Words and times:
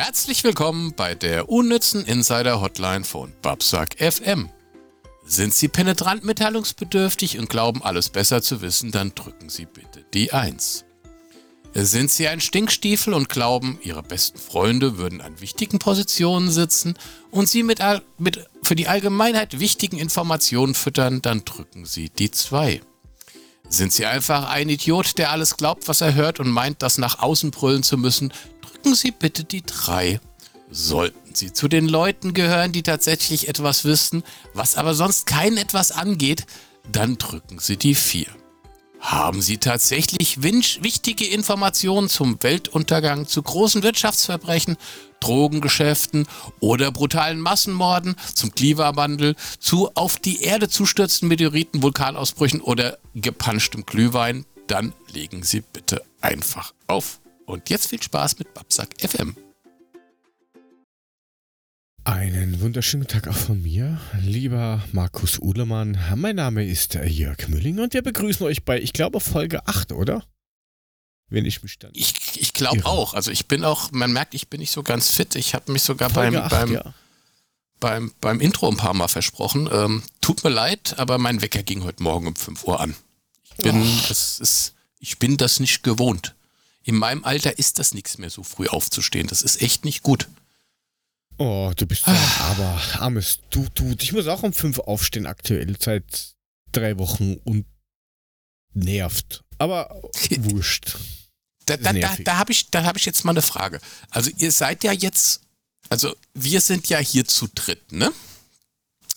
Herzlich 0.00 0.44
willkommen 0.44 0.92
bei 0.94 1.16
der 1.16 1.48
unnützen 1.48 2.04
Insider 2.04 2.60
Hotline 2.60 3.02
von 3.02 3.32
Babsack 3.42 3.96
FM. 3.98 4.48
Sind 5.24 5.52
Sie 5.52 5.66
penetrant 5.66 6.24
mitteilungsbedürftig 6.24 7.36
und 7.36 7.50
glauben 7.50 7.82
alles 7.82 8.08
besser 8.08 8.40
zu 8.40 8.60
wissen, 8.60 8.92
dann 8.92 9.12
drücken 9.16 9.48
Sie 9.48 9.66
bitte 9.66 10.04
die 10.14 10.32
1. 10.32 10.84
Sind 11.74 12.12
Sie 12.12 12.28
ein 12.28 12.40
Stinkstiefel 12.40 13.12
und 13.12 13.28
glauben, 13.28 13.80
Ihre 13.82 14.04
besten 14.04 14.38
Freunde 14.38 14.98
würden 14.98 15.20
an 15.20 15.40
wichtigen 15.40 15.80
Positionen 15.80 16.48
sitzen 16.48 16.94
und 17.32 17.48
Sie 17.48 17.64
mit, 17.64 17.80
mit 18.18 18.46
für 18.62 18.76
die 18.76 18.86
Allgemeinheit 18.86 19.58
wichtigen 19.58 19.98
Informationen 19.98 20.76
füttern, 20.76 21.22
dann 21.22 21.44
drücken 21.44 21.86
Sie 21.86 22.08
die 22.08 22.30
2. 22.30 22.82
Sind 23.68 23.92
Sie 23.92 24.06
einfach 24.06 24.48
ein 24.48 24.68
Idiot, 24.68 25.18
der 25.18 25.32
alles 25.32 25.56
glaubt, 25.56 25.88
was 25.88 26.00
er 26.00 26.14
hört 26.14 26.38
und 26.38 26.50
meint, 26.50 26.82
das 26.82 26.98
nach 26.98 27.18
außen 27.18 27.50
brüllen 27.50 27.82
zu 27.82 27.98
müssen, 27.98 28.32
drücken 28.78 28.94
Sie 28.94 29.10
bitte 29.10 29.44
die 29.44 29.62
3. 29.62 30.20
Sollten 30.70 31.34
Sie 31.34 31.52
zu 31.52 31.66
den 31.66 31.88
Leuten 31.88 32.32
gehören, 32.32 32.72
die 32.72 32.82
tatsächlich 32.82 33.48
etwas 33.48 33.84
wissen, 33.84 34.22
was 34.54 34.76
aber 34.76 34.94
sonst 34.94 35.26
keinen 35.26 35.56
etwas 35.56 35.90
angeht, 35.90 36.46
dann 36.90 37.18
drücken 37.18 37.58
Sie 37.58 37.76
die 37.76 37.94
4. 37.94 38.26
Haben 39.00 39.42
Sie 39.42 39.58
tatsächlich 39.58 40.42
wichtige 40.42 41.26
Informationen 41.26 42.08
zum 42.08 42.40
Weltuntergang, 42.42 43.26
zu 43.26 43.42
großen 43.42 43.82
Wirtschaftsverbrechen, 43.82 44.76
Drogengeschäften 45.20 46.26
oder 46.60 46.92
brutalen 46.92 47.40
Massenmorden, 47.40 48.14
zum 48.34 48.54
Klimawandel, 48.54 49.34
zu 49.58 49.90
auf 49.94 50.18
die 50.18 50.42
Erde 50.42 50.68
zustürzenden 50.68 51.28
Meteoriten, 51.28 51.82
Vulkanausbrüchen 51.82 52.60
oder 52.60 52.98
gepanschtem 53.14 53.86
Glühwein? 53.86 54.44
Dann 54.68 54.92
legen 55.12 55.42
Sie 55.42 55.62
bitte 55.62 56.02
einfach 56.20 56.74
auf. 56.86 57.20
Und 57.48 57.70
jetzt 57.70 57.88
viel 57.88 58.02
Spaß 58.02 58.38
mit 58.38 58.52
Babsack 58.52 58.94
FM. 59.00 59.34
Einen 62.04 62.60
wunderschönen 62.60 63.06
Tag 63.06 63.26
auch 63.26 63.36
von 63.36 63.62
mir, 63.62 63.98
lieber 64.20 64.84
Markus 64.92 65.38
Uhlemann. 65.38 65.98
Mein 66.14 66.36
Name 66.36 66.66
ist 66.66 66.92
Jörg 66.94 67.48
Mülling 67.48 67.78
und 67.80 67.94
wir 67.94 68.02
begrüßen 68.02 68.44
euch 68.44 68.66
bei, 68.66 68.78
ich 68.78 68.92
glaube, 68.92 69.20
Folge 69.20 69.66
8, 69.66 69.92
oder? 69.92 70.24
Wenn 71.30 71.46
ich 71.46 71.62
mich 71.62 71.78
dann. 71.78 71.90
Ich, 71.94 72.38
ich 72.38 72.52
glaube 72.52 72.84
auch. 72.84 73.14
Also 73.14 73.30
ich 73.30 73.46
bin 73.46 73.64
auch, 73.64 73.92
man 73.92 74.12
merkt, 74.12 74.34
ich 74.34 74.48
bin 74.48 74.60
nicht 74.60 74.70
so 74.70 74.82
ganz 74.82 75.10
fit. 75.10 75.34
Ich 75.34 75.54
habe 75.54 75.72
mich 75.72 75.82
sogar 75.82 76.10
beim, 76.10 76.36
8, 76.36 76.50
beim, 76.50 76.72
ja. 76.72 76.94
beim, 77.80 78.12
beim 78.20 78.40
Intro 78.40 78.68
ein 78.68 78.76
paar 78.76 78.94
Mal 78.94 79.08
versprochen. 79.08 79.70
Ähm, 79.72 80.02
tut 80.20 80.44
mir 80.44 80.50
leid, 80.50 80.98
aber 80.98 81.16
mein 81.16 81.40
Wecker 81.40 81.62
ging 81.62 81.82
heute 81.84 82.02
Morgen 82.02 82.26
um 82.26 82.36
5 82.36 82.64
Uhr 82.64 82.78
an. 82.78 82.94
Ich 83.42 83.56
bin, 83.56 83.80
oh. 83.80 84.04
das 84.06 84.38
ist, 84.38 84.74
ich 84.98 85.18
bin 85.18 85.38
das 85.38 85.60
nicht 85.60 85.82
gewohnt. 85.82 86.34
In 86.84 86.96
meinem 86.96 87.24
Alter 87.24 87.58
ist 87.58 87.78
das 87.78 87.92
nichts 87.92 88.18
mehr, 88.18 88.30
so 88.30 88.42
früh 88.42 88.68
aufzustehen. 88.68 89.26
Das 89.26 89.42
ist 89.42 89.60
echt 89.60 89.84
nicht 89.84 90.02
gut. 90.02 90.28
Oh, 91.36 91.72
du 91.76 91.86
bist 91.86 92.08
ein 92.08 92.16
aber 92.40 92.80
armes 92.94 93.38
du, 93.50 93.66
du. 93.74 93.94
Ich 94.00 94.12
muss 94.12 94.26
auch 94.26 94.42
um 94.42 94.52
fünf 94.52 94.78
aufstehen 94.80 95.26
aktuell 95.26 95.76
seit 95.78 96.34
drei 96.72 96.98
Wochen 96.98 97.34
und 97.44 97.64
nervt. 98.74 99.44
Aber 99.58 100.02
wurscht. 100.30 100.96
Da, 101.66 101.76
da, 101.76 101.92
da, 101.92 102.16
da 102.16 102.36
habe 102.38 102.52
ich, 102.52 102.66
hab 102.72 102.96
ich 102.96 103.04
jetzt 103.04 103.24
mal 103.24 103.32
eine 103.32 103.42
Frage. 103.42 103.80
Also 104.10 104.30
ihr 104.38 104.50
seid 104.50 104.84
ja 104.84 104.92
jetzt, 104.92 105.42
also 105.90 106.16
wir 106.34 106.60
sind 106.60 106.88
ja 106.88 106.98
hier 106.98 107.26
zu 107.26 107.46
dritt, 107.54 107.92
ne? 107.92 108.10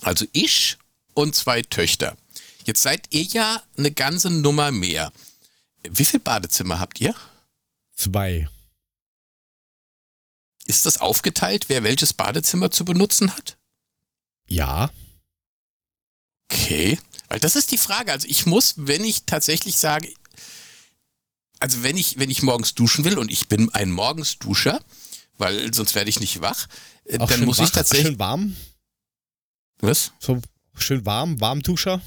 Also 0.01 0.25
ich 0.33 0.77
und 1.13 1.35
zwei 1.35 1.61
Töchter. 1.61 2.17
Jetzt 2.65 2.81
seid 2.81 3.07
ihr 3.11 3.23
ja 3.23 3.63
eine 3.77 3.91
ganze 3.91 4.29
Nummer 4.29 4.71
mehr. 4.71 5.11
Wie 5.89 6.05
viel 6.05 6.19
Badezimmer 6.19 6.79
habt 6.79 6.99
ihr? 7.01 7.15
Zwei. 8.01 8.49
Ist 10.65 10.87
das 10.87 10.97
aufgeteilt, 10.97 11.69
wer 11.69 11.83
welches 11.83 12.13
Badezimmer 12.13 12.71
zu 12.71 12.83
benutzen 12.83 13.35
hat? 13.35 13.59
Ja. 14.47 14.89
Okay. 16.51 16.97
Weil 17.27 17.39
das 17.39 17.55
ist 17.55 17.71
die 17.71 17.77
Frage. 17.77 18.11
Also 18.11 18.27
ich 18.27 18.47
muss, 18.47 18.73
wenn 18.77 19.03
ich 19.03 19.25
tatsächlich 19.25 19.77
sage, 19.77 20.11
also 21.59 21.83
wenn 21.83 21.95
ich, 21.95 22.17
wenn 22.17 22.31
ich 22.31 22.41
morgens 22.41 22.73
duschen 22.73 23.05
will 23.05 23.19
und 23.19 23.29
ich 23.31 23.47
bin 23.47 23.71
ein 23.73 23.91
Morgensduscher, 23.91 24.83
weil 25.37 25.71
sonst 25.71 25.93
werde 25.93 26.09
ich 26.09 26.19
nicht 26.19 26.41
wach, 26.41 26.67
äh, 27.05 27.19
Auch 27.19 27.29
dann 27.29 27.45
muss 27.45 27.59
wach, 27.59 27.65
ich 27.65 27.71
tatsächlich. 27.71 28.07
Schön 28.07 28.19
warm? 28.19 28.55
Was? 29.79 30.11
So 30.19 30.41
schön 30.75 31.05
warm, 31.05 31.39
Warmduscher? 31.39 32.01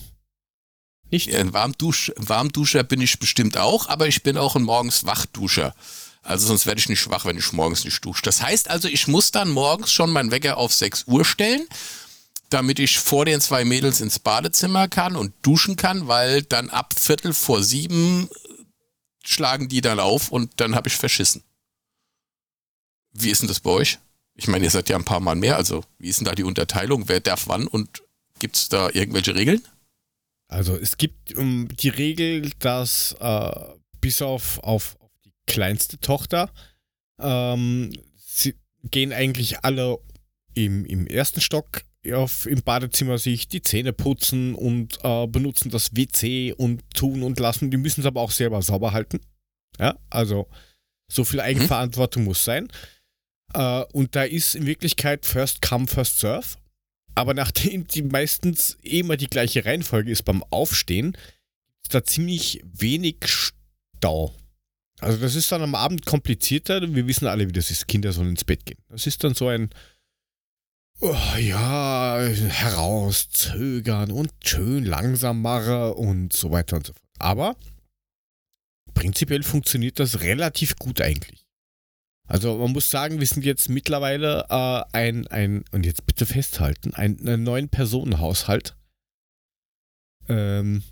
Nicht? 1.11 1.27
Ja, 1.27 1.39
ein 1.39 1.53
Warmdusch, 1.53 2.13
Warmduscher 2.17 2.83
bin 2.83 3.01
ich 3.01 3.19
bestimmt 3.19 3.57
auch, 3.57 3.89
aber 3.89 4.09
ich 4.09 4.23
bin 4.23 4.37
auch 4.37 4.57
ein 4.57 4.63
Morgens-Wachduscher. 4.63 5.75
Also 6.25 6.47
sonst 6.47 6.65
werde 6.65 6.81
ich 6.81 6.89
nicht 6.89 7.01
schwach, 7.01 7.27
wenn 7.27 7.37
ich 7.37 7.53
morgens 7.53 7.85
nicht 7.85 8.03
dusche. 8.05 8.23
Das 8.23 8.41
heißt 8.41 8.71
also, 8.71 8.89
ich 8.89 9.07
muss 9.07 9.31
dann 9.31 9.51
morgens 9.51 9.93
schon 9.93 10.11
meinen 10.11 10.31
Wecker 10.31 10.57
auf 10.57 10.73
6 10.73 11.05
Uhr 11.07 11.25
stellen, 11.25 11.69
damit 12.49 12.79
ich 12.79 12.99
vor 12.99 13.27
den 13.27 13.43
zwei 13.43 13.65
Mädels 13.65 14.01
ins 14.01 14.19
Badezimmer 14.19 14.89
kann 14.89 15.17
und 15.17 15.35
duschen 15.43 15.77
kann, 15.77 16.09
weil 16.09 16.43
dann 16.43 16.71
ab 16.71 16.95
Viertel 16.99 17.35
vor 17.35 17.63
sieben 17.63 18.29
schlagen 19.23 19.69
die 19.69 19.81
dann 19.81 20.01
auf 20.01 20.31
und 20.31 20.53
dann 20.61 20.75
habe 20.75 20.89
ich 20.89 20.97
verschissen. 20.97 21.43
Wie 23.13 23.31
ist 23.31 23.43
denn 23.43 23.49
das 23.49 23.61
bei 23.61 23.71
euch? 23.71 23.99
Ich 24.35 24.49
meine, 24.49 24.65
ihr 24.65 24.71
seid 24.71 24.89
ja 24.89 24.97
ein 24.97 25.05
paar 25.05 25.21
Mal 25.21 25.37
mehr, 25.37 25.57
also 25.57 25.85
wie 25.99 26.09
ist 26.09 26.21
denn 26.21 26.27
da 26.27 26.35
die 26.35 26.43
Unterteilung? 26.43 27.09
Wer 27.09 27.21
darf 27.21 27.49
wann 27.49 27.67
und 27.67 28.03
gibt 28.39 28.57
es 28.57 28.69
da 28.69 28.91
irgendwelche 28.91 29.35
Regeln? 29.35 29.63
Also 30.49 30.77
es 30.77 30.97
gibt 30.97 31.35
um, 31.35 31.69
die 31.69 31.89
Regel, 31.89 32.51
dass 32.59 33.17
äh, 33.21 33.53
bis 34.01 34.23
auf, 34.23 34.63
auf 34.63 34.97
kleinste 35.47 35.99
Tochter. 35.99 36.51
Ähm, 37.21 37.93
sie 38.17 38.55
gehen 38.83 39.13
eigentlich 39.13 39.65
alle 39.65 39.99
im, 40.55 40.85
im 40.85 41.07
ersten 41.07 41.41
Stock 41.41 41.83
auf, 42.13 42.47
im 42.47 42.63
Badezimmer 42.63 43.19
sich 43.19 43.49
die 43.49 43.63
Zähne 43.63 43.93
putzen 43.93 44.55
und 44.55 44.99
äh, 45.03 45.27
benutzen 45.27 45.71
das 45.71 45.97
WC 45.97 46.53
und 46.53 46.83
tun 46.95 47.23
und 47.23 47.39
lassen. 47.41 47.71
Die 47.71 47.77
müssen 47.77 48.01
es 48.01 48.07
aber 48.07 48.21
auch 48.21 48.31
selber 48.31 48.61
sauber 48.61 48.93
halten. 48.93 49.21
Ja, 49.79 49.99
also 50.11 50.49
so 51.11 51.25
viel 51.25 51.41
Eigenverantwortung 51.41 52.23
mhm. 52.23 52.29
muss 52.29 52.45
sein. 52.45 52.69
Äh, 53.55 53.85
und 53.93 54.15
da 54.15 54.25
ist 54.25 54.55
in 54.55 54.67
Wirklichkeit 54.67 55.25
First 55.25 55.63
Come, 55.63 55.87
First 55.87 56.19
Serve. 56.19 56.47
Aber 57.15 57.35
nachdem 57.35 57.87
die 57.87 58.03
meistens 58.03 58.79
immer 58.83 59.17
die 59.17 59.29
gleiche 59.29 59.65
Reihenfolge 59.65 60.11
ist 60.11 60.25
beim 60.25 60.43
Aufstehen, 60.51 61.17
ist 61.83 61.95
da 61.95 62.03
ziemlich 62.05 62.61
wenig 62.65 63.19
Stau. 63.27 64.35
Also 65.01 65.19
das 65.19 65.35
ist 65.35 65.51
dann 65.53 65.63
am 65.63 65.75
Abend 65.75 66.07
komplizierter. 66.07 66.95
Wir 66.95 67.07
wissen 67.07 67.27
alle, 67.27 67.49
wie 67.49 67.53
das 67.53 67.71
ist. 67.71 67.89
Kinder 67.89 68.13
sollen 68.13 68.31
ins 68.31 68.45
Bett 68.45 68.65
gehen. 68.65 68.79
Das 68.89 69.07
ist 69.07 69.23
dann 69.23 69.35
so 69.35 69.49
ein, 69.49 69.71
oh, 71.01 71.17
ja, 71.39 72.19
herauszögern 72.19 74.11
und 74.11 74.33
schön 74.45 74.85
langsam 74.85 75.43
machen 75.43 75.93
und 75.93 76.33
so 76.33 76.51
weiter 76.51 76.77
und 76.77 76.87
so 76.87 76.93
fort. 76.93 77.05
Aber 77.19 77.57
prinzipiell 78.95 79.43
funktioniert 79.43 79.99
das 79.99 80.21
relativ 80.21 80.77
gut 80.77 81.01
eigentlich. 81.01 81.44
Also 82.27 82.57
man 82.57 82.73
muss 82.73 82.91
sagen, 82.91 83.21
wir 83.21 83.27
sind 83.27 83.45
jetzt 83.45 83.69
mittlerweile 83.69 84.47
äh, 84.49 84.83
ein, 84.93 85.27
ein, 85.27 85.65
und 85.73 85.85
jetzt 85.85 86.07
bitte 86.07 86.25
festhalten, 86.25 86.95
ein, 86.95 87.19
ein 87.27 87.43
neun 87.43 87.69
Personen-Haushalt. 87.69 88.77
Ähm, 90.29 90.83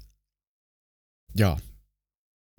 ja, 1.35 1.57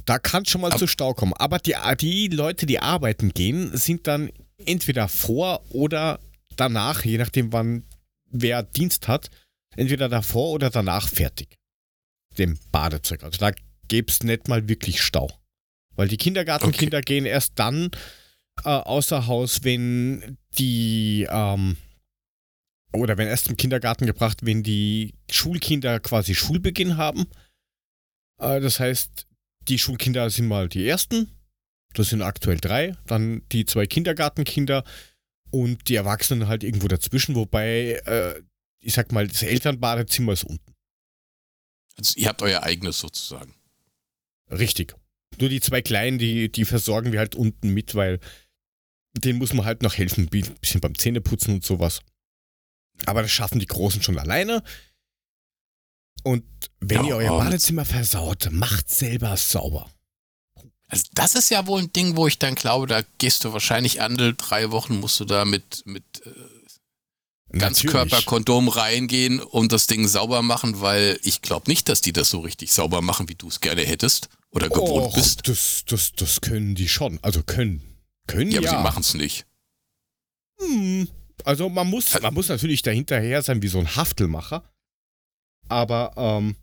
da 0.05 0.19
kann 0.19 0.45
schon 0.45 0.61
mal 0.61 0.71
Ab 0.71 0.79
zu 0.79 0.87
Stau 0.87 1.13
kommen. 1.13 1.33
Aber 1.33 1.59
die, 1.59 1.75
die 1.99 2.27
Leute, 2.27 2.65
die 2.65 2.79
arbeiten 2.79 3.29
gehen, 3.29 3.75
sind 3.77 4.07
dann 4.07 4.31
entweder 4.65 5.07
vor 5.07 5.63
oder 5.69 6.19
danach, 6.55 7.05
je 7.05 7.17
nachdem, 7.17 7.53
wann 7.53 7.83
wer 8.29 8.63
Dienst 8.63 9.07
hat, 9.07 9.29
entweder 9.75 10.09
davor 10.09 10.51
oder 10.51 10.69
danach 10.69 11.07
fertig. 11.07 11.55
Dem 12.37 12.57
Badezeug. 12.71 13.23
Also 13.23 13.37
da 13.37 13.51
gäbe 13.87 14.11
es 14.11 14.23
nicht 14.23 14.47
mal 14.47 14.67
wirklich 14.67 15.01
Stau. 15.01 15.31
Weil 15.95 16.07
die 16.07 16.17
Kindergartenkinder 16.17 16.97
okay. 16.97 17.05
gehen 17.05 17.25
erst 17.25 17.53
dann 17.55 17.91
äh, 18.63 18.69
außer 18.69 19.27
Haus, 19.27 19.63
wenn 19.63 20.37
die 20.57 21.27
ähm, 21.29 21.77
oder 22.93 23.17
wenn 23.17 23.27
erst 23.27 23.45
zum 23.45 23.57
Kindergarten 23.57 24.05
gebracht, 24.05 24.45
wenn 24.45 24.63
die 24.63 25.15
Schulkinder 25.29 25.99
quasi 25.99 26.35
Schulbeginn 26.35 26.97
haben. 26.97 27.25
Äh, 28.39 28.61
das 28.61 28.79
heißt, 28.79 29.27
die 29.67 29.79
Schulkinder 29.79 30.29
sind 30.29 30.47
mal 30.47 30.69
die 30.69 30.87
ersten. 30.87 31.31
Das 31.93 32.09
sind 32.09 32.21
aktuell 32.21 32.59
drei. 32.59 32.95
Dann 33.05 33.43
die 33.51 33.65
zwei 33.65 33.85
Kindergartenkinder 33.85 34.83
und 35.51 35.87
die 35.87 35.95
Erwachsenen 35.95 36.47
halt 36.47 36.63
irgendwo 36.63 36.87
dazwischen, 36.87 37.35
wobei, 37.35 38.01
äh, 38.05 38.41
ich 38.79 38.93
sag 38.93 39.11
mal, 39.11 39.27
das 39.27 39.43
Elternbadezimmer 39.43 40.33
ist 40.33 40.43
unten. 40.43 40.73
Also 41.97 42.19
ihr 42.19 42.27
habt 42.27 42.41
euer 42.41 42.63
eigenes 42.63 42.99
sozusagen. 42.99 43.53
Richtig. 44.49 44.95
Nur 45.39 45.49
die 45.49 45.61
zwei 45.61 45.81
Kleinen, 45.81 46.17
die, 46.17 46.51
die 46.51 46.65
versorgen 46.65 47.11
wir 47.11 47.19
halt 47.19 47.35
unten 47.35 47.69
mit, 47.69 47.95
weil 47.95 48.19
denen 49.13 49.39
muss 49.39 49.53
man 49.53 49.65
halt 49.65 49.83
noch 49.83 49.95
helfen, 49.95 50.25
ein 50.25 50.29
bisschen 50.29 50.81
beim 50.81 50.97
Zähneputzen 50.97 51.55
und 51.55 51.65
sowas. 51.65 52.01
Aber 53.05 53.21
das 53.21 53.31
schaffen 53.31 53.59
die 53.59 53.67
Großen 53.67 54.01
schon 54.01 54.19
alleine. 54.19 54.63
Und 56.23 56.43
wenn 56.79 57.05
ja, 57.05 57.09
ihr 57.09 57.15
euer 57.17 57.37
Badezimmer 57.37 57.85
versaut, 57.85 58.49
macht 58.51 58.89
selber 58.89 59.35
sauber. 59.37 59.89
Also 60.87 61.05
das 61.13 61.35
ist 61.35 61.49
ja 61.49 61.65
wohl 61.65 61.81
ein 61.81 61.93
Ding, 61.93 62.15
wo 62.15 62.27
ich 62.27 62.39
dann 62.39 62.55
glaube, 62.55 62.87
da 62.87 63.01
gehst 63.17 63.43
du 63.43 63.53
wahrscheinlich 63.53 64.01
andere 64.01 64.33
drei 64.35 64.71
Wochen 64.71 64.99
musst 64.99 65.19
du 65.19 65.25
da 65.25 65.43
mit, 65.43 65.83
mit 65.85 66.03
äh, 66.25 67.57
Ganzkörperkondom 67.57 68.67
reingehen 68.67 69.39
und 69.39 69.71
das 69.71 69.87
Ding 69.87 70.07
sauber 70.07 70.41
machen, 70.41 70.81
weil 70.81 71.19
ich 71.23 71.41
glaube 71.41 71.69
nicht, 71.69 71.89
dass 71.89 72.01
die 72.01 72.13
das 72.13 72.29
so 72.29 72.39
richtig 72.41 72.71
sauber 72.71 73.01
machen, 73.01 73.27
wie 73.27 73.35
du 73.35 73.47
es 73.47 73.59
gerne 73.59 73.81
hättest 73.81 74.29
oder 74.51 74.69
gewohnt 74.69 75.07
Och, 75.07 75.15
bist. 75.15 75.47
Das, 75.47 75.83
das, 75.87 76.11
das 76.13 76.41
können 76.41 76.75
die 76.75 76.87
schon. 76.87 77.19
Also 77.21 77.43
können. 77.43 77.92
Können 78.27 78.51
ja. 78.51 78.61
Ja, 78.61 78.69
aber 78.69 78.77
sie 78.77 78.83
machen 78.83 79.01
es 79.01 79.13
nicht. 79.13 79.45
Hm. 80.59 81.07
Also 81.43 81.69
man 81.69 81.87
muss, 81.87 82.19
man 82.21 82.33
muss 82.33 82.49
natürlich 82.49 82.81
dahinterher 82.81 83.41
sein 83.41 83.61
wie 83.61 83.67
so 83.67 83.79
ein 83.79 83.95
Haftelmacher. 83.95 84.63
Aber 85.67 86.13
ähm, 86.15 86.55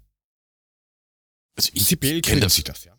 also 1.56 1.70
ich 1.74 2.22
kenne 2.22 2.40
das, 2.40 2.62
das, 2.62 2.84
ja. 2.84 2.96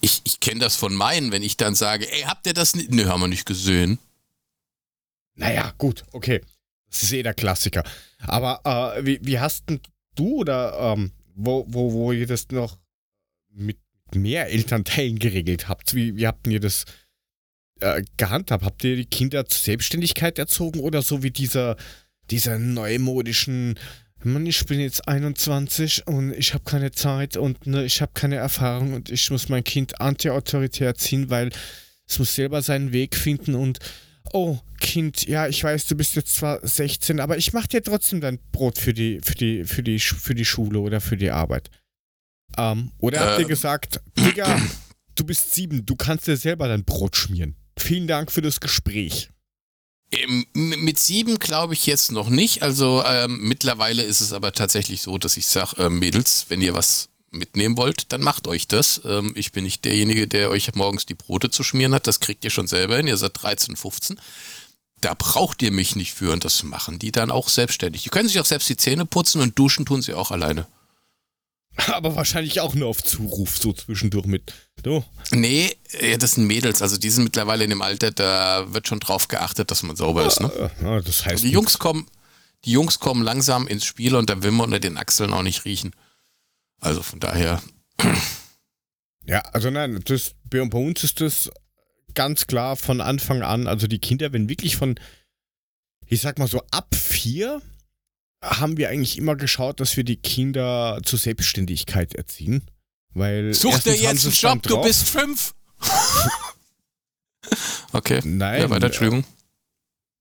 Ich, 0.00 0.22
ich 0.24 0.40
kenne 0.40 0.60
das 0.60 0.76
von 0.76 0.94
meinen, 0.94 1.30
wenn 1.30 1.42
ich 1.42 1.56
dann 1.56 1.74
sage, 1.74 2.10
ey, 2.10 2.22
habt 2.22 2.46
ihr 2.46 2.54
das 2.54 2.74
nicht? 2.74 2.90
Ne, 2.90 3.06
haben 3.06 3.20
wir 3.20 3.28
nicht 3.28 3.46
gesehen. 3.46 3.98
Naja, 5.34 5.72
gut, 5.78 6.04
okay. 6.12 6.40
Das 6.88 7.02
ist 7.02 7.12
eh 7.12 7.22
der 7.22 7.34
Klassiker. 7.34 7.84
Aber 8.18 8.60
äh, 8.96 9.04
wie, 9.04 9.18
wie 9.22 9.38
hast 9.38 9.68
denn 9.68 9.80
du 10.16 10.36
oder 10.36 10.94
ähm, 10.94 11.12
wo, 11.34 11.64
wo, 11.68 11.92
wo 11.92 12.12
ihr 12.12 12.26
das 12.26 12.48
noch 12.48 12.78
mit 13.50 13.78
mehr 14.12 14.48
Elternteilen 14.48 15.18
geregelt 15.18 15.68
habt? 15.68 15.94
Wie, 15.94 16.16
wie 16.16 16.26
habt 16.26 16.46
ihr 16.46 16.60
das 16.60 16.86
äh, 17.80 18.02
gehandhabt? 18.16 18.64
Habt 18.64 18.84
ihr 18.84 18.96
die 18.96 19.06
Kinder 19.06 19.46
zur 19.46 19.60
Selbstständigkeit 19.60 20.38
erzogen 20.38 20.80
oder 20.80 21.02
so 21.02 21.22
wie 21.22 21.30
dieser, 21.30 21.76
dieser 22.30 22.58
neumodischen 22.58 23.78
Mann, 24.22 24.44
ich 24.44 24.66
bin 24.66 24.80
jetzt 24.80 25.08
21 25.08 26.06
und 26.06 26.32
ich 26.32 26.52
habe 26.52 26.64
keine 26.64 26.92
Zeit 26.92 27.36
und 27.38 27.66
ne, 27.66 27.84
ich 27.84 28.02
habe 28.02 28.12
keine 28.14 28.36
Erfahrung 28.36 28.92
und 28.92 29.10
ich 29.10 29.30
muss 29.30 29.48
mein 29.48 29.64
Kind 29.64 30.00
anti-autoritär 30.00 30.94
ziehen, 30.94 31.30
weil 31.30 31.50
es 32.06 32.18
muss 32.18 32.34
selber 32.34 32.60
seinen 32.60 32.92
Weg 32.92 33.16
finden 33.16 33.54
und 33.54 33.78
oh, 34.32 34.58
Kind, 34.78 35.26
ja, 35.26 35.48
ich 35.48 35.62
weiß, 35.62 35.86
du 35.86 35.94
bist 35.94 36.16
jetzt 36.16 36.34
zwar 36.34 36.66
16, 36.66 37.20
aber 37.20 37.36
ich 37.36 37.52
mache 37.52 37.68
dir 37.68 37.82
trotzdem 37.82 38.20
dein 38.20 38.38
Brot 38.52 38.78
für 38.78 38.92
die, 38.92 39.20
für 39.22 39.34
die, 39.34 39.64
für 39.64 39.82
die, 39.82 39.98
für 39.98 40.34
die 40.34 40.44
Schule 40.44 40.80
oder 40.80 41.00
für 41.00 41.16
die 41.16 41.30
Arbeit. 41.30 41.70
Ähm, 42.56 42.90
oder 42.98 43.20
habt 43.20 43.38
ihr 43.38 43.44
ähm. 43.44 43.48
gesagt, 43.48 44.00
Digga, 44.18 44.60
du 45.14 45.24
bist 45.24 45.54
sieben, 45.54 45.86
du 45.86 45.96
kannst 45.96 46.26
dir 46.26 46.36
selber 46.36 46.68
dein 46.68 46.84
Brot 46.84 47.16
schmieren. 47.16 47.56
Vielen 47.80 48.06
Dank 48.06 48.30
für 48.30 48.42
das 48.42 48.60
Gespräch. 48.60 49.30
Ähm, 50.12 50.46
mit 50.54 50.98
sieben 50.98 51.38
glaube 51.38 51.74
ich 51.74 51.86
jetzt 51.86 52.12
noch 52.12 52.28
nicht. 52.28 52.62
Also 52.62 53.02
ähm, 53.06 53.40
mittlerweile 53.42 54.02
ist 54.02 54.20
es 54.20 54.32
aber 54.32 54.52
tatsächlich 54.52 55.02
so, 55.02 55.18
dass 55.18 55.36
ich 55.36 55.46
sage, 55.46 55.84
äh, 55.84 55.88
Mädels, 55.88 56.46
wenn 56.48 56.60
ihr 56.60 56.74
was 56.74 57.08
mitnehmen 57.30 57.76
wollt, 57.76 58.12
dann 58.12 58.22
macht 58.22 58.48
euch 58.48 58.66
das. 58.66 59.00
Ähm, 59.04 59.32
ich 59.36 59.52
bin 59.52 59.64
nicht 59.64 59.84
derjenige, 59.84 60.26
der 60.26 60.50
euch 60.50 60.74
morgens 60.74 61.06
die 61.06 61.14
Brote 61.14 61.50
zu 61.50 61.62
schmieren 61.62 61.94
hat. 61.94 62.06
Das 62.06 62.20
kriegt 62.20 62.44
ihr 62.44 62.50
schon 62.50 62.66
selber 62.66 62.96
hin. 62.96 63.06
Ihr 63.06 63.16
seid 63.16 63.40
13, 63.40 63.76
15. 63.76 64.20
Da 65.00 65.14
braucht 65.14 65.62
ihr 65.62 65.70
mich 65.70 65.96
nicht 65.96 66.12
für 66.12 66.32
und 66.32 66.44
das 66.44 66.62
machen 66.64 66.98
die 66.98 67.12
dann 67.12 67.30
auch 67.30 67.48
selbstständig. 67.48 68.02
Die 68.02 68.10
können 68.10 68.28
sich 68.28 68.40
auch 68.40 68.44
selbst 68.44 68.68
die 68.68 68.76
Zähne 68.76 69.06
putzen 69.06 69.40
und 69.40 69.58
duschen 69.58 69.86
tun 69.86 70.02
sie 70.02 70.14
auch 70.14 70.30
alleine. 70.30 70.66
Aber 71.92 72.16
wahrscheinlich 72.16 72.60
auch 72.60 72.74
nur 72.74 72.88
auf 72.88 73.02
Zuruf, 73.02 73.56
so 73.58 73.72
zwischendurch 73.72 74.26
mit. 74.26 74.52
Du? 74.82 75.04
Nee, 75.30 75.76
das 76.18 76.32
sind 76.32 76.46
Mädels. 76.46 76.82
Also 76.82 76.96
die 76.96 77.10
sind 77.10 77.24
mittlerweile 77.24 77.64
in 77.64 77.70
dem 77.70 77.82
Alter, 77.82 78.10
da 78.10 78.72
wird 78.72 78.88
schon 78.88 79.00
drauf 79.00 79.28
geachtet, 79.28 79.70
dass 79.70 79.82
man 79.82 79.96
sauber 79.96 80.26
ist. 80.26 80.40
Ne? 80.40 80.70
Ja, 80.82 81.00
das 81.00 81.24
heißt 81.24 81.44
die 81.44 81.50
Jungs 81.50 81.78
kommen, 81.78 82.06
die 82.64 82.72
Jungs 82.72 82.98
kommen 82.98 83.22
langsam 83.22 83.66
ins 83.66 83.84
Spiel 83.84 84.14
und 84.14 84.28
da 84.28 84.42
will 84.42 84.50
man 84.50 84.66
unter 84.66 84.80
den 84.80 84.98
Achseln 84.98 85.32
auch 85.32 85.42
nicht 85.42 85.64
riechen. 85.64 85.92
Also 86.80 87.02
von 87.02 87.20
daher. 87.20 87.62
Ja, 89.24 89.40
also 89.52 89.70
nein, 89.70 90.00
das, 90.04 90.34
bei 90.44 90.60
uns 90.62 91.04
ist 91.04 91.20
das 91.20 91.50
ganz 92.14 92.46
klar 92.46 92.76
von 92.76 93.00
Anfang 93.00 93.42
an. 93.42 93.66
Also 93.66 93.86
die 93.86 93.98
Kinder, 93.98 94.32
wenn 94.32 94.48
wirklich 94.48 94.76
von, 94.76 94.98
ich 96.06 96.20
sag 96.20 96.38
mal 96.38 96.48
so 96.48 96.62
ab 96.70 96.94
vier 96.94 97.62
haben 98.42 98.76
wir 98.76 98.88
eigentlich 98.88 99.18
immer 99.18 99.36
geschaut, 99.36 99.80
dass 99.80 99.96
wir 99.96 100.04
die 100.04 100.16
Kinder 100.16 101.00
zur 101.04 101.18
Selbstständigkeit 101.18 102.14
erziehen. 102.14 102.62
Weil 103.12 103.54
Such 103.54 103.80
dir 103.80 103.94
jetzt 103.94 104.24
einen 104.24 104.34
Job, 104.34 104.62
du 104.62 104.80
bist 104.82 105.08
fünf. 105.08 105.54
okay. 107.92 108.20
Nein. 108.24 108.60
Ja, 108.62 108.70
weiter, 108.70 108.86
Entschuldigung. 108.86 109.24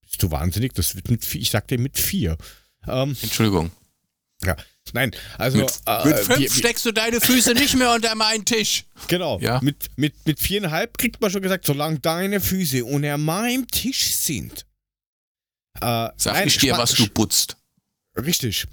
Bist 0.02 0.24
du 0.24 0.32
wahnsinnig? 0.32 0.74
Das 0.74 0.96
wird 0.96 1.10
mit 1.10 1.24
vier, 1.24 1.42
ich 1.42 1.52
sagte 1.52 1.78
mit 1.78 1.98
vier. 1.98 2.38
Ähm, 2.88 3.16
Entschuldigung. 3.22 3.72
Ja. 4.44 4.56
Nein, 4.94 5.12
also. 5.38 5.60
Mit, 5.60 5.72
äh, 5.86 6.08
mit 6.08 6.18
fünf 6.18 6.40
wir, 6.40 6.50
steckst 6.50 6.86
du 6.86 6.92
deine 6.92 7.22
Füße 7.22 7.54
nicht 7.54 7.76
mehr 7.76 7.94
unter 7.94 8.16
meinen 8.16 8.44
Tisch. 8.46 8.86
Genau. 9.08 9.40
Ja. 9.40 9.60
Mit, 9.62 9.90
mit, 9.98 10.26
mit 10.26 10.40
viereinhalb 10.40 10.98
kriegt 10.98 11.22
man 11.22 11.30
schon 11.30 11.44
gesagt, 11.44 11.66
solange 11.66 12.00
deine 12.00 12.42
Füße 12.42 12.84
unter 12.86 13.18
meinem 13.18 13.68
Tisch 13.68 14.16
sind. 14.16 14.66
Äh, 15.76 16.10
Sag 16.18 16.34
nein, 16.34 16.48
ich 16.48 16.58
dir, 16.58 16.78
was 16.78 16.94
du 16.94 17.08
putzt. 17.08 17.59
Richtig. 18.18 18.66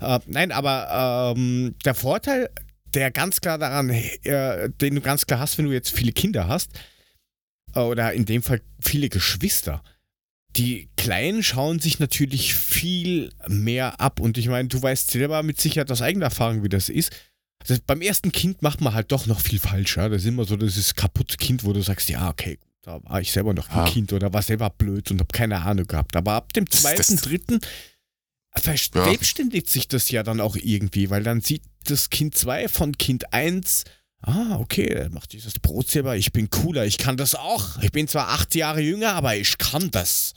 Äh, 0.00 0.20
nein, 0.26 0.52
aber 0.52 1.34
ähm, 1.36 1.74
der 1.84 1.94
Vorteil, 1.94 2.50
der 2.94 3.10
ganz 3.10 3.40
klar 3.40 3.58
daran, 3.58 3.90
äh, 3.90 4.70
den 4.70 4.96
du 4.96 5.00
ganz 5.00 5.26
klar 5.26 5.40
hast, 5.40 5.58
wenn 5.58 5.66
du 5.66 5.72
jetzt 5.72 5.90
viele 5.90 6.12
Kinder 6.12 6.48
hast, 6.48 6.72
äh, 7.74 7.80
oder 7.80 8.12
in 8.12 8.24
dem 8.24 8.42
Fall 8.42 8.60
viele 8.80 9.08
Geschwister, 9.08 9.82
die 10.56 10.90
Kleinen 10.96 11.42
schauen 11.42 11.78
sich 11.78 11.98
natürlich 11.98 12.54
viel 12.54 13.32
mehr 13.48 14.00
ab. 14.00 14.20
Und 14.20 14.36
ich 14.36 14.48
meine, 14.48 14.68
du 14.68 14.82
weißt 14.82 15.10
selber 15.10 15.42
mit 15.42 15.60
Sicherheit 15.60 15.90
aus 15.90 16.02
eigener 16.02 16.26
Erfahrung, 16.26 16.62
wie 16.62 16.68
das 16.68 16.88
ist. 16.88 17.10
Das, 17.66 17.78
beim 17.80 18.02
ersten 18.02 18.32
Kind 18.32 18.60
macht 18.60 18.80
man 18.80 18.92
halt 18.92 19.12
doch 19.12 19.26
noch 19.26 19.40
viel 19.40 19.58
falsch. 19.58 19.96
Ja? 19.96 20.08
Das 20.08 20.22
ist 20.22 20.28
immer 20.28 20.44
so 20.44 20.56
dieses 20.56 20.94
kaputte 20.94 21.36
Kind, 21.36 21.64
wo 21.64 21.72
du 21.72 21.80
sagst, 21.80 22.08
ja, 22.10 22.28
okay, 22.28 22.58
da 22.82 23.02
war 23.04 23.20
ich 23.20 23.32
selber 23.32 23.54
noch 23.54 23.70
ein 23.70 23.78
ah. 23.78 23.88
Kind 23.88 24.12
oder 24.12 24.32
war 24.32 24.42
selber 24.42 24.68
blöd 24.68 25.10
und 25.10 25.20
habe 25.20 25.32
keine 25.32 25.62
Ahnung 25.62 25.86
gehabt. 25.86 26.16
Aber 26.16 26.32
ab 26.32 26.52
dem 26.52 26.68
zweiten, 26.68 26.98
das, 26.98 27.06
das, 27.06 27.20
dritten 27.22 27.60
verselbstständigt 28.54 29.66
ja. 29.66 29.72
sich 29.72 29.88
das 29.88 30.10
ja 30.10 30.22
dann 30.22 30.40
auch 30.40 30.56
irgendwie, 30.56 31.10
weil 31.10 31.22
dann 31.22 31.40
sieht 31.40 31.62
das 31.84 32.10
Kind 32.10 32.36
2 32.36 32.68
von 32.68 32.96
Kind 32.98 33.32
1, 33.32 33.84
ah, 34.22 34.56
okay, 34.58 34.86
er 34.86 35.10
macht 35.10 35.32
dieses 35.32 35.58
Brot 35.58 35.88
selber, 35.88 36.16
ich 36.16 36.32
bin 36.32 36.50
cooler, 36.50 36.84
ich 36.84 36.98
kann 36.98 37.16
das 37.16 37.34
auch. 37.34 37.78
Ich 37.82 37.92
bin 37.92 38.08
zwar 38.08 38.28
acht 38.28 38.54
Jahre 38.54 38.80
jünger, 38.80 39.14
aber 39.14 39.36
ich 39.36 39.58
kann 39.58 39.90
das. 39.90 40.34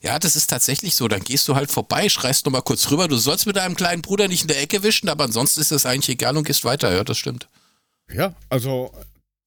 Ja, 0.00 0.18
das 0.18 0.36
ist 0.36 0.48
tatsächlich 0.48 0.94
so. 0.94 1.08
Dann 1.08 1.24
gehst 1.24 1.48
du 1.48 1.56
halt 1.56 1.72
vorbei, 1.72 2.08
schreist 2.08 2.44
nochmal 2.44 2.62
kurz 2.62 2.90
rüber. 2.90 3.08
Du 3.08 3.16
sollst 3.16 3.46
mit 3.46 3.56
deinem 3.56 3.74
kleinen 3.74 4.02
Bruder 4.02 4.28
nicht 4.28 4.42
in 4.42 4.48
der 4.48 4.62
Ecke 4.62 4.84
wischen, 4.84 5.08
aber 5.08 5.24
ansonsten 5.24 5.60
ist 5.60 5.72
das 5.72 5.86
eigentlich 5.86 6.10
egal 6.10 6.36
und 6.36 6.44
gehst 6.44 6.64
weiter. 6.64 6.94
Ja, 6.94 7.02
das 7.02 7.18
stimmt. 7.18 7.48
Ja, 8.12 8.34
also 8.48 8.92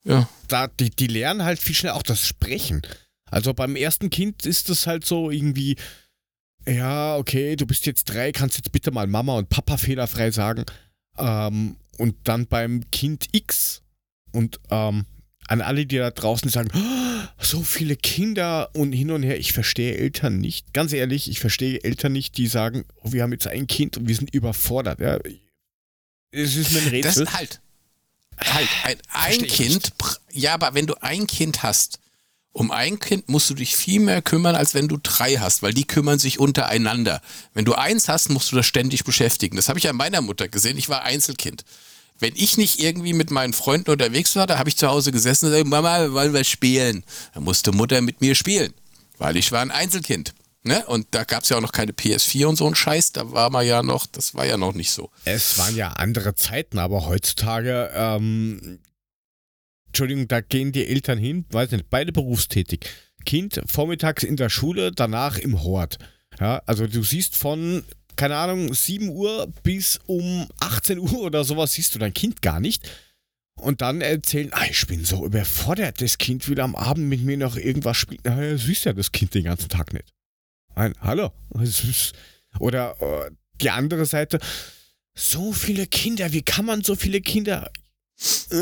ja. 0.03 0.27
Da, 0.47 0.67
die, 0.67 0.89
die 0.89 1.07
lernen 1.07 1.44
halt 1.44 1.59
viel 1.59 1.75
schneller 1.75 1.95
auch 1.95 2.04
das 2.04 2.25
Sprechen. 2.25 2.81
Also 3.25 3.54
beim 3.54 3.75
ersten 3.75 4.09
Kind 4.09 4.45
ist 4.45 4.69
das 4.69 4.87
halt 4.87 5.06
so 5.06 5.31
irgendwie, 5.31 5.77
ja, 6.68 7.18
okay, 7.18 7.56
du 7.56 7.65
bist 7.65 7.85
jetzt 7.85 8.06
drei, 8.06 8.31
kannst 8.31 8.57
jetzt 8.57 8.71
bitte 8.71 8.91
mal 8.91 9.07
Mama 9.07 9.37
und 9.37 9.49
Papa 9.49 9.77
fehlerfrei 9.77 10.31
sagen. 10.31 10.65
Ähm, 11.18 11.75
und 11.97 12.15
dann 12.23 12.47
beim 12.47 12.89
Kind 12.91 13.27
X 13.31 13.81
und 14.31 14.59
ähm, 14.69 15.06
an 15.47 15.61
alle, 15.61 15.85
die 15.85 15.97
da 15.97 16.11
draußen 16.11 16.49
sagen, 16.49 16.69
oh, 16.73 17.44
so 17.44 17.61
viele 17.61 17.95
Kinder 17.95 18.69
und 18.73 18.94
hin 18.94 19.11
und 19.11 19.23
her, 19.23 19.37
ich 19.37 19.53
verstehe 19.53 19.97
Eltern 19.97 20.39
nicht. 20.39 20.73
Ganz 20.73 20.94
ehrlich, 20.94 21.30
ich 21.30 21.39
verstehe 21.39 21.83
Eltern 21.83 22.13
nicht, 22.13 22.37
die 22.37 22.47
sagen, 22.47 22.85
oh, 23.03 23.11
wir 23.11 23.23
haben 23.23 23.33
jetzt 23.33 23.47
ein 23.47 23.68
Kind 23.68 23.97
und 23.97 24.07
wir 24.07 24.15
sind 24.15 24.33
überfordert. 24.33 24.99
Ja. 24.99 25.19
Es 26.31 26.56
ist 26.56 26.71
mir 26.71 26.81
ein 26.81 26.87
Rätsel. 26.87 27.25
Das 27.25 27.33
halt, 27.33 27.59
halt, 28.39 29.01
ein, 29.11 29.41
ein 29.41 29.47
Kind, 29.47 29.91
ja, 30.31 30.53
aber 30.53 30.73
wenn 30.73 30.87
du 30.87 30.95
ein 31.01 31.27
Kind 31.27 31.63
hast, 31.63 31.99
um 32.53 32.71
ein 32.71 32.99
Kind 32.99 33.29
musst 33.29 33.49
du 33.49 33.53
dich 33.53 33.75
viel 33.75 34.01
mehr 34.01 34.21
kümmern, 34.21 34.55
als 34.55 34.73
wenn 34.73 34.87
du 34.87 34.97
drei 35.01 35.35
hast, 35.35 35.63
weil 35.63 35.73
die 35.73 35.85
kümmern 35.85 36.19
sich 36.19 36.39
untereinander. 36.39 37.21
Wenn 37.53 37.65
du 37.65 37.73
eins 37.73 38.09
hast, 38.09 38.29
musst 38.29 38.51
du 38.51 38.57
das 38.57 38.65
ständig 38.65 39.05
beschäftigen. 39.05 39.55
Das 39.55 39.69
habe 39.69 39.79
ich 39.79 39.87
an 39.87 39.95
meiner 39.95 40.21
Mutter 40.21 40.47
gesehen. 40.47 40.77
Ich 40.77 40.89
war 40.89 41.03
Einzelkind. 41.03 41.63
Wenn 42.19 42.35
ich 42.35 42.57
nicht 42.57 42.79
irgendwie 42.81 43.13
mit 43.13 43.31
meinen 43.31 43.53
Freunden 43.53 43.89
unterwegs 43.89 44.35
war, 44.35 44.47
da 44.47 44.59
habe 44.59 44.69
ich 44.69 44.77
zu 44.77 44.87
Hause 44.87 45.11
gesessen 45.11 45.45
und 45.45 45.51
gesagt, 45.51 45.69
Mama, 45.69 46.11
wollen 46.11 46.33
wir 46.33 46.43
spielen? 46.43 47.03
Da 47.33 47.39
musste 47.39 47.71
Mutter 47.71 48.01
mit 48.01 48.21
mir 48.21 48.35
spielen, 48.35 48.73
weil 49.17 49.37
ich 49.37 49.51
war 49.51 49.61
ein 49.61 49.71
Einzelkind. 49.71 50.33
Ne? 50.63 50.85
Und 50.85 51.07
da 51.11 51.23
gab 51.23 51.41
es 51.41 51.49
ja 51.49 51.57
auch 51.57 51.61
noch 51.61 51.71
keine 51.71 51.93
PS4 51.93 52.45
und 52.45 52.57
so 52.57 52.67
ein 52.67 52.75
Scheiß. 52.75 53.13
Da 53.13 53.31
war 53.31 53.49
man 53.49 53.65
ja 53.65 53.81
noch, 53.81 54.05
das 54.05 54.35
war 54.35 54.45
ja 54.45 54.57
noch 54.57 54.73
nicht 54.73 54.91
so. 54.91 55.09
Es 55.25 55.57
waren 55.57 55.75
ja 55.75 55.93
andere 55.93 56.35
Zeiten, 56.35 56.77
aber 56.77 57.07
heutzutage 57.07 57.89
ähm, 57.95 58.77
Entschuldigung, 59.92 60.30
da 60.30 60.40
gehen 60.40 60.71
die 60.71 60.88
Eltern 60.88 61.18
hin, 61.18 61.44
weiß 61.50 61.71
nicht, 61.71 61.90
beide 61.90 62.14
berufstätig. 62.14 62.90
Kind 63.26 63.62
vormittags 63.66 64.24
in 64.24 64.38
der 64.38 64.48
Schule, 64.48 64.94
danach 64.94 65.38
im 65.38 65.64
Hort. 65.64 65.98
Ja, 66.40 66.62
also 66.66 66.88
du 66.88 67.04
siehst 67.04 67.36
von, 67.36 67.83
keine 68.16 68.38
Ahnung, 68.38 68.74
7 68.74 69.10
Uhr 69.10 69.52
bis 69.64 70.00
um 70.06 70.48
18 70.62 70.98
Uhr 70.98 71.19
oder 71.19 71.44
sowas 71.44 71.74
siehst 71.74 71.94
du 71.94 72.00
dein 72.00 72.14
Kind 72.14 72.42
gar 72.42 72.62
nicht. 72.62 72.90
Und 73.56 73.81
dann 73.81 74.00
erzählen, 74.00 74.48
ah, 74.54 74.64
ich 74.69 74.88
bin 74.88 75.04
so 75.04 75.26
überfordert, 75.26 76.02
das 76.02 76.18
Kind 76.18 76.48
will 76.48 76.62
am 76.62 76.74
Abend 76.74 77.10
mit 77.10 77.21
mir 77.21 77.36
noch 77.36 77.57
irgendwas 77.57 77.98
spielen. 77.98 78.21
Na, 78.24 78.42
ja, 78.42 78.57
siehst 78.57 78.86
ja 78.86 78.94
das 78.94 79.12
Kind 79.12 79.33
den 79.33 79.44
ganzen 79.44 79.68
Tag 79.68 79.92
nicht. 79.92 80.07
Nein, 80.74 80.94
hallo. 81.02 81.31
Oder 82.60 82.95
äh, 83.02 83.31
die 83.60 83.69
andere 83.69 84.06
Seite, 84.06 84.40
so 85.14 85.52
viele 85.52 85.86
Kinder, 85.86 86.31
wie 86.31 86.44
kann 86.44 86.66
man 86.66 86.81
so 86.81 86.95
viele 86.95 87.19
Kinder 87.19 87.69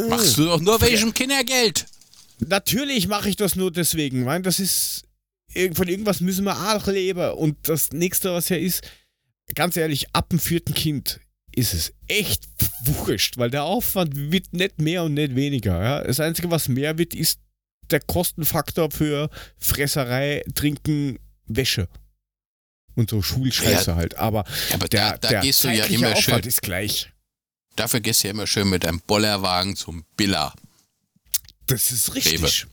Machst 0.09 0.37
du 0.37 0.45
doch 0.45 0.61
nur 0.61 0.79
welchem 0.81 1.13
Kindergeld? 1.13 1.85
Natürlich 2.39 3.07
mache 3.07 3.29
ich 3.29 3.35
das 3.35 3.55
nur 3.55 3.71
deswegen. 3.71 4.23
Mein, 4.23 4.43
das 4.43 4.59
ist. 4.59 5.03
Von 5.73 5.87
irgendwas 5.87 6.21
müssen 6.21 6.45
wir 6.45 6.75
auch 6.75 6.85
leben. 6.87 7.31
Und 7.31 7.57
das 7.67 7.89
nächste, 7.91 8.31
was 8.33 8.49
ja 8.49 8.55
ist, 8.57 8.83
ganz 9.55 9.75
ehrlich, 9.77 10.13
ab 10.13 10.29
dem 10.29 10.39
vierten 10.39 10.75
Kind 10.75 11.19
ist 11.55 11.73
es 11.73 11.91
echt 12.07 12.47
wurscht, 12.83 13.37
weil 13.37 13.49
der 13.49 13.63
Aufwand 13.63 14.31
wird 14.31 14.53
nicht 14.53 14.79
mehr 14.79 15.03
und 15.03 15.15
nicht 15.15 15.35
weniger. 15.35 15.81
Ja? 15.81 16.03
Das 16.03 16.19
Einzige, 16.19 16.51
was 16.51 16.67
mehr 16.67 16.97
wird, 16.99 17.15
ist 17.15 17.39
der 17.89 17.99
Kostenfaktor 17.99 18.91
für 18.91 19.29
Fresserei, 19.57 20.43
Trinken, 20.53 21.17
Wäsche. 21.47 21.87
Und 22.95 23.09
so 23.09 23.21
Schulscheiße 23.21 23.91
ja, 23.91 23.95
halt. 23.95 24.15
Aber, 24.15 24.43
ja, 24.69 24.75
aber 24.75 24.87
der, 24.87 25.11
da, 25.11 25.17
da 25.17 25.29
der 25.29 25.41
gehst 25.41 25.63
du 25.63 25.69
ja 25.69 25.85
immer 25.85 26.11
Aufwand 26.11 26.43
schön. 26.43 26.49
ist 26.49 26.61
gleich. 26.61 27.11
Dafür 27.75 27.99
gehst 27.99 28.23
du 28.23 28.27
ja 28.27 28.33
immer 28.33 28.47
schön 28.47 28.69
mit 28.69 28.83
deinem 28.83 29.01
Bollerwagen 29.01 29.75
zum 29.75 30.03
Billa. 30.17 30.53
Das 31.65 31.91
ist 31.91 32.15
richtig. 32.15 32.67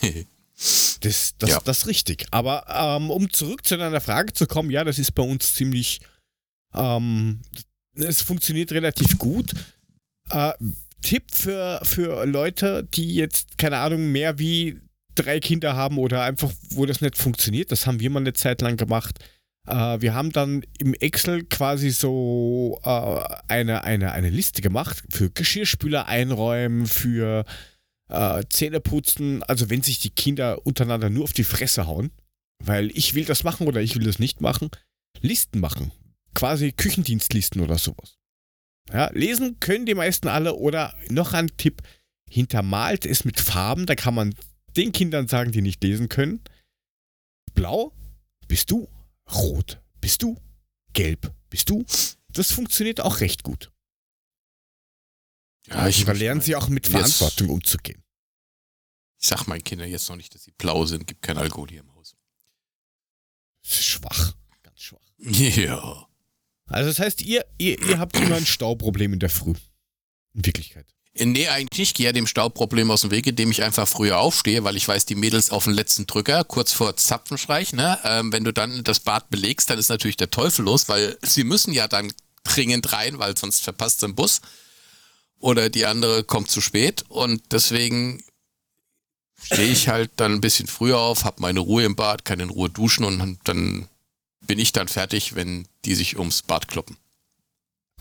das, 1.00 1.34
das, 1.38 1.50
ja. 1.50 1.60
das 1.64 1.78
ist 1.78 1.86
richtig. 1.86 2.26
Aber 2.30 2.66
ähm, 2.68 3.10
um 3.10 3.30
zurück 3.30 3.64
zu 3.66 3.76
deiner 3.76 4.00
Frage 4.00 4.32
zu 4.32 4.46
kommen, 4.46 4.70
ja, 4.70 4.84
das 4.84 4.98
ist 4.98 5.12
bei 5.12 5.22
uns 5.22 5.54
ziemlich. 5.54 6.00
Ähm, 6.74 7.40
es 7.94 8.22
funktioniert 8.22 8.72
relativ 8.72 9.18
gut. 9.18 9.52
Äh, 10.30 10.52
Tipp 11.02 11.24
für, 11.30 11.80
für 11.84 12.26
Leute, 12.26 12.88
die 12.94 13.14
jetzt, 13.14 13.58
keine 13.58 13.78
Ahnung, 13.78 14.10
mehr 14.10 14.38
wie 14.38 14.80
drei 15.14 15.40
Kinder 15.40 15.76
haben 15.76 15.98
oder 15.98 16.22
einfach, 16.22 16.50
wo 16.70 16.86
das 16.86 17.00
nicht 17.00 17.16
funktioniert. 17.16 17.70
Das 17.70 17.86
haben 17.86 18.00
wir 18.00 18.10
mal 18.10 18.20
eine 18.20 18.32
Zeit 18.32 18.60
lang 18.60 18.76
gemacht. 18.76 19.18
Äh, 19.66 20.00
wir 20.00 20.14
haben 20.14 20.32
dann 20.32 20.62
im 20.78 20.94
Excel 20.94 21.44
quasi 21.44 21.90
so 21.90 22.80
äh, 22.84 23.20
eine, 23.48 23.84
eine, 23.84 24.12
eine 24.12 24.30
Liste 24.30 24.62
gemacht 24.62 25.02
für 25.08 25.30
Geschirrspüler 25.30 26.06
einräumen, 26.06 26.86
für 26.86 27.44
äh, 28.08 28.44
Zähneputzen, 28.48 29.42
also 29.42 29.70
wenn 29.70 29.82
sich 29.82 29.98
die 29.98 30.10
Kinder 30.10 30.64
untereinander 30.66 31.10
nur 31.10 31.24
auf 31.24 31.32
die 31.32 31.44
Fresse 31.44 31.86
hauen, 31.86 32.10
weil 32.64 32.90
ich 32.96 33.14
will 33.14 33.24
das 33.24 33.44
machen 33.44 33.66
oder 33.66 33.82
ich 33.82 33.96
will 33.96 34.04
das 34.04 34.18
nicht 34.18 34.40
machen, 34.40 34.70
Listen 35.20 35.60
machen. 35.60 35.92
Quasi 36.34 36.72
Küchendienstlisten 36.72 37.62
oder 37.62 37.78
sowas. 37.78 38.18
Ja, 38.92 39.10
lesen 39.12 39.58
können 39.58 39.86
die 39.86 39.94
meisten 39.94 40.28
alle 40.28 40.54
oder 40.54 40.94
noch 41.08 41.32
ein 41.32 41.50
Tipp, 41.56 41.82
hintermalt 42.28 43.06
es 43.06 43.24
mit 43.24 43.40
Farben, 43.40 43.86
da 43.86 43.94
kann 43.94 44.14
man 44.14 44.34
den 44.76 44.92
Kindern 44.92 45.26
sagen, 45.26 45.52
die 45.52 45.62
nicht 45.62 45.82
lesen 45.82 46.08
können. 46.08 46.40
Blau 47.54 47.92
bist 48.46 48.70
du, 48.70 48.88
rot 49.32 49.80
bist 50.00 50.22
du, 50.22 50.36
gelb 50.92 51.34
bist 51.50 51.70
du. 51.70 51.84
Das 52.28 52.52
funktioniert 52.52 53.00
auch 53.00 53.20
recht 53.20 53.42
gut. 53.42 53.72
Ja, 55.66 55.88
ich 55.88 56.04
da 56.04 56.12
lernen 56.12 56.40
sie 56.40 56.54
auch 56.54 56.68
mit 56.68 56.86
Verantwortung 56.86 57.48
umzugehen. 57.48 58.02
Ich 59.18 59.28
sag 59.28 59.46
meinen 59.46 59.64
Kindern 59.64 59.88
jetzt 59.88 60.08
noch 60.08 60.16
nicht, 60.16 60.34
dass 60.34 60.44
sie 60.44 60.52
blau 60.52 60.84
sind. 60.86 61.06
Gibt 61.06 61.22
kein 61.22 61.38
Alkohol 61.38 61.68
hier 61.70 61.80
im 61.80 61.94
Haus. 61.94 62.14
Schwach. 63.62 64.36
Ganz 64.62 64.80
schwach. 64.80 65.00
Ja. 65.18 66.08
Also 66.66 66.90
das 66.90 66.98
heißt, 66.98 67.22
ihr, 67.22 67.44
ihr, 67.58 67.80
ihr 67.80 67.98
habt 67.98 68.16
immer 68.16 68.36
ein 68.36 68.46
Stauproblem 68.46 69.14
in 69.14 69.18
der 69.18 69.30
Früh. 69.30 69.54
In 70.34 70.44
Wirklichkeit. 70.44 70.95
Äh, 71.16 71.26
nee, 71.26 71.48
eigentlich 71.48 71.78
nicht. 71.78 71.90
Ich 71.90 71.94
gehe 71.94 72.06
ja 72.06 72.12
dem 72.12 72.26
Stauproblem 72.26 72.90
aus 72.90 73.02
dem 73.02 73.10
Weg, 73.10 73.26
indem 73.26 73.50
ich 73.50 73.62
einfach 73.62 73.88
früher 73.88 74.18
aufstehe, 74.18 74.64
weil 74.64 74.76
ich 74.76 74.86
weiß, 74.86 75.06
die 75.06 75.14
Mädels 75.14 75.50
auf 75.50 75.64
den 75.64 75.72
letzten 75.72 76.06
Drücker, 76.06 76.44
kurz 76.44 76.72
vor 76.72 76.96
Zapfenstreich, 76.96 77.72
ne? 77.72 77.98
Ähm, 78.04 78.32
wenn 78.32 78.44
du 78.44 78.52
dann 78.52 78.84
das 78.84 79.00
Bad 79.00 79.30
belegst, 79.30 79.70
dann 79.70 79.78
ist 79.78 79.88
natürlich 79.88 80.16
der 80.16 80.30
Teufel 80.30 80.64
los, 80.64 80.88
weil 80.88 81.18
sie 81.22 81.44
müssen 81.44 81.72
ja 81.72 81.88
dann 81.88 82.12
dringend 82.44 82.92
rein, 82.92 83.18
weil 83.18 83.36
sonst 83.36 83.62
verpasst 83.62 84.02
den 84.02 84.14
Bus. 84.14 84.40
Oder 85.38 85.68
die 85.68 85.86
andere 85.86 86.24
kommt 86.24 86.50
zu 86.50 86.60
spät. 86.60 87.04
Und 87.08 87.42
deswegen 87.52 88.22
stehe 89.42 89.70
ich 89.70 89.88
halt 89.88 90.10
dann 90.16 90.32
ein 90.32 90.40
bisschen 90.40 90.66
früher 90.66 90.98
auf, 90.98 91.24
habe 91.24 91.40
meine 91.40 91.60
Ruhe 91.60 91.84
im 91.84 91.96
Bad, 91.96 92.24
kann 92.24 92.40
in 92.40 92.50
Ruhe 92.50 92.70
duschen 92.70 93.04
und 93.04 93.38
dann 93.44 93.88
bin 94.40 94.58
ich 94.58 94.72
dann 94.72 94.88
fertig, 94.88 95.34
wenn 95.34 95.68
die 95.84 95.94
sich 95.94 96.18
ums 96.18 96.42
Bad 96.42 96.68
kloppen. 96.68 96.96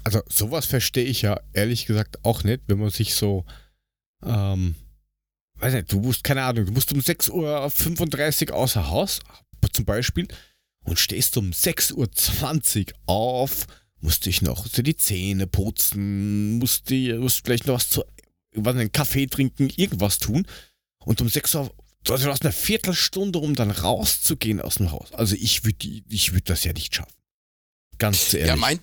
Also 0.05 0.21
sowas 0.29 0.67
verstehe 0.67 1.03
ich 1.03 1.23
ja 1.23 1.41
ehrlich 1.51 1.87
gesagt 1.87 2.23
auch 2.23 2.43
nicht, 2.43 2.61
wenn 2.67 2.77
man 2.77 2.91
sich 2.91 3.15
so, 3.15 3.43
ähm, 4.23 4.75
weiß 5.55 5.73
nicht, 5.73 5.91
du 5.91 5.99
musst, 5.99 6.23
keine 6.23 6.43
Ahnung, 6.43 6.67
du 6.67 6.71
musst 6.71 6.93
um 6.93 6.99
6.35 6.99 8.51
Uhr 8.51 8.55
außer 8.55 8.89
Haus, 8.89 9.19
zum 9.73 9.83
Beispiel, 9.83 10.27
und 10.83 10.99
stehst 10.99 11.37
um 11.37 11.49
6.20 11.49 12.91
Uhr 12.91 12.93
auf, 13.07 13.65
musst 13.99 14.27
dich 14.27 14.43
noch 14.43 14.67
so 14.67 14.83
die 14.83 14.95
Zähne 14.95 15.47
putzen, 15.47 16.59
musst, 16.59 16.91
die, 16.91 17.11
musst 17.13 17.43
vielleicht 17.43 17.65
noch 17.65 17.73
was 17.73 17.89
zu, 17.89 18.03
was, 18.53 18.75
einen 18.75 18.91
Kaffee 18.91 19.25
trinken, 19.25 19.71
irgendwas 19.75 20.19
tun. 20.19 20.45
Und 20.99 21.19
um 21.19 21.29
6 21.29 21.55
Uhr, 21.55 21.71
also 22.07 22.25
du 22.25 22.31
hast 22.31 22.43
eine 22.43 22.53
Viertelstunde, 22.53 23.39
um 23.39 23.55
dann 23.55 23.71
rauszugehen 23.71 24.61
aus 24.61 24.75
dem 24.75 24.91
Haus. 24.91 25.11
Also 25.13 25.35
ich 25.35 25.65
würde 25.65 26.03
ich 26.09 26.33
würd 26.33 26.47
das 26.47 26.63
ja 26.63 26.73
nicht 26.73 26.93
schaffen. 26.93 27.11
Ganz 27.97 28.35
ehrlich. 28.35 28.49
Ja, 28.49 28.55
mein, 28.55 28.79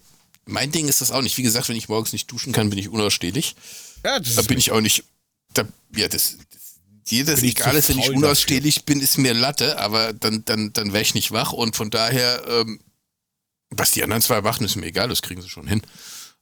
mein 0.46 0.72
Ding 0.72 0.88
ist 0.88 1.00
das 1.00 1.10
auch 1.10 1.22
nicht. 1.22 1.36
Wie 1.38 1.42
gesagt, 1.42 1.68
wenn 1.68 1.76
ich 1.76 1.88
morgens 1.88 2.12
nicht 2.12 2.30
duschen 2.30 2.52
kann, 2.52 2.70
bin 2.70 2.78
ich 2.78 2.88
unausstehlich. 2.88 3.54
Ja, 4.04 4.18
das 4.18 4.34
da 4.34 4.42
bin 4.42 4.58
ich 4.58 4.72
auch 4.72 4.80
nicht. 4.80 5.04
Da, 5.54 5.64
ja, 5.94 6.08
das, 6.08 6.38
jedes 7.08 7.42
egal 7.42 7.76
ist, 7.76 7.88
wenn 7.88 7.98
ich 7.98 8.10
unausstehlich 8.10 8.76
dafür. 8.76 8.86
bin, 8.86 9.00
ist 9.00 9.18
mir 9.18 9.34
Latte, 9.34 9.78
aber 9.78 10.12
dann, 10.12 10.44
dann, 10.44 10.72
dann 10.72 10.92
wäre 10.92 11.02
ich 11.02 11.14
nicht 11.14 11.32
wach 11.32 11.52
und 11.52 11.76
von 11.76 11.90
daher, 11.90 12.42
ähm, 12.48 12.80
was 13.70 13.90
die 13.90 14.02
anderen 14.02 14.22
zwei 14.22 14.40
machen, 14.40 14.64
ist 14.64 14.76
mir 14.76 14.86
egal, 14.86 15.08
das 15.08 15.22
kriegen 15.22 15.42
sie 15.42 15.48
schon 15.48 15.66
hin. 15.66 15.82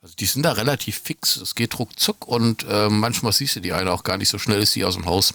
Also 0.03 0.15
die 0.15 0.27
sind 0.27 0.45
da 0.45 0.53
relativ 0.53 0.99
fix, 0.99 1.37
es 1.37 1.55
geht 1.55 1.79
ruckzuck 1.79 2.27
und 2.27 2.65
äh, 2.69 2.89
manchmal 2.89 3.33
siehst 3.33 3.57
du 3.57 3.61
die 3.61 3.73
eine 3.73 3.93
auch 3.93 4.03
gar 4.03 4.17
nicht 4.17 4.29
so 4.29 4.39
schnell, 4.39 4.63
ist 4.63 4.75
die 4.75 4.85
aus 4.85 4.95
dem 4.95 5.07
Haus. 5.07 5.35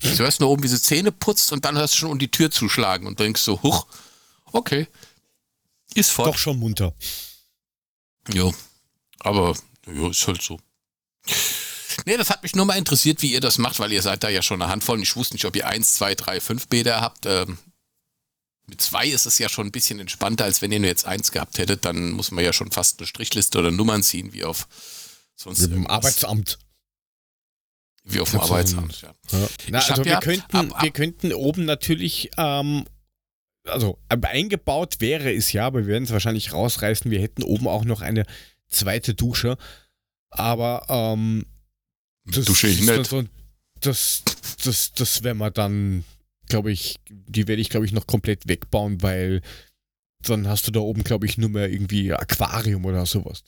Du 0.00 0.18
hörst 0.18 0.40
nur 0.40 0.50
oben, 0.50 0.62
wie 0.62 0.68
sie 0.68 0.80
Zähne 0.80 1.10
putzt 1.10 1.52
und 1.52 1.64
dann 1.64 1.76
hörst 1.76 1.94
du 1.94 1.98
schon 1.98 2.10
um 2.10 2.18
die 2.18 2.30
Tür 2.30 2.50
zuschlagen 2.50 3.06
und 3.06 3.18
denkst 3.18 3.40
so, 3.40 3.62
huch, 3.62 3.86
okay, 4.52 4.86
ist 5.94 6.10
voll. 6.10 6.26
Doch 6.26 6.38
schon 6.38 6.58
munter. 6.58 6.94
Jo, 8.32 8.54
aber 9.20 9.56
jo, 9.86 10.10
ist 10.10 10.26
halt 10.26 10.42
so. 10.42 10.58
Nee, 12.04 12.16
das 12.16 12.30
hat 12.30 12.42
mich 12.42 12.54
nur 12.54 12.66
mal 12.66 12.76
interessiert, 12.76 13.22
wie 13.22 13.32
ihr 13.32 13.40
das 13.40 13.58
macht, 13.58 13.78
weil 13.78 13.92
ihr 13.92 14.02
seid 14.02 14.22
da 14.22 14.28
ja 14.28 14.42
schon 14.42 14.60
eine 14.60 14.70
Handvoll 14.70 14.98
und 14.98 15.02
ich 15.02 15.16
wusste 15.16 15.34
nicht, 15.34 15.44
ob 15.44 15.56
ihr 15.56 15.66
eins, 15.66 15.94
zwei, 15.94 16.14
drei, 16.14 16.40
fünf 16.40 16.68
Bäder 16.68 17.00
habt. 17.00 17.26
Ähm, 17.26 17.58
mit 18.66 18.80
zwei 18.80 19.06
ist 19.06 19.26
es 19.26 19.38
ja 19.38 19.48
schon 19.48 19.68
ein 19.68 19.72
bisschen 19.72 20.00
entspannter, 20.00 20.44
als 20.44 20.60
wenn 20.60 20.72
ihr 20.72 20.80
nur 20.80 20.88
jetzt 20.88 21.06
eins 21.06 21.32
gehabt 21.32 21.58
hättet. 21.58 21.84
Dann 21.84 22.10
muss 22.12 22.30
man 22.30 22.44
ja 22.44 22.52
schon 22.52 22.70
fast 22.72 22.98
eine 22.98 23.06
Strichliste 23.06 23.58
oder 23.58 23.70
Nummern 23.70 24.02
ziehen, 24.02 24.32
wie 24.32 24.44
auf 24.44 24.68
sonst. 25.36 25.70
Wie 25.70 25.74
im 25.74 25.86
Arbeitsamt. 25.86 26.58
Wie 28.04 28.20
auf 28.20 28.30
dem 28.30 28.40
Arbeitsamt, 28.40 29.02
ja. 29.02 29.14
ja. 29.32 29.48
Na, 29.68 29.78
also 29.80 30.04
wir, 30.04 30.12
ja, 30.12 30.20
könnten, 30.20 30.56
ab, 30.56 30.76
ab, 30.76 30.82
wir 30.82 30.90
könnten 30.92 31.32
oben 31.32 31.64
natürlich, 31.64 32.30
ähm, 32.36 32.86
also 33.66 33.98
eingebaut 34.08 34.96
wäre 35.00 35.32
es 35.32 35.52
ja, 35.52 35.66
aber 35.66 35.80
wir 35.80 35.88
werden 35.88 36.04
es 36.04 36.12
wahrscheinlich 36.12 36.52
rausreißen. 36.52 37.10
Wir 37.10 37.20
hätten 37.20 37.42
oben 37.42 37.68
auch 37.68 37.84
noch 37.84 38.00
eine 38.02 38.24
zweite 38.68 39.14
Dusche. 39.14 39.56
Aber 40.30 40.86
ähm, 40.88 41.46
das, 42.24 42.44
Dusche 42.44 42.68
ich 42.68 42.80
nicht. 42.80 43.12
Das, 43.12 43.24
das, 43.80 44.22
das, 44.64 44.92
das 44.92 45.22
werden 45.22 45.38
wir 45.38 45.50
dann 45.50 46.04
glaube 46.48 46.72
ich, 46.72 46.98
die 47.08 47.48
werde 47.48 47.60
ich, 47.60 47.70
glaube 47.70 47.86
ich, 47.86 47.92
noch 47.92 48.06
komplett 48.06 48.48
wegbauen, 48.48 49.02
weil 49.02 49.42
dann 50.20 50.48
hast 50.48 50.66
du 50.66 50.70
da 50.70 50.80
oben, 50.80 51.04
glaube 51.04 51.26
ich, 51.26 51.38
nur 51.38 51.50
mehr 51.50 51.70
irgendwie 51.70 52.12
Aquarium 52.12 52.84
oder 52.84 53.06
sowas. 53.06 53.44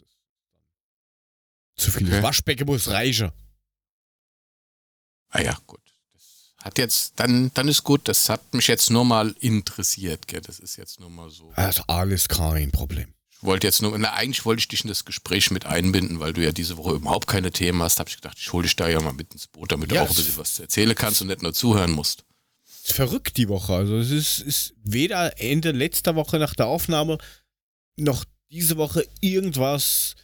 Zu 1.77 1.91
viel. 1.91 2.09
Okay. 2.09 2.23
Waschbecken 2.23 2.67
muss 2.67 2.89
reichen. 2.91 3.31
Ah 5.31 5.43
ja, 5.43 5.59
gut. 5.67 5.81
Hat 6.69 6.77
jetzt, 6.77 7.15
dann, 7.17 7.51
dann 7.55 7.67
ist 7.67 7.83
gut, 7.83 8.09
das 8.09 8.29
hat 8.29 8.53
mich 8.53 8.67
jetzt 8.67 8.91
nur 8.91 9.03
mal 9.03 9.35
interessiert, 9.41 10.29
gell? 10.29 10.43
Das 10.43 10.59
ist 10.59 10.77
jetzt 10.77 11.01
nur 11.01 11.09
mal 11.09 11.31
so. 11.31 11.51
Also 11.55 11.83
alles 11.87 12.29
kein 12.29 12.73
Problem. 12.73 13.15
Ich 13.31 13.43
wollte 13.43 13.67
jetzt 13.67 13.81
nur, 13.81 13.97
na, 13.97 14.13
eigentlich 14.13 14.45
wollte 14.45 14.61
ich 14.61 14.69
dich 14.69 14.83
in 14.85 14.89
das 14.89 15.07
Gespräch 15.07 15.51
mit 15.51 15.65
einbinden, 15.65 16.21
weil 16.21 16.35
du 16.35 16.45
ja 16.45 16.53
diese 16.53 16.77
Woche 16.77 16.97
überhaupt 16.97 17.27
keine 17.27 17.53
Themen 17.53 17.83
hast. 17.83 18.01
Habe 18.01 18.11
ich 18.11 18.17
gedacht, 18.17 18.37
ich 18.39 18.53
hole 18.53 18.65
dich 18.65 18.77
da 18.77 18.87
ja 18.87 19.01
mal 19.01 19.15
mit 19.15 19.33
ins 19.33 19.47
Boot, 19.47 19.73
damit 19.73 19.91
ja, 19.91 20.03
du 20.03 20.05
auch 20.05 20.11
ein 20.11 20.15
bisschen 20.15 20.37
was 20.37 20.59
erzählen 20.59 20.95
kannst 20.95 21.23
und 21.23 21.29
nicht 21.29 21.41
nur 21.41 21.55
zuhören 21.55 21.93
musst 21.93 22.25
verrückt 22.93 23.37
die 23.37 23.49
Woche. 23.49 23.75
Also 23.75 23.99
es 23.99 24.11
ist, 24.11 24.41
ist 24.41 24.75
weder 24.83 25.39
Ende 25.41 25.73
letzter 25.73 26.17
Woche 26.17 26.39
nach 26.39 26.55
der 26.55 26.67
Aufnahme 26.67 27.19
noch 27.97 28.25
diese 28.51 28.79
Woche 28.79 29.07
irgendwas 29.21 30.15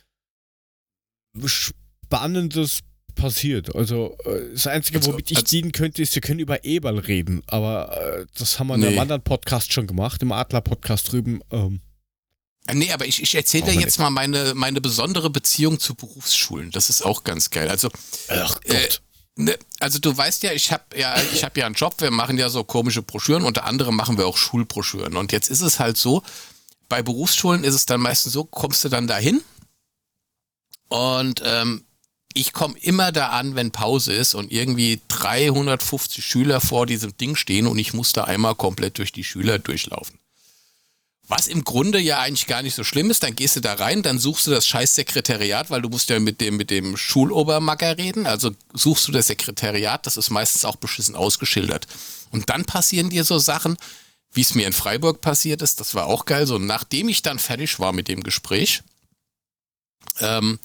Spannendes 1.44 2.80
passiert. 3.14 3.74
Also 3.74 4.16
äh, 4.24 4.52
das 4.52 4.66
Einzige, 4.66 4.98
also, 4.98 5.12
womit 5.12 5.30
ich 5.30 5.38
also, 5.38 5.48
dienen 5.48 5.72
könnte, 5.72 6.02
ist, 6.02 6.14
wir 6.14 6.22
können 6.22 6.40
über 6.40 6.64
Eberl 6.64 6.98
reden. 6.98 7.42
Aber 7.46 7.96
äh, 7.96 8.26
das 8.38 8.58
haben 8.58 8.68
wir 8.68 8.76
nee. 8.76 8.84
in 8.84 8.88
einem 8.90 8.98
anderen 9.00 9.22
Podcast 9.22 9.72
schon 9.72 9.86
gemacht, 9.86 10.22
im 10.22 10.32
Adler-Podcast 10.32 11.12
drüben. 11.12 11.40
Ähm, 11.50 11.80
äh, 12.66 12.74
Nee, 12.74 12.92
aber 12.92 13.06
ich, 13.06 13.22
ich 13.22 13.34
erzähle 13.34 13.64
dir 13.64 13.72
jetzt 13.74 13.84
nicht. 13.84 13.98
mal 13.98 14.10
meine, 14.10 14.54
meine 14.54 14.80
besondere 14.80 15.30
Beziehung 15.30 15.78
zu 15.78 15.94
Berufsschulen. 15.94 16.70
Das 16.70 16.88
ist 16.88 17.04
auch 17.04 17.24
ganz 17.24 17.50
geil. 17.50 17.68
Also, 17.68 17.90
Ach 18.28 18.60
Gott. 18.62 18.74
Äh, 18.74 18.88
Ne, 19.36 19.58
also 19.80 19.98
du 19.98 20.16
weißt 20.16 20.44
ja, 20.44 20.52
ich 20.52 20.70
habe 20.70 20.84
ja, 20.96 21.20
ich 21.32 21.42
habe 21.42 21.58
ja 21.58 21.66
einen 21.66 21.74
Job. 21.74 21.96
Wir 21.98 22.12
machen 22.12 22.38
ja 22.38 22.48
so 22.48 22.62
komische 22.62 23.02
Broschüren. 23.02 23.42
Unter 23.42 23.64
anderem 23.64 23.96
machen 23.96 24.16
wir 24.16 24.28
auch 24.28 24.36
Schulbroschüren. 24.36 25.16
Und 25.16 25.32
jetzt 25.32 25.50
ist 25.50 25.60
es 25.60 25.80
halt 25.80 25.96
so: 25.96 26.22
Bei 26.88 27.02
Berufsschulen 27.02 27.64
ist 27.64 27.74
es 27.74 27.84
dann 27.84 28.00
meistens 28.00 28.32
so, 28.32 28.44
kommst 28.44 28.84
du 28.84 28.88
dann 28.88 29.08
dahin 29.08 29.42
und 30.88 31.42
ähm, 31.44 31.84
ich 32.34 32.52
komme 32.52 32.76
immer 32.80 33.12
da 33.12 33.28
an, 33.28 33.54
wenn 33.54 33.70
Pause 33.70 34.12
ist 34.12 34.34
und 34.34 34.50
irgendwie 34.50 35.00
350 35.08 36.24
Schüler 36.24 36.60
vor 36.60 36.84
diesem 36.84 37.16
Ding 37.16 37.36
stehen 37.36 37.68
und 37.68 37.78
ich 37.78 37.94
muss 37.94 38.12
da 38.12 38.24
einmal 38.24 38.56
komplett 38.56 38.98
durch 38.98 39.12
die 39.12 39.24
Schüler 39.24 39.60
durchlaufen. 39.60 40.18
Was 41.26 41.46
im 41.46 41.64
Grunde 41.64 42.00
ja 42.00 42.18
eigentlich 42.18 42.46
gar 42.46 42.60
nicht 42.60 42.74
so 42.74 42.84
schlimm 42.84 43.10
ist, 43.10 43.22
dann 43.22 43.34
gehst 43.34 43.56
du 43.56 43.60
da 43.60 43.74
rein, 43.74 44.02
dann 44.02 44.18
suchst 44.18 44.46
du 44.46 44.50
das 44.50 44.66
scheiß 44.66 44.94
Sekretariat, 44.94 45.70
weil 45.70 45.80
du 45.80 45.88
musst 45.88 46.10
ja 46.10 46.18
mit 46.18 46.40
dem, 46.40 46.58
mit 46.58 46.70
dem 46.70 46.98
Schulobermacker 46.98 47.96
reden, 47.96 48.26
also 48.26 48.50
suchst 48.74 49.08
du 49.08 49.12
das 49.12 49.28
Sekretariat, 49.28 50.06
das 50.06 50.18
ist 50.18 50.28
meistens 50.28 50.66
auch 50.66 50.76
beschissen 50.76 51.14
ausgeschildert. 51.14 51.86
Und 52.30 52.50
dann 52.50 52.64
passieren 52.66 53.08
dir 53.08 53.24
so 53.24 53.38
Sachen, 53.38 53.78
wie 54.32 54.42
es 54.42 54.54
mir 54.54 54.66
in 54.66 54.72
Freiburg 54.74 55.20
passiert 55.20 55.62
ist, 55.62 55.80
das 55.80 55.94
war 55.94 56.06
auch 56.06 56.26
geil, 56.26 56.46
so 56.46 56.58
nachdem 56.58 57.08
ich 57.08 57.22
dann 57.22 57.38
fertig 57.38 57.78
war 57.78 57.92
mit 57.92 58.08
dem 58.08 58.22
Gespräch, 58.22 58.82
ähm, 60.18 60.58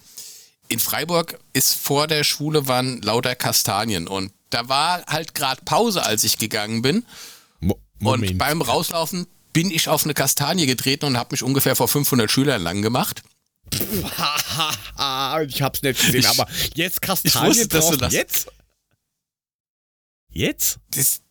in 0.70 0.80
Freiburg 0.80 1.38
ist 1.52 1.74
vor 1.74 2.08
der 2.08 2.24
Schule 2.24 2.68
waren 2.68 3.02
lauter 3.02 3.36
Kastanien 3.36 4.08
und 4.08 4.32
da 4.52 4.70
war 4.70 5.04
halt 5.08 5.36
gerade 5.36 5.62
Pause, 5.66 6.04
als 6.04 6.24
ich 6.24 6.38
gegangen 6.38 6.82
bin. 6.82 7.06
Mo 7.60 7.78
und 8.02 8.38
beim 8.38 8.62
Rauslaufen 8.62 9.28
bin 9.52 9.72
ich 9.72 9.90
auf 9.90 10.06
eine 10.06 10.14
Kastanie 10.14 10.68
getreten 10.68 11.06
und 11.06 11.18
habe 11.18 11.34
mich 11.34 11.44
ungefähr 11.44 11.76
vor 11.76 11.88
500 11.88 12.32
Schülern 12.32 12.62
lang 12.62 12.82
gemacht. 12.82 13.24
ich 13.74 15.62
hab's 15.62 15.82
nicht 15.82 16.00
gesehen, 16.00 16.22
ich, 16.22 16.28
aber 16.30 16.48
jetzt 16.76 17.02
Kastanie 17.02 17.50
wusste, 17.50 17.68
drauf, 17.68 17.98
das 17.98 18.14
jetzt? 18.14 18.48
Jetzt? 20.32 20.80
Das, 20.92 21.22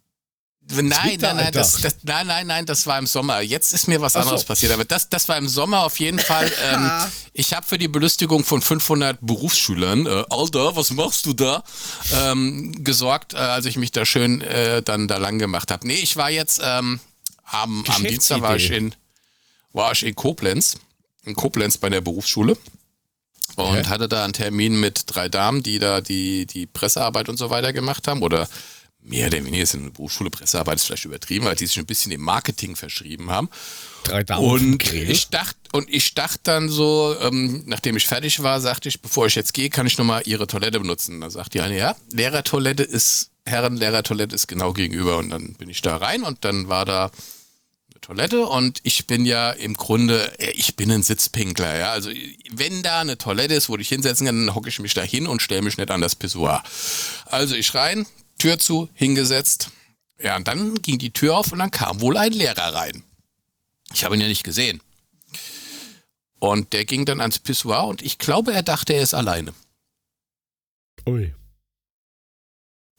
Nein, 0.70 1.18
nein, 1.20 1.37
nein, 1.37 1.52
das, 1.52 1.80
das, 1.80 1.96
nein, 2.02 2.26
nein, 2.26 2.46
nein, 2.46 2.66
das 2.66 2.87
war 2.87 2.98
im 2.98 3.06
Sommer. 3.06 3.40
Jetzt 3.40 3.72
ist 3.72 3.88
mir 3.88 4.00
was 4.00 4.16
Ach 4.16 4.22
anderes 4.22 4.42
so. 4.42 4.46
passiert. 4.48 4.72
Aber 4.72 4.84
das, 4.84 5.08
das 5.08 5.28
war 5.28 5.38
im 5.38 5.48
Sommer 5.48 5.84
auf 5.84 5.98
jeden 5.98 6.18
Fall. 6.18 6.50
Ähm, 6.70 6.90
ich 7.32 7.54
habe 7.54 7.64
für 7.64 7.78
die 7.78 7.88
Belustigung 7.88 8.44
von 8.44 8.60
500 8.60 9.18
Berufsschülern, 9.20 10.06
äh, 10.06 10.25
Alter, 10.28 10.75
was 10.76 10.90
machst 10.90 11.25
du 11.25 11.32
da, 11.32 11.62
ähm, 12.12 12.84
gesorgt, 12.84 13.32
äh, 13.32 13.37
als 13.37 13.64
ich 13.64 13.76
mich 13.76 13.92
da 13.92 14.04
schön 14.04 14.40
äh, 14.40 14.82
dann 14.82 15.08
da 15.08 15.18
lang 15.18 15.38
gemacht 15.38 15.70
habe. 15.70 15.87
Nee, 15.87 15.94
ich 15.94 16.16
war 16.16 16.30
jetzt 16.30 16.60
ähm, 16.62 17.00
am, 17.44 17.84
am 17.87 18.04
Dienstag 18.04 18.40
war 18.42 18.56
ich 18.56 18.70
in 18.70 18.94
war 19.72 19.92
ich 19.92 20.04
in 20.04 20.14
Koblenz, 20.14 20.78
in 21.25 21.34
Koblenz 21.34 21.78
bei 21.78 21.88
der 21.88 22.00
Berufsschule 22.00 22.56
und 23.56 23.64
okay. 23.64 23.87
hatte 23.87 24.08
da 24.08 24.25
einen 24.25 24.32
Termin 24.32 24.78
mit 24.80 25.04
drei 25.06 25.28
Damen, 25.28 25.62
die 25.62 25.78
da 25.78 26.00
die 26.00 26.46
die 26.46 26.66
Pressearbeit 26.66 27.28
und 27.28 27.37
so 27.37 27.50
weiter 27.50 27.72
gemacht 27.72 28.08
haben 28.08 28.22
oder 28.22 28.48
mehr 29.02 29.28
oder 29.28 29.44
weniger 29.44 29.62
ist 29.62 29.74
in 29.74 29.84
der 29.84 29.90
Berufsschule 29.90 30.30
Pressearbeit 30.30 30.76
ist 30.76 30.84
vielleicht 30.84 31.04
übertrieben, 31.04 31.46
weil 31.46 31.56
die 31.56 31.66
sich 31.66 31.78
ein 31.78 31.86
bisschen 31.86 32.10
dem 32.10 32.20
Marketing 32.20 32.76
verschrieben 32.76 33.30
haben. 33.30 33.48
Drei 34.04 34.24
und 34.36 34.92
ich 34.92 35.28
dachte 35.28 35.56
und 35.72 35.88
ich 35.90 36.14
dachte 36.14 36.40
dann 36.44 36.68
so, 36.68 37.14
ähm, 37.20 37.62
nachdem 37.66 37.96
ich 37.96 38.06
fertig 38.06 38.42
war, 38.42 38.60
sagte 38.60 38.88
ich, 38.88 39.00
bevor 39.00 39.26
ich 39.26 39.34
jetzt 39.34 39.54
gehe, 39.54 39.70
kann 39.70 39.86
ich 39.86 39.98
nochmal 39.98 40.22
ihre 40.24 40.46
Toilette 40.46 40.80
benutzen. 40.80 41.20
Da 41.20 41.30
sagt 41.30 41.54
die 41.54 41.60
eine, 41.60 41.76
ja, 41.76 41.96
Lehrertoilette 42.10 42.82
ist 42.82 43.30
Herrenlehrertoilette 43.48 44.34
ist 44.34 44.46
genau 44.46 44.72
gegenüber 44.72 45.18
und 45.18 45.30
dann 45.30 45.54
bin 45.54 45.68
ich 45.68 45.82
da 45.82 45.96
rein 45.96 46.22
und 46.22 46.44
dann 46.44 46.68
war 46.68 46.84
da 46.84 47.06
eine 47.90 48.00
Toilette 48.00 48.46
und 48.46 48.80
ich 48.82 49.06
bin 49.06 49.24
ja 49.24 49.50
im 49.50 49.74
Grunde, 49.74 50.38
äh, 50.38 50.50
ich 50.52 50.76
bin 50.76 50.92
ein 50.92 51.02
Sitzpinkler, 51.02 51.78
ja. 51.78 51.92
Also 51.92 52.10
wenn 52.50 52.82
da 52.82 53.00
eine 53.00 53.18
Toilette 53.18 53.54
ist, 53.54 53.68
wo 53.68 53.76
ich 53.76 53.88
hinsetzen 53.88 54.26
kann, 54.26 54.46
dann 54.46 54.54
hocke 54.54 54.68
ich 54.68 54.78
mich 54.80 54.94
da 54.94 55.02
hin 55.02 55.26
und 55.26 55.42
stelle 55.42 55.62
mich 55.62 55.78
nicht 55.78 55.90
an 55.90 56.00
das 56.00 56.14
Pissoir. 56.14 56.62
Also 57.26 57.54
ich 57.54 57.74
rein, 57.74 58.06
Tür 58.38 58.59
zu, 58.59 58.88
hingesetzt. 58.95 59.71
Ja, 60.21 60.37
und 60.37 60.49
dann 60.49 60.75
ging 60.83 60.99
die 60.99 61.12
Tür 61.12 61.37
auf 61.37 61.52
und 61.52 61.59
dann 61.59 61.71
kam 61.71 62.00
wohl 62.00 62.16
ein 62.16 62.33
Lehrer 62.33 62.75
rein. 62.75 63.04
Ich 63.92 64.04
habe 64.04 64.16
ihn 64.16 64.21
ja 64.21 64.28
nicht 64.28 64.45
gesehen. 64.45 64.80
Und 66.40 66.73
der 66.73 66.85
ging 66.85 67.04
dann 67.04 67.21
ans 67.21 67.38
Pissoir 67.38 67.87
und 67.87 68.02
ich 68.02 68.18
glaube, 68.18 68.52
er 68.52 68.62
dachte, 68.62 68.92
er 68.92 69.02
ist 69.02 69.14
alleine. 69.14 69.52
Ui. 71.07 71.35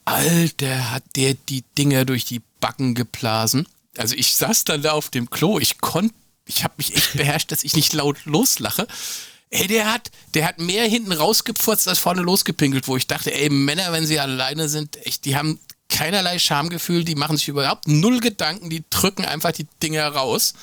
Alter, 0.05 0.91
hat 0.91 1.03
der 1.15 1.35
die 1.35 1.63
Dinger 1.77 2.05
durch 2.05 2.25
die 2.25 2.41
Backen 2.59 2.95
geblasen. 2.95 3.67
Also 3.97 4.15
ich 4.15 4.35
saß 4.35 4.63
dann 4.63 4.81
da 4.81 4.93
auf 4.93 5.09
dem 5.09 5.29
Klo, 5.29 5.59
ich 5.59 5.77
konnte, 5.79 6.15
ich 6.45 6.63
habe 6.63 6.73
mich 6.77 6.95
echt 6.95 7.13
beherrscht, 7.13 7.51
dass 7.51 7.63
ich 7.63 7.75
nicht 7.75 7.93
laut 7.93 8.25
loslache. 8.25 8.87
Ey, 9.51 9.67
der 9.67 9.91
hat, 9.91 10.11
der 10.35 10.45
hat 10.45 10.59
mehr 10.59 10.85
hinten 10.85 11.11
rausgepfurzt 11.11 11.87
als 11.87 11.99
vorne 11.99 12.21
losgepinkelt, 12.21 12.87
wo 12.87 12.97
ich 12.97 13.07
dachte, 13.07 13.33
ey, 13.33 13.49
Männer, 13.49 13.91
wenn 13.91 14.05
sie 14.05 14.19
alleine 14.19 14.69
sind, 14.69 15.03
echt, 15.05 15.25
die 15.25 15.35
haben 15.35 15.59
keinerlei 15.89 16.37
Schamgefühl, 16.37 17.03
die 17.03 17.15
machen 17.15 17.35
sich 17.35 17.47
überhaupt 17.47 17.87
null 17.87 18.19
Gedanken, 18.19 18.69
die 18.69 18.83
drücken 18.91 19.25
einfach 19.25 19.51
die 19.51 19.67
Dinger 19.81 20.07
raus. 20.07 20.53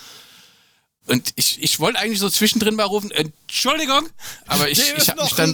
Und 1.06 1.32
ich, 1.34 1.62
ich 1.62 1.80
wollte 1.80 1.98
eigentlich 1.98 2.20
so 2.20 2.30
zwischendrin 2.30 2.76
mal 2.76 2.84
rufen, 2.84 3.10
Entschuldigung, 3.10 4.08
aber 4.46 4.68
ich, 4.68 4.78
ich 4.96 5.08
habe 5.08 5.22
mich 5.22 5.34
dann. 5.34 5.52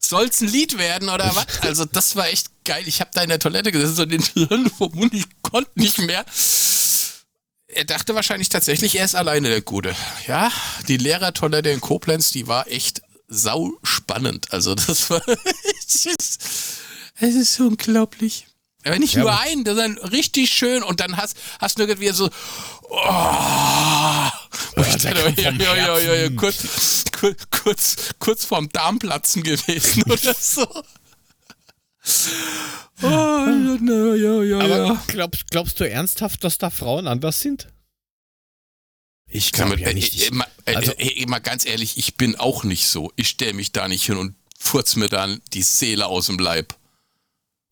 Soll's 0.00 0.40
ein 0.40 0.48
Lied 0.48 0.78
werden 0.78 1.08
oder 1.08 1.34
was? 1.34 1.46
Also, 1.62 1.84
das 1.84 2.14
war 2.16 2.28
echt 2.28 2.50
geil. 2.64 2.84
Ich 2.86 3.00
habe 3.00 3.10
da 3.14 3.22
in 3.22 3.30
der 3.30 3.38
Toilette 3.38 3.72
gesessen, 3.72 3.96
so 3.96 4.04
den 4.04 4.22
Hirn 4.34 4.70
vom 4.70 4.92
Mund, 4.94 5.12
ich 5.14 5.24
konnte 5.42 5.70
nicht 5.74 5.98
mehr 5.98 6.24
er 7.68 7.84
dachte 7.84 8.14
wahrscheinlich 8.14 8.48
tatsächlich, 8.48 8.96
er 8.96 9.04
ist 9.04 9.14
alleine 9.14 9.48
der 9.48 9.60
Gute. 9.60 9.94
Ja, 10.26 10.50
die 10.88 10.96
Lehrertoilette 10.96 11.70
in 11.70 11.80
Koblenz, 11.80 12.30
die 12.30 12.46
war 12.46 12.66
echt 12.68 13.02
sau 13.28 13.72
spannend. 13.82 14.52
Also 14.52 14.74
das 14.74 15.10
war, 15.10 15.22
es 15.86 16.06
ist, 16.06 16.42
es 17.20 17.34
ist 17.34 17.60
unglaublich. 17.60 18.46
Aber 18.84 18.98
nicht 18.98 19.14
ja, 19.14 19.20
nur 19.20 19.38
einen, 19.38 19.66
sondern 19.66 19.98
richtig 19.98 20.50
schön 20.50 20.82
und 20.82 21.00
dann 21.00 21.16
hast, 21.16 21.36
hast 21.60 21.78
du 21.78 21.82
irgendwie 21.82 22.10
so, 22.10 22.30
oh, 22.88 22.96
ja, 22.96 24.30
ja, 24.76 25.52
ja, 25.74 25.98
ja, 25.98 26.14
ja, 26.14 26.30
kurz, 26.30 27.04
kurz, 27.50 27.96
kurz 28.18 28.44
vorm 28.44 28.68
Darmplatzen 28.70 29.42
gewesen 29.42 30.04
oder 30.10 30.34
so. 30.34 30.66
Oh, 33.02 33.06
ja, 33.06 34.14
ja, 34.14 34.42
ja, 34.42 34.58
Aber 34.58 35.02
glaubst, 35.06 35.50
glaubst 35.50 35.80
du 35.80 35.88
ernsthaft, 35.88 36.42
dass 36.42 36.58
da 36.58 36.70
Frauen 36.70 37.06
anders 37.06 37.40
sind? 37.40 37.68
Ich 39.28 39.52
glaube 39.52 39.78
ja 39.78 39.92
nicht. 39.92 40.20
Äh, 40.20 40.30
äh, 40.64 40.74
also, 40.74 40.92
äh, 40.96 41.26
mal 41.26 41.38
ganz 41.38 41.66
ehrlich, 41.66 41.98
ich 41.98 42.16
bin 42.16 42.36
auch 42.36 42.64
nicht 42.64 42.86
so. 42.86 43.12
Ich 43.16 43.28
stelle 43.28 43.52
mich 43.52 43.72
da 43.72 43.86
nicht 43.86 44.04
hin 44.06 44.16
und 44.16 44.34
furz 44.58 44.96
mir 44.96 45.08
dann 45.08 45.40
die 45.52 45.62
Seele 45.62 46.06
aus 46.06 46.26
dem 46.26 46.38
Leib. 46.38 46.74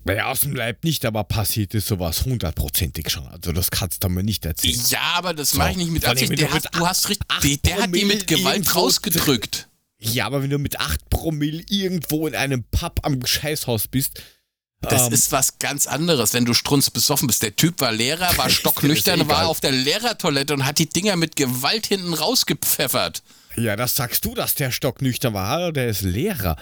Naja, 0.05 0.27
aus 0.27 0.40
dem 0.40 0.55
Leib 0.55 0.85
nicht, 0.85 1.05
aber 1.05 1.25
passiert 1.25 1.75
ist 1.75 1.88
sowas 1.88 2.25
hundertprozentig 2.25 3.11
schon. 3.11 3.27
Also 3.27 3.51
das 3.51 3.72
kannst 3.72 4.05
du 4.05 4.09
mir 4.09 4.22
nicht 4.22 4.44
erzählen. 4.44 4.81
Ja, 4.88 5.14
aber 5.16 5.35
das 5.35 5.51
so. 5.51 5.59
mache 5.59 5.72
ich 5.72 5.77
nicht 5.79 5.90
mit 5.90 6.05
Absicht. 6.05 6.38
Der 6.38 6.53
hat, 6.53 6.64
du 6.72 6.87
hast 6.87 7.09
richtig, 7.09 7.27
der, 7.42 7.57
der 7.57 7.83
hat 7.83 7.94
die 7.94 8.05
mit 8.05 8.27
Gewalt 8.29 8.77
rausgedrückt. 8.77 9.68
Ja, 10.12 10.27
aber 10.27 10.42
wenn 10.42 10.51
du 10.51 10.59
mit 10.59 10.79
8 10.79 11.11
Promille 11.11 11.62
irgendwo 11.69 12.27
in 12.27 12.35
einem 12.35 12.64
Pub 12.64 13.01
am 13.03 13.25
Scheißhaus 13.25 13.88
bist, 13.88 14.21
das 14.83 15.07
ähm, 15.07 15.12
ist 15.12 15.33
was 15.33 15.59
ganz 15.59 15.87
anderes, 15.87 16.35
wenn 16.35 16.45
du 16.45 16.55
strunz 16.55 16.90
besoffen 16.90 17.27
bist. 17.27 17.42
Der 17.42 17.57
Typ 17.57 17.81
war 17.81 17.92
Lehrer, 17.92 18.37
war 18.37 18.51
stocknüchtern, 18.51 19.29
war 19.29 19.49
auf 19.49 19.61
der 19.61 19.73
Lehrertoilette 19.73 20.55
und 20.55 20.64
hat 20.64 20.79
die 20.79 20.88
Dinger 20.88 21.16
mit 21.16 21.37
Gewalt 21.37 21.87
hinten 21.87 22.14
rausgepfeffert. 22.14 23.23
Ja, 23.57 23.75
das 23.75 23.97
sagst 23.97 24.25
du, 24.25 24.35
dass 24.35 24.55
der 24.55 24.71
stocknüchtern 24.71 25.33
war. 25.35 25.73
Der 25.73 25.88
ist 25.88 26.03
Lehrer. 26.03 26.57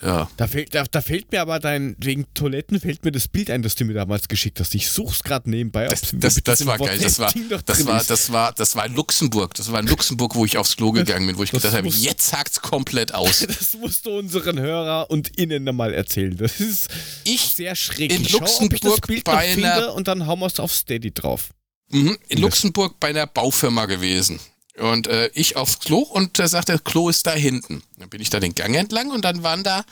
Ja. 0.00 0.30
Da 0.36 0.46
fehlt, 0.46 0.74
da, 0.74 0.84
da 0.84 1.00
fehlt 1.00 1.32
mir 1.32 1.40
aber 1.40 1.58
dein, 1.58 1.96
wegen 1.98 2.32
Toiletten 2.32 2.78
fehlt 2.78 3.04
mir 3.04 3.10
das 3.10 3.26
Bild 3.26 3.50
ein, 3.50 3.62
das 3.62 3.74
du 3.74 3.84
mir 3.84 3.94
damals 3.94 4.28
geschickt 4.28 4.60
hast. 4.60 4.74
Ich 4.76 4.88
such's 4.90 5.24
gerade 5.24 5.50
nebenbei. 5.50 5.86
Das, 5.86 6.02
das, 6.12 6.34
das, 6.34 6.42
das 6.44 6.66
war 6.66 6.78
geil. 6.78 6.98
Das 7.00 7.18
war, 7.18 7.32
das 7.66 7.86
war, 7.86 8.04
das 8.04 8.32
war, 8.32 8.52
das 8.52 8.76
war 8.76 8.86
in 8.86 8.94
Luxemburg. 8.94 9.54
Das 9.54 9.72
war 9.72 9.80
in 9.80 9.88
Luxemburg, 9.88 10.36
wo 10.36 10.44
ich 10.44 10.56
aufs 10.56 10.76
Klo 10.76 10.92
gegangen 10.92 11.26
bin, 11.26 11.36
wo 11.36 11.42
ich 11.42 11.50
gedacht 11.50 11.74
habe, 11.74 11.88
jetzt 11.88 12.32
hakt's 12.32 12.60
komplett 12.60 13.14
aus. 13.14 13.46
Das 13.58 13.74
musst 13.74 14.06
du 14.06 14.10
unseren 14.18 14.60
Hörer 14.60 15.10
und 15.10 15.36
Innen 15.36 15.64
mal 15.74 15.92
erzählen. 15.92 16.36
Das 16.36 16.60
ist 16.60 16.88
ich 17.24 17.40
sehr 17.40 17.74
schräg. 17.74 18.12
In 18.12 18.26
Schau, 18.28 18.38
Luxemburg 18.38 19.06
bei 19.24 19.36
einer, 19.36 19.94
und 19.94 20.06
dann 20.06 20.26
hauen 20.26 20.38
wir 20.38 20.46
es 20.46 20.60
auf 20.60 20.72
Steady 20.72 21.12
drauf. 21.12 21.50
Mhm, 21.90 22.16
in 22.28 22.38
Luxemburg 22.38 23.00
bei 23.00 23.08
einer 23.08 23.26
Baufirma 23.26 23.86
gewesen. 23.86 24.38
Und 24.78 25.06
äh, 25.06 25.30
ich 25.34 25.56
aufs 25.56 25.80
Klo 25.80 25.98
und 25.98 26.38
er 26.38 26.48
sagte, 26.48 26.78
Klo 26.78 27.08
ist 27.08 27.26
da 27.26 27.32
hinten. 27.32 27.82
Dann 27.96 28.08
bin 28.08 28.20
ich 28.20 28.30
da 28.30 28.40
den 28.40 28.54
Gang 28.54 28.74
entlang 28.74 29.10
und 29.10 29.22
dann 29.22 29.42
waren 29.42 29.64
da 29.64 29.84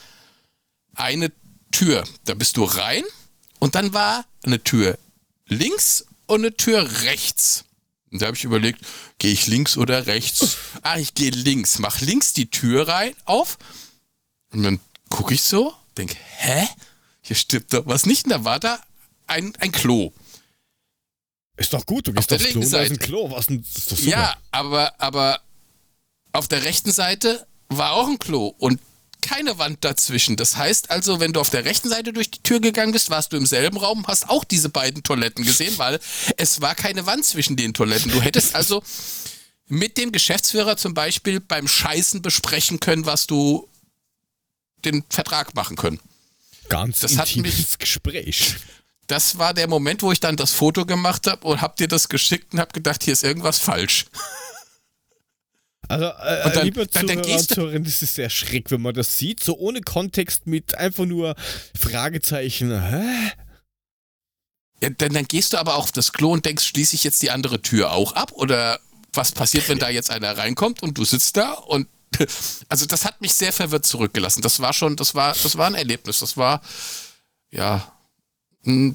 eine 0.95 1.31
Tür. 1.71 2.03
Da 2.25 2.33
bist 2.33 2.57
du 2.57 2.63
rein 2.63 3.03
und 3.59 3.75
dann 3.75 3.93
war 3.93 4.25
eine 4.43 4.63
Tür 4.63 4.97
links 5.47 6.05
und 6.25 6.41
eine 6.41 6.55
Tür 6.55 7.03
rechts. 7.03 7.65
Und 8.11 8.21
da 8.21 8.27
habe 8.27 8.37
ich 8.37 8.43
überlegt, 8.43 8.81
gehe 9.17 9.31
ich 9.31 9.47
links 9.47 9.77
oder 9.77 10.07
rechts? 10.07 10.57
Ah, 10.81 10.97
ich 10.97 11.13
gehe 11.13 11.31
links. 11.31 11.79
Mach 11.79 11.99
links 11.99 12.33
die 12.33 12.49
Tür 12.49 12.87
rein 12.87 13.13
auf. 13.25 13.57
Und 14.51 14.63
dann 14.63 14.79
gucke 15.09 15.33
ich 15.33 15.43
so, 15.43 15.73
denke, 15.97 16.15
hä? 16.37 16.67
Hier 17.21 17.35
stimmt 17.35 17.73
doch 17.73 17.85
was 17.85 18.05
nicht. 18.05 18.25
Und 18.25 18.31
da 18.31 18.43
war 18.45 18.59
da 18.59 18.79
ein, 19.27 19.53
ein 19.59 19.71
Klo. 19.73 20.13
Ist 21.57 21.73
doch 21.73 21.85
gut, 21.85 22.07
du 22.07 22.13
gehst 22.13 22.31
auf 22.31 22.39
aufs 22.39 22.51
Klo, 22.51 22.69
da 22.69 22.81
ist 22.81 22.91
ein 22.91 22.99
Klo. 22.99 23.31
Was 23.31 23.47
denn, 23.47 23.59
ist 23.61 23.91
doch 23.91 23.97
super. 23.97 24.11
Ja, 24.11 24.37
aber, 24.51 24.93
aber 24.99 25.41
auf 26.31 26.47
der 26.47 26.63
rechten 26.63 26.91
Seite 26.91 27.45
war 27.69 27.93
auch 27.93 28.07
ein 28.07 28.19
Klo 28.19 28.53
und 28.59 28.79
keine 29.21 29.57
Wand 29.57 29.83
dazwischen. 29.83 30.37
Das 30.37 30.55
heißt 30.55 30.91
also, 30.91 31.19
wenn 31.19 31.33
du 31.33 31.39
auf 31.39 31.49
der 31.49 31.65
rechten 31.65 31.89
Seite 31.89 32.13
durch 32.13 32.31
die 32.31 32.41
Tür 32.43 32.61
gegangen 32.61 32.93
bist, 32.93 33.09
warst 33.09 33.33
du 33.33 33.37
im 33.37 33.45
selben 33.45 33.77
Raum, 33.77 34.07
hast 34.07 34.29
auch 34.29 34.43
diese 34.43 34.69
beiden 34.69 35.03
Toiletten 35.03 35.43
gesehen, 35.43 35.77
weil 35.77 35.99
es 36.37 36.61
war 36.61 36.75
keine 36.75 37.05
Wand 37.05 37.25
zwischen 37.25 37.57
den 37.57 37.73
Toiletten. 37.73 38.11
Du 38.11 38.21
hättest 38.21 38.55
also 38.55 38.83
mit 39.67 39.97
dem 39.97 40.11
Geschäftsführer 40.11 40.77
zum 40.77 40.93
Beispiel 40.93 41.39
beim 41.39 41.67
Scheißen 41.67 42.21
besprechen 42.21 42.79
können, 42.79 43.05
was 43.05 43.27
du 43.27 43.67
den 44.85 45.03
Vertrag 45.09 45.55
machen 45.55 45.75
können. 45.75 45.99
Ganz 46.69 46.99
Das 46.99 47.17
hat 47.17 47.35
intimes 47.35 47.77
Gespräch. 47.77 48.55
Das 49.07 49.37
war 49.37 49.53
der 49.53 49.67
Moment, 49.69 50.03
wo 50.03 50.11
ich 50.11 50.19
dann 50.19 50.35
das 50.35 50.51
Foto 50.51 50.85
gemacht 50.85 51.27
habe 51.27 51.47
und 51.47 51.61
hab 51.61 51.77
dir 51.77 51.87
das 51.87 52.09
geschickt 52.09 52.53
und 52.53 52.59
hab 52.59 52.73
gedacht, 52.73 53.03
hier 53.03 53.13
ist 53.13 53.23
irgendwas 53.23 53.57
falsch. 53.59 54.05
Also, 55.89 56.05
äh, 56.05 56.45
Und 56.45 56.55
dann- 56.57 56.65
lieber 56.65 56.85
dann- 56.85 57.07
dann 57.07 57.23
Zuhörer 57.23 57.75
und 57.77 57.87
das 57.87 58.01
ist 58.01 58.15
sehr 58.15 58.29
schräg, 58.29 58.71
wenn 58.71 58.81
man 58.81 58.93
das 58.93 59.17
sieht, 59.17 59.41
so 59.41 59.57
ohne 59.57 59.79
Kontext 59.79 60.45
mit 60.45 60.75
einfach 60.75 61.05
nur 61.05 61.33
Fragezeichen. 61.79 62.71
Hä? 62.89 63.31
Ja, 64.81 64.89
dann, 64.89 65.13
dann 65.13 65.25
gehst 65.29 65.53
du 65.53 65.57
aber 65.57 65.75
auch 65.75 65.83
auf 65.85 65.91
das 65.93 66.11
Klo 66.11 66.33
und 66.33 66.45
denkst, 66.45 66.65
schließe 66.65 66.93
ich 66.95 67.05
jetzt 67.05 67.21
die 67.21 67.31
andere 67.31 67.61
Tür 67.61 67.93
auch 67.93 68.11
ab? 68.13 68.33
Oder 68.33 68.81
was 69.13 69.31
passiert, 69.31 69.69
wenn 69.69 69.79
da 69.79 69.87
jetzt 69.87 70.11
einer 70.11 70.37
reinkommt 70.37 70.83
und 70.83 70.97
du 70.97 71.05
sitzt 71.05 71.37
da 71.37 71.53
und 71.53 71.87
also 72.67 72.85
das 72.85 73.05
hat 73.05 73.21
mich 73.21 73.33
sehr 73.33 73.53
verwirrt 73.53 73.85
zurückgelassen. 73.85 74.41
Das 74.41 74.59
war 74.59 74.73
schon, 74.73 74.97
das 74.97 75.15
war, 75.15 75.33
das 75.41 75.57
war 75.57 75.67
ein 75.67 75.75
Erlebnis. 75.75 76.19
Das 76.19 76.35
war, 76.35 76.61
ja, 77.49 77.96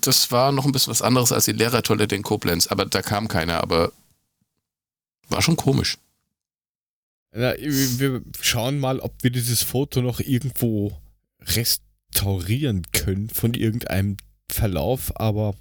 das 0.00 0.30
war 0.30 0.52
noch 0.52 0.64
ein 0.66 0.72
bisschen 0.72 0.90
was 0.90 1.02
anderes 1.02 1.32
als 1.32 1.46
die 1.46 1.52
Lehrertoilette 1.52 2.14
in 2.14 2.22
Koblenz, 2.22 2.66
aber 2.66 2.84
da 2.84 3.02
kam 3.02 3.28
keiner, 3.28 3.62
aber 3.62 3.92
war 5.28 5.42
schon 5.42 5.56
komisch. 5.56 5.98
Na, 7.34 7.54
wir 7.58 8.22
schauen 8.40 8.78
mal, 8.78 9.00
ob 9.00 9.14
wir 9.22 9.30
dieses 9.30 9.62
Foto 9.62 10.02
noch 10.02 10.20
irgendwo 10.20 10.92
restaurieren 11.40 12.82
können 12.92 13.30
von 13.30 13.54
irgendeinem 13.54 14.18
Verlauf, 14.50 15.18
aber 15.18 15.54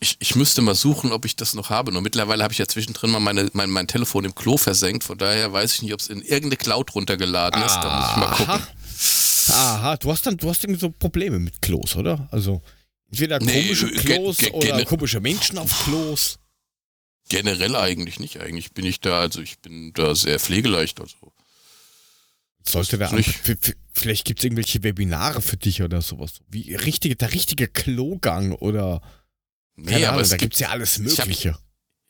Ich, 0.00 0.16
ich 0.18 0.34
müsste 0.34 0.60
mal 0.62 0.74
suchen, 0.74 1.12
ob 1.12 1.24
ich 1.24 1.36
das 1.36 1.54
noch 1.54 1.70
habe. 1.70 1.92
Nur 1.92 2.02
mittlerweile 2.02 2.42
habe 2.42 2.52
ich 2.52 2.58
ja 2.58 2.66
zwischendrin 2.66 3.10
mal 3.10 3.20
meine, 3.20 3.48
mein, 3.52 3.70
mein 3.70 3.86
Telefon 3.86 4.24
im 4.24 4.34
Klo 4.34 4.56
versenkt. 4.56 5.04
Von 5.04 5.18
daher 5.18 5.52
weiß 5.52 5.74
ich 5.74 5.82
nicht, 5.82 5.92
ob 5.94 6.00
es 6.00 6.08
in 6.08 6.20
irgendeine 6.20 6.56
Cloud 6.56 6.94
runtergeladen 6.94 7.62
ist. 7.62 7.74
Da 7.76 8.00
muss 8.00 8.10
ich 8.10 8.16
mal 8.16 8.34
gucken. 8.36 8.66
Aha, 9.54 9.96
du 9.98 10.10
hast 10.10 10.26
dann, 10.26 10.36
du 10.36 10.48
hast 10.48 10.64
irgendwie 10.64 10.80
so 10.80 10.90
Probleme 10.90 11.38
mit 11.38 11.60
Klos, 11.62 11.96
oder? 11.96 12.28
Also 12.30 12.62
entweder 13.14 13.38
Nee, 13.40 13.62
komische 13.62 13.86
äh, 13.86 13.90
ge- 13.92 14.16
Klos 14.16 14.38
oder 14.52 14.84
komische 14.84 15.20
Menschen 15.20 15.58
auf 15.58 15.84
Klos. 15.84 16.38
Generell 17.28 17.74
eigentlich 17.76 18.20
nicht. 18.20 18.38
Eigentlich 18.40 18.72
bin 18.72 18.84
ich 18.84 19.00
da, 19.00 19.20
also 19.20 19.40
ich 19.40 19.58
bin 19.60 19.92
da 19.94 20.14
sehr 20.14 20.38
pflegeleicht. 20.38 21.00
Also. 21.00 21.32
Sollte 22.66 22.98
der 22.98 23.12
Nicht. 23.12 23.40
vielleicht 23.92 24.24
gibt 24.24 24.40
es 24.40 24.44
irgendwelche 24.44 24.82
Webinare 24.82 25.40
für 25.42 25.56
dich 25.56 25.82
oder 25.82 26.00
sowas. 26.02 26.40
Wie 26.48 26.74
richtige, 26.74 27.14
der 27.16 27.32
richtige 27.32 27.68
Klogang 27.68 28.52
oder 28.52 29.00
Nee, 29.76 29.92
keine 29.92 30.04
aber 30.06 30.12
Ahnung, 30.12 30.22
es 30.22 30.28
da 30.30 30.36
gibt, 30.36 30.54
es 30.54 30.60
ja 30.60 30.68
alles 30.68 30.98
Mögliche. 30.98 31.58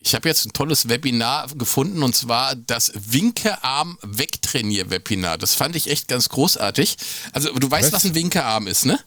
ich 0.00 0.14
habe 0.14 0.28
jetzt 0.28 0.44
ein 0.46 0.52
tolles 0.52 0.88
Webinar 0.88 1.48
gefunden 1.54 2.02
und 2.02 2.14
zwar 2.14 2.54
das 2.56 2.92
Winkearm 2.94 3.98
Wegtrainier 4.02 4.90
Webinar. 4.90 5.38
Das 5.38 5.54
fand 5.54 5.74
ich 5.76 5.88
echt 5.90 6.08
ganz 6.08 6.28
großartig. 6.28 6.96
Also 7.32 7.52
du 7.54 7.70
weißt, 7.70 7.92
Was? 7.92 8.04
was, 8.04 8.10
ein 8.10 8.14
Winkearm 8.14 8.66
ist, 8.66 8.84
ne? 8.84 8.98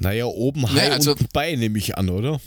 Naja, 0.00 0.24
oben 0.24 0.70
Hai 0.72 0.90
also- 0.90 1.12
und 1.12 1.32
Bein 1.32 1.58
nehme 1.60 1.78
ich 1.78 1.96
an, 1.96 2.08
oder? 2.08 2.40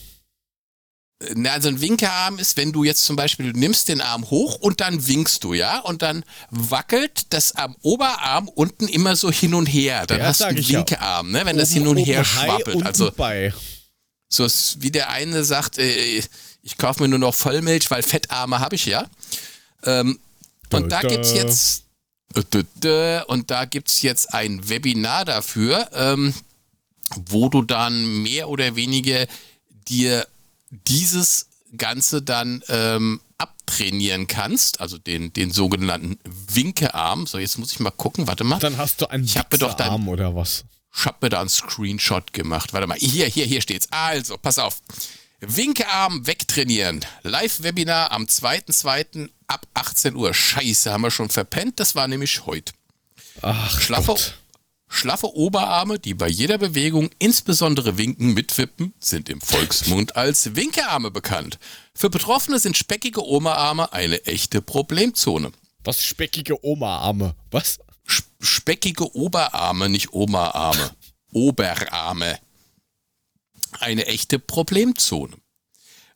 Na, 1.35 1.51
also 1.51 1.69
ein 1.69 1.79
Winkearm 1.79 2.37
ist, 2.37 2.57
wenn 2.57 2.73
du 2.73 2.83
jetzt 2.83 3.05
zum 3.05 3.15
Beispiel, 3.15 3.53
du 3.53 3.57
nimmst 3.57 3.87
den 3.87 4.01
Arm 4.01 4.29
hoch 4.29 4.55
und 4.55 4.81
dann 4.81 5.07
winkst 5.07 5.43
du, 5.45 5.53
ja? 5.53 5.79
Und 5.79 6.01
dann 6.01 6.25
wackelt 6.49 7.27
das 7.29 7.55
am 7.55 7.77
Oberarm 7.81 8.49
unten 8.49 8.89
immer 8.89 9.15
so 9.15 9.31
hin 9.31 9.53
und 9.53 9.67
her. 9.67 10.05
Dann 10.05 10.19
Ja, 10.19 10.25
hast 10.25 10.41
du 10.41 10.45
einen 10.45 10.57
ich 10.57 10.67
ja. 10.69 10.79
Winkearm, 10.79 11.31
ne? 11.31 11.45
Wenn 11.45 11.57
das 11.57 11.69
Oben- 11.71 11.79
hin 11.79 11.87
und 11.87 11.97
her 11.97 12.25
schwappelt. 12.25 12.75
und 12.75 12.83
Also 12.85 13.09
Bei. 13.15 13.53
so 14.27 14.43
ist, 14.43 14.81
wie 14.81 14.91
der 14.91 15.11
eine 15.11 15.45
sagt, 15.45 15.77
äh, 15.77 16.21
ich 16.61 16.77
kaufe 16.77 17.01
mir 17.03 17.07
nur 17.07 17.19
noch 17.19 17.35
Vollmilch, 17.35 17.89
weil 17.89 18.03
Fettarme 18.03 18.59
habe 18.59 18.75
ich 18.75 18.85
ja. 18.85 19.05
Ähm, 19.85 20.19
und 20.73 20.89
da 20.91 21.01
dö. 21.01 21.07
gibt's 21.09 21.31
jetzt 21.33 21.83
und 23.27 23.51
da 23.51 23.65
gibt's 23.65 24.01
jetzt 24.01 24.33
ein 24.33 24.67
Webinar 24.67 25.23
dafür, 25.23 25.87
ähm, 25.93 26.33
wo 27.27 27.49
du 27.49 27.61
dann 27.61 28.23
mehr 28.23 28.49
oder 28.49 28.75
weniger 28.75 29.25
dir 29.87 30.27
dieses 30.69 31.47
Ganze 31.77 32.21
dann 32.21 32.63
ähm, 32.69 33.21
abtrainieren 33.37 34.27
kannst, 34.27 34.79
also 34.79 34.97
den, 34.97 35.33
den 35.33 35.51
sogenannten 35.51 36.19
Winkearm. 36.23 37.25
So, 37.27 37.39
jetzt 37.39 37.57
muss 37.57 37.71
ich 37.71 37.79
mal 37.79 37.91
gucken, 37.91 38.27
warte 38.27 38.43
mal. 38.43 38.59
Dann 38.59 38.77
hast 38.77 39.01
du 39.01 39.07
einen 39.07 39.23
Ich 39.23 39.37
hab 39.37 39.51
mir 39.51 39.57
doch 39.57 39.77
Arm 39.79 40.07
oder 40.07 40.35
was? 40.35 40.65
Ich 40.95 41.05
hab 41.05 41.21
mir 41.21 41.29
da 41.29 41.39
einen 41.39 41.49
Screenshot 41.49 42.33
gemacht. 42.33 42.73
Warte 42.73 42.87
mal, 42.87 42.97
hier, 42.97 43.25
hier, 43.25 43.45
hier 43.45 43.61
steht's. 43.61 43.87
Also, 43.91 44.37
pass 44.37 44.59
auf. 44.59 44.81
Winkearm 45.39 46.25
wegtrainieren. 46.25 47.03
Live-Webinar 47.23 48.11
am 48.11 48.25
2.2. 48.25 49.29
ab 49.47 49.67
18 49.73 50.15
Uhr. 50.15 50.33
Scheiße, 50.33 50.91
haben 50.91 51.01
wir 51.01 51.11
schon 51.11 51.29
verpennt. 51.29 51.79
Das 51.79 51.95
war 51.95 52.07
nämlich 52.07 52.45
heute. 52.45 52.73
Ach, 53.41 53.81
Schlaffe, 53.81 54.07
Gott. 54.07 54.37
Schlaffe 54.93 55.33
Oberarme, 55.35 55.99
die 55.99 56.13
bei 56.13 56.27
jeder 56.27 56.57
Bewegung, 56.57 57.09
insbesondere 57.19 57.97
Winken, 57.97 58.33
mitwippen, 58.33 58.93
sind 58.99 59.29
im 59.29 59.41
Volksmund 59.41 60.15
als 60.15 60.55
Winkearme 60.55 61.11
bekannt. 61.11 61.57
Für 61.95 62.09
Betroffene 62.09 62.59
sind 62.59 62.77
speckige 62.77 63.23
Oberarme 63.25 63.91
eine 63.93 64.25
echte 64.25 64.61
Problemzone. 64.61 65.51
Was 65.83 66.01
speckige 66.03 66.63
Oma-Arme? 66.63 67.35
Was? 67.51 67.79
Sp- 68.07 68.31
Speckige 68.41 69.15
Oberarme, 69.15 69.89
nicht 69.89 70.13
Oberarme. 70.13 70.91
Oberarme. 71.31 72.39
Eine 73.79 74.05
echte 74.07 74.37
Problemzone. 74.39 75.35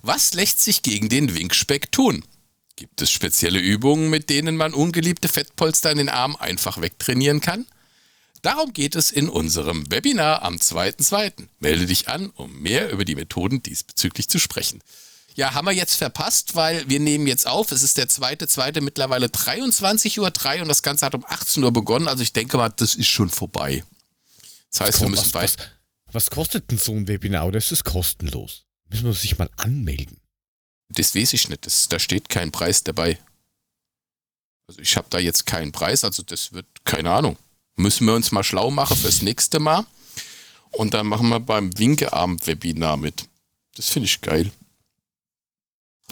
Was 0.02 0.34
lässt 0.34 0.62
sich 0.62 0.84
gegen 0.84 1.10
den 1.10 1.34
Winkspeck 1.36 1.92
tun? 1.92 2.24
Gibt 2.76 3.02
es 3.02 3.10
spezielle 3.10 3.60
Übungen, 3.60 4.10
mit 4.10 4.30
denen 4.30 4.56
man 4.56 4.74
ungeliebte 4.74 5.28
Fettpolster 5.28 5.92
in 5.92 5.98
den 5.98 6.10
Arm 6.10 6.36
einfach 6.36 6.80
wegtrainieren 6.80 7.42
kann? 7.42 7.66
Darum 8.48 8.72
geht 8.72 8.96
es 8.96 9.12
in 9.12 9.28
unserem 9.28 9.92
Webinar 9.92 10.42
am 10.42 10.56
2.2. 10.56 11.50
Melde 11.60 11.86
dich 11.86 12.08
an, 12.08 12.30
um 12.30 12.62
mehr 12.62 12.90
über 12.92 13.04
die 13.04 13.16
Methoden 13.16 13.62
diesbezüglich 13.62 14.30
zu 14.30 14.40
sprechen. 14.40 14.82
Ja, 15.36 15.54
haben 15.54 15.66
wir 15.66 15.74
jetzt 15.74 15.96
verpasst, 15.96 16.56
weil 16.56 16.88
wir 16.88 17.02
nehmen 17.02 17.28
jetzt 17.28 17.46
auf. 17.46 17.74
Es 17.74 17.84
ist 17.84 17.98
der 17.98 18.08
zweite, 18.08 18.48
zweite, 18.48 18.80
mittlerweile 18.80 19.26
23.03 19.26 20.20
Uhr 20.56 20.62
und 20.62 20.70
das 20.70 20.82
Ganze 20.82 21.06
hat 21.06 21.14
um 21.14 21.26
18 21.28 21.62
Uhr 21.62 21.74
begonnen. 21.74 22.08
Also 22.08 22.24
ich 22.24 22.32
denke 22.32 22.56
mal, 22.56 22.70
das 22.70 22.96
ist 22.96 23.10
schon 23.10 23.30
vorbei. 23.30 23.84
Das 24.72 24.80
heißt, 24.80 25.02
wir 25.02 25.10
müssen 25.10 25.26
was, 25.26 25.58
weit. 25.58 25.72
was, 26.14 26.30
kostet 26.30 26.72
denn 26.72 26.78
so 26.78 26.94
ein 26.94 27.10
Webinar? 27.10 27.48
Oder 27.48 27.58
ist 27.58 27.74
es 27.74 27.84
kostenlos? 27.84 28.64
Müssen 28.88 29.04
wir 29.04 29.10
uns 29.10 29.24
sich 29.24 29.38
mal 29.38 29.50
anmelden. 29.58 30.22
Das 30.88 31.16
weiß 31.16 31.34
ich 31.34 31.50
nicht. 31.50 31.66
Das, 31.66 31.90
da 31.90 32.00
steht 32.00 32.30
kein 32.30 32.54
Preis 32.54 32.82
dabei. 32.82 33.20
Also 34.70 34.80
ich 34.80 34.96
habe 34.96 35.08
da 35.10 35.20
jetzt 35.20 35.46
keinen 35.46 35.74
Preis. 35.74 36.06
Also 36.06 36.24
das 36.24 36.54
wird, 36.54 36.66
keine 36.86 37.12
Ahnung. 37.12 37.38
Müssen 37.78 38.06
wir 38.08 38.16
uns 38.16 38.32
mal 38.32 38.44
schlau 38.44 38.72
machen 38.72 38.98
fürs 38.98 39.22
nächste 39.22 39.60
Mal. 39.60 39.86
Und 40.72 40.94
dann 40.94 41.08
machen 41.08 41.30
wir 41.30 41.40
beim 41.40 41.78
Winkeabend-Webinar 41.78 42.98
mit. 42.98 43.26
Das 43.76 43.90
finde 43.90 44.08
ich 44.08 44.20
geil. 44.22 44.52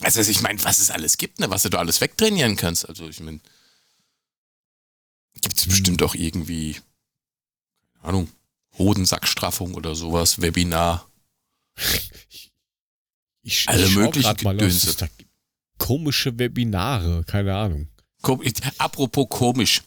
Also 0.01 0.21
ich 0.21 0.41
meine, 0.41 0.63
was 0.63 0.79
es 0.79 0.91
alles 0.91 1.17
gibt, 1.17 1.39
ne? 1.39 1.49
was 1.49 1.63
du 1.63 1.69
da 1.69 1.79
alles 1.79 2.01
wegtrainieren 2.01 2.55
kannst. 2.55 2.87
Also 2.87 3.07
ich 3.07 3.19
meine, 3.19 3.39
gibt 5.41 5.57
es 5.57 5.63
Hm. 5.63 5.69
bestimmt 5.69 6.03
auch 6.03 6.15
irgendwie, 6.15 6.75
keine 7.93 8.03
Ahnung, 8.09 8.31
Hodensackstraffung 8.77 9.73
oder 9.73 9.95
sowas, 9.95 10.41
Webinar. 10.41 11.07
Ich, 13.47 13.69
Alle 13.69 13.85
ich 13.85 13.95
möglichen 13.95 14.37
Gedönse. 14.37 15.07
Komische 15.77 16.35
Webinare, 16.39 17.23
keine 17.25 17.55
Ahnung. 17.55 17.87
Kom 18.23 18.41
Apropos 18.79 19.27
komisch. 19.29 19.83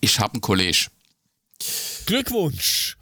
Ich 0.00 0.18
habe 0.20 0.38
ein 0.38 0.40
Kollege. 0.40 0.86
Glückwunsch! 2.06 2.96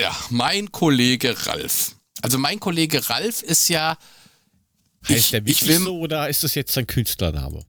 Ja, 0.00 0.16
mein 0.30 0.72
Kollege 0.72 1.46
Ralf. 1.46 1.96
Also 2.22 2.38
mein 2.38 2.60
Kollege 2.60 3.08
Ralf 3.10 3.42
ist 3.42 3.68
ja. 3.68 3.98
Heißt 5.08 5.18
Ich, 5.18 5.30
der 5.30 5.40
ich 5.40 5.46
wirklich 5.62 5.68
will, 5.68 5.80
so 5.80 5.98
oder 5.98 6.28
ist 6.28 6.44
das 6.44 6.54
jetzt 6.54 6.76
ein 6.78 6.86
Künstlername? 6.86 7.64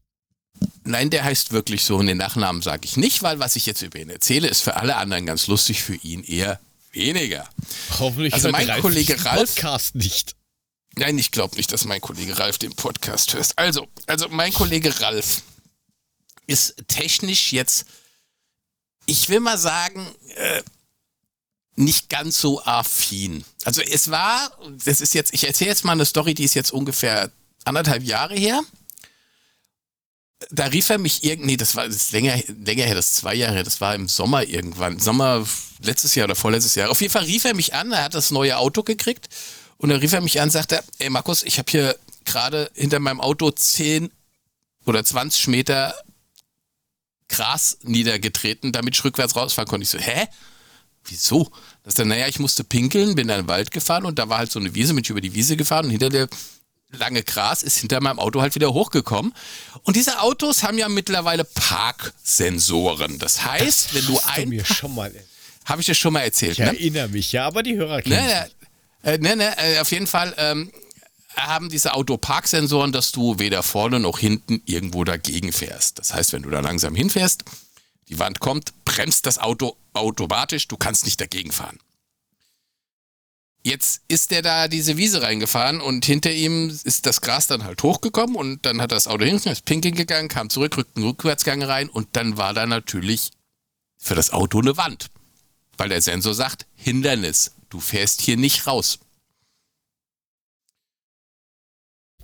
Nein, 0.85 1.09
der 1.09 1.23
heißt 1.23 1.51
wirklich 1.51 1.83
so 1.83 1.97
und 1.97 2.05
den 2.05 2.17
Nachnamen 2.17 2.61
sage 2.61 2.81
ich 2.85 2.95
nicht, 2.95 3.23
weil 3.23 3.39
was 3.39 3.55
ich 3.55 3.65
jetzt 3.65 3.81
über 3.81 3.99
ihn 3.99 4.09
erzähle, 4.09 4.47
ist 4.47 4.61
für 4.61 4.75
alle 4.75 4.95
anderen 4.97 5.25
ganz 5.25 5.47
lustig, 5.47 5.81
für 5.81 5.95
ihn 5.95 6.23
eher 6.23 6.59
weniger. 6.91 7.49
Hoffentlich 7.99 8.33
Also 8.33 8.45
hört 8.45 8.51
mein 8.53 8.69
Ralf 8.69 8.81
Kollege 8.81 9.25
Ralf- 9.25 9.55
Podcast 9.55 9.95
nicht. 9.95 10.35
Nein, 10.95 11.17
ich 11.17 11.31
glaube 11.31 11.55
nicht, 11.57 11.71
dass 11.71 11.85
mein 11.85 12.01
Kollege 12.01 12.37
Ralf 12.37 12.59
den 12.59 12.75
Podcast 12.75 13.33
hört. 13.33 13.51
Also, 13.57 13.87
also 14.05 14.29
mein 14.29 14.53
Kollege 14.53 14.99
Ralf 15.01 15.41
ist 16.45 16.75
technisch 16.87 17.51
jetzt, 17.51 17.85
ich 19.05 19.29
will 19.29 19.39
mal 19.39 19.57
sagen, 19.57 20.05
äh, 20.35 20.61
nicht 21.75 22.09
ganz 22.09 22.39
so 22.39 22.63
affin. 22.63 23.43
Also 23.65 23.81
es 23.81 24.11
war, 24.11 24.51
das 24.85 25.01
ist 25.01 25.13
jetzt, 25.13 25.33
ich 25.33 25.45
erzähle 25.45 25.71
jetzt 25.71 25.85
mal 25.85 25.93
eine 25.93 26.05
Story, 26.05 26.33
die 26.33 26.43
ist 26.43 26.53
jetzt 26.53 26.71
ungefähr 26.71 27.31
anderthalb 27.65 28.03
Jahre 28.03 28.35
her. 28.35 28.61
Da 30.51 30.65
rief 30.65 30.89
er 30.89 30.97
mich 30.97 31.23
irgendwie, 31.23 31.51
nee, 31.51 31.57
das 31.57 31.75
war 31.75 31.87
das 31.87 32.11
länger, 32.11 32.37
länger 32.63 32.83
her, 32.83 32.95
das 32.95 33.13
zwei 33.13 33.33
Jahre 33.33 33.53
her, 33.53 33.63
das 33.63 33.79
war 33.81 33.95
im 33.95 34.09
Sommer 34.09 34.43
irgendwann, 34.43 34.99
Sommer 34.99 35.45
letztes 35.81 36.15
Jahr 36.15 36.25
oder 36.25 36.35
vorletztes 36.35 36.75
Jahr. 36.75 36.89
Auf 36.89 37.01
jeden 37.01 37.13
Fall 37.13 37.23
rief 37.23 37.45
er 37.45 37.55
mich 37.55 37.73
an, 37.73 37.91
er 37.91 38.03
hat 38.03 38.13
das 38.13 38.29
neue 38.29 38.57
Auto 38.57 38.83
gekriegt 38.83 39.29
und 39.77 39.89
dann 39.89 39.99
rief 39.99 40.11
er 40.11 40.21
mich 40.21 40.39
an 40.39 40.47
und 40.47 40.51
sagte, 40.51 40.83
ey 40.99 41.09
Markus, 41.09 41.43
ich 41.43 41.59
habe 41.59 41.71
hier 41.71 41.97
gerade 42.25 42.69
hinter 42.75 42.99
meinem 42.99 43.21
Auto 43.21 43.51
10 43.51 44.11
oder 44.85 45.03
20 45.03 45.47
Meter 45.47 45.95
Gras 47.33 47.77
niedergetreten, 47.83 48.71
damit 48.71 48.95
ich 48.95 49.03
rückwärts 49.03 49.35
rausfahren 49.35 49.67
konnte. 49.67 49.83
Ich 49.83 49.89
so, 49.89 49.97
hä? 49.99 50.27
Wieso? 51.05 51.51
Das 51.83 51.95
dann, 51.95 52.07
naja, 52.07 52.27
ich 52.27 52.39
musste 52.39 52.63
pinkeln, 52.63 53.15
bin 53.15 53.27
in 53.29 53.35
den 53.35 53.47
Wald 53.47 53.71
gefahren 53.71 54.05
und 54.05 54.19
da 54.19 54.29
war 54.29 54.37
halt 54.37 54.51
so 54.51 54.59
eine 54.59 54.73
Wiese, 54.73 54.93
bin 54.93 55.03
ich 55.03 55.09
über 55.09 55.19
die 55.21 55.33
Wiese 55.33 55.57
gefahren 55.57 55.85
und 55.85 55.91
hinter 55.91 56.09
der 56.09 56.27
lange 56.91 57.23
Gras 57.23 57.63
ist 57.63 57.77
hinter 57.79 57.99
meinem 58.01 58.19
Auto 58.19 58.41
halt 58.41 58.55
wieder 58.55 58.71
hochgekommen. 58.73 59.33
Und 59.81 59.95
diese 59.95 60.21
Autos 60.21 60.63
haben 60.63 60.77
ja 60.77 60.87
mittlerweile 60.89 61.43
Parksensoren. 61.43 63.19
Das 63.19 63.43
heißt, 63.43 63.87
das 63.87 63.93
wenn 63.95 64.05
du 64.05 64.19
ein. 64.27 64.49
mir 64.49 64.63
schon 64.65 64.93
mal. 64.95 65.11
Habe 65.65 65.81
ich 65.81 65.87
dir 65.87 65.95
schon 65.95 66.13
mal 66.13 66.21
erzählt, 66.21 66.53
Ich 66.53 66.59
ne? 66.59 66.65
erinnere 66.67 67.07
mich, 67.07 67.31
ja, 67.31 67.47
aber 67.47 67.63
die 67.63 67.75
Hörer 67.75 68.01
kennen 68.01 68.15
Ne, 68.15 68.49
ne, 69.03 69.13
äh, 69.13 69.17
ne, 69.17 69.35
ne, 69.35 69.57
äh, 69.57 69.79
auf 69.79 69.91
jeden 69.91 70.07
Fall 70.07 70.33
ähm, 70.37 70.71
haben 71.35 71.69
diese 71.69 71.93
Autoparksensoren, 71.93 72.91
dass 72.91 73.11
du 73.11 73.39
weder 73.39 73.63
vorne 73.63 73.99
noch 73.99 74.19
hinten 74.19 74.61
irgendwo 74.65 75.03
dagegen 75.03 75.51
fährst. 75.51 75.99
Das 75.99 76.13
heißt, 76.13 76.33
wenn 76.33 76.43
du 76.43 76.49
da 76.49 76.59
langsam 76.59 76.95
hinfährst, 76.95 77.43
die 78.09 78.19
Wand 78.19 78.39
kommt, 78.39 78.73
bremst 78.85 79.25
das 79.25 79.39
Auto 79.39 79.75
automatisch, 79.93 80.67
du 80.67 80.77
kannst 80.77 81.05
nicht 81.05 81.19
dagegen 81.19 81.51
fahren. 81.51 81.79
Jetzt 83.65 84.01
ist 84.09 84.31
der 84.31 84.41
da 84.41 84.67
diese 84.67 84.97
Wiese 84.97 85.21
reingefahren 85.21 85.79
und 85.79 86.03
hinter 86.03 86.31
ihm 86.31 86.69
ist 86.83 87.05
das 87.05 87.21
Gras 87.21 87.47
dann 87.47 87.63
halt 87.63 87.81
hochgekommen 87.81 88.35
und 88.35 88.65
dann 88.65 88.81
hat 88.81 88.91
das 88.91 89.07
Auto 89.07 89.23
hinten, 89.23 89.49
ist 89.49 89.63
pinkeln 89.63 89.95
gegangen, 89.95 90.27
kam 90.27 90.49
zurück, 90.49 90.75
rückt 90.75 90.97
einen 90.97 91.07
Rückwärtsgang 91.07 91.63
rein 91.63 91.87
und 91.87 92.09
dann 92.11 92.35
war 92.35 92.53
da 92.53 92.65
natürlich 92.65 93.31
für 93.97 94.15
das 94.15 94.31
Auto 94.31 94.59
eine 94.59 94.75
Wand. 94.75 95.09
Weil 95.77 95.89
der 95.89 96.01
Sensor 96.01 96.33
sagt, 96.33 96.67
Hindernis, 96.75 97.51
du 97.69 97.79
fährst 97.79 98.21
hier 98.21 98.35
nicht 98.35 98.67
raus. 98.67 98.99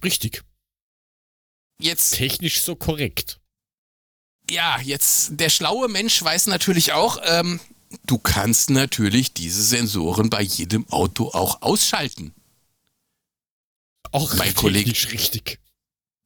Richtig. 0.04 0.44
Jetzt, 1.82 2.16
Technisch 2.16 2.62
so 2.62 2.76
korrekt. 2.76 3.40
ja, 4.50 4.80
jetzt, 4.82 5.40
der 5.40 5.50
schlaue 5.50 5.88
Mensch 5.88 6.22
weiß 6.22 6.48
natürlich 6.48 6.92
auch, 6.94 7.20
ähm, 7.24 7.60
du 8.06 8.18
kannst 8.18 8.70
natürlich 8.70 9.34
diese 9.34 9.64
Sensoren 9.64 10.30
bei 10.30 10.42
jedem 10.42 10.88
Auto 10.90 11.30
auch 11.30 11.62
ausschalten. 11.62 12.34
Auch 14.12 14.34
Mein 14.36 14.54
Kollege- 14.56 14.92
technisch 14.92 15.14
richtig. 15.14 15.60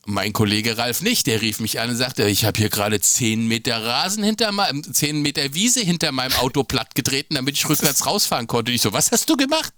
Mein 0.06 0.34
Kollege 0.34 0.78
Ralf 0.78 1.02
nicht, 1.02 1.28
der 1.28 1.42
rief 1.42 1.60
mich 1.62 1.80
an 1.80 1.90
und 1.92 1.96
sagte, 1.96 2.28
ich 2.28 2.44
habe 2.44 2.58
hier 2.58 2.70
gerade 2.70 3.00
10 3.00 3.48
Meter 3.48 3.86
Rasen 3.86 4.22
hinter 4.24 4.52
meinem, 4.52 4.84
10 4.84 5.22
Meter 5.22 5.54
Wiese 5.54 5.80
hinter 5.82 6.12
meinem 6.12 6.34
Auto 6.34 6.64
plattgetreten, 6.66 7.36
damit 7.36 7.56
ich 7.56 7.70
rückwärts 7.70 8.06
rausfahren 8.06 8.48
konnte. 8.48 8.72
Ich 8.72 8.82
so, 8.82 8.92
was 8.92 9.12
hast 9.12 9.30
du 9.30 9.38
gemacht? 9.38 9.74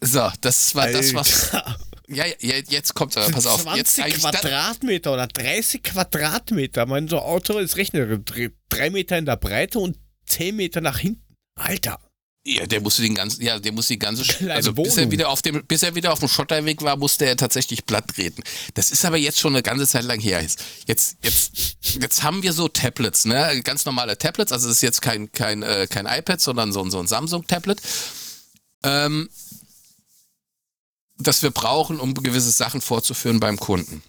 So, 0.00 0.30
das 0.40 0.74
war 0.74 0.88
das, 0.90 1.14
was. 1.14 1.52
Alter. 1.54 1.76
Ja, 2.08 2.24
ja, 2.40 2.54
jetzt 2.68 2.94
kommt's 2.94 3.16
aber, 3.18 3.30
pass 3.30 3.44
auf. 3.46 3.62
20 3.62 4.04
Jetzt 4.06 4.20
Quadratmeter 4.20 5.12
oder 5.12 5.26
30 5.26 5.82
Quadratmeter. 5.82 6.86
Mein 6.86 7.06
so 7.06 7.18
Auto 7.18 7.58
ist 7.58 7.76
rechnet 7.76 8.22
drei- 8.70 8.90
Meter 8.90 9.18
in 9.18 9.26
der 9.26 9.36
Breite 9.36 9.78
und 9.78 9.98
10 10.26 10.56
Meter 10.56 10.80
nach 10.80 10.98
hinten. 10.98 11.22
Alter. 11.54 11.98
Ja, 12.46 12.64
der 12.64 12.80
musste 12.80 13.02
den 13.02 13.14
ganzen, 13.14 13.42
ja, 13.42 13.58
der 13.58 13.72
musste 13.72 13.92
die 13.92 13.98
ganze, 13.98 14.22
Kleine 14.22 14.54
also 14.54 14.72
bis 14.72 14.96
er 14.96 15.10
wieder 15.10 15.28
auf 15.28 15.42
dem, 15.42 15.66
bis 15.66 15.82
er 15.82 15.94
wieder 15.94 16.12
auf 16.12 16.20
dem 16.20 16.28
Schotterweg 16.28 16.80
war, 16.80 16.96
musste 16.96 17.26
er 17.26 17.36
tatsächlich 17.36 17.84
platt 17.84 18.08
treten. 18.08 18.42
Das 18.72 18.90
ist 18.90 19.04
aber 19.04 19.18
jetzt 19.18 19.38
schon 19.38 19.52
eine 19.54 19.62
ganze 19.62 19.86
Zeit 19.86 20.04
lang 20.04 20.18
her. 20.18 20.40
Jetzt, 20.40 20.64
jetzt, 20.86 21.16
jetzt 22.00 22.22
haben 22.22 22.42
wir 22.42 22.54
so 22.54 22.68
Tablets, 22.68 23.26
ne, 23.26 23.60
ganz 23.64 23.84
normale 23.84 24.16
Tablets. 24.16 24.50
Also 24.52 24.70
es 24.70 24.76
ist 24.76 24.82
jetzt 24.82 25.02
kein, 25.02 25.30
kein, 25.32 25.62
äh, 25.62 25.86
kein 25.90 26.06
iPad, 26.06 26.40
sondern 26.40 26.72
so, 26.72 26.88
so 26.88 27.00
ein 27.00 27.06
Samsung-Tablet. 27.06 27.82
Ähm, 28.84 29.28
das 31.18 31.42
wir 31.42 31.50
brauchen, 31.50 32.00
um 32.00 32.14
gewisse 32.14 32.50
Sachen 32.50 32.80
vorzuführen 32.80 33.40
beim 33.40 33.58
Kunden. 33.58 34.02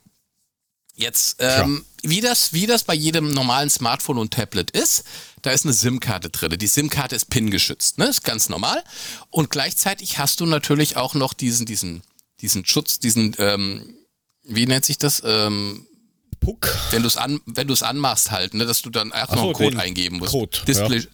Jetzt, 0.95 1.38
ähm, 1.39 1.86
wie, 2.04 2.19
das, 2.19 2.52
wie 2.52 2.67
das 2.67 2.84
bei 2.84 2.93
jedem 2.93 3.32
normalen 3.32 3.69
Smartphone 3.69 4.17
und 4.17 4.34
Tablet 4.34 4.69
ist, 4.72 5.06
da 5.41 5.52
ist 5.52 5.63
eine 5.63 5.74
SIM-Karte 5.74 6.30
drin. 6.30 6.58
Die 6.58 6.67
SIM-Karte 6.67 7.15
ist 7.15 7.30
PIN-geschützt, 7.30 7.98
ne? 7.98 8.10
Ist 8.10 8.26
ganz 8.26 8.50
normal. 8.50 8.84
Und 9.30 9.50
gleichzeitig 9.50 10.19
hast 10.19 10.41
du 10.41 10.45
natürlich 10.45 10.98
auch 10.98 11.13
noch 11.13 11.34
diesen, 11.34 11.65
diesen, 11.65 12.02
diesen 12.41 12.65
Schutz, 12.65 13.00
diesen, 13.00 13.34
ähm, 13.39 13.95
wie 14.43 14.65
nennt 14.65 14.84
sich 14.84 14.98
das? 14.98 15.22
Ähm, 15.26 15.88
Puck. 16.41 16.78
wenn 16.91 17.02
du 17.02 17.08
es 17.08 17.17
an, 17.17 17.39
wenn 17.45 17.67
du 17.67 17.74
es 17.74 17.84
anmachst 17.84 18.32
halt, 18.32 18.54
ne, 18.54 18.65
dass 18.65 18.82
du 18.82 18.89
dann 18.89 19.12
auch 19.12 19.17
Ach 19.17 19.30
noch 19.30 19.38
so, 19.38 19.48
einen 19.48 19.54
Code 19.54 19.80
eingeben 19.80 20.17
musst. 20.17 20.32
Code, 20.32 20.60
Display, 20.67 21.08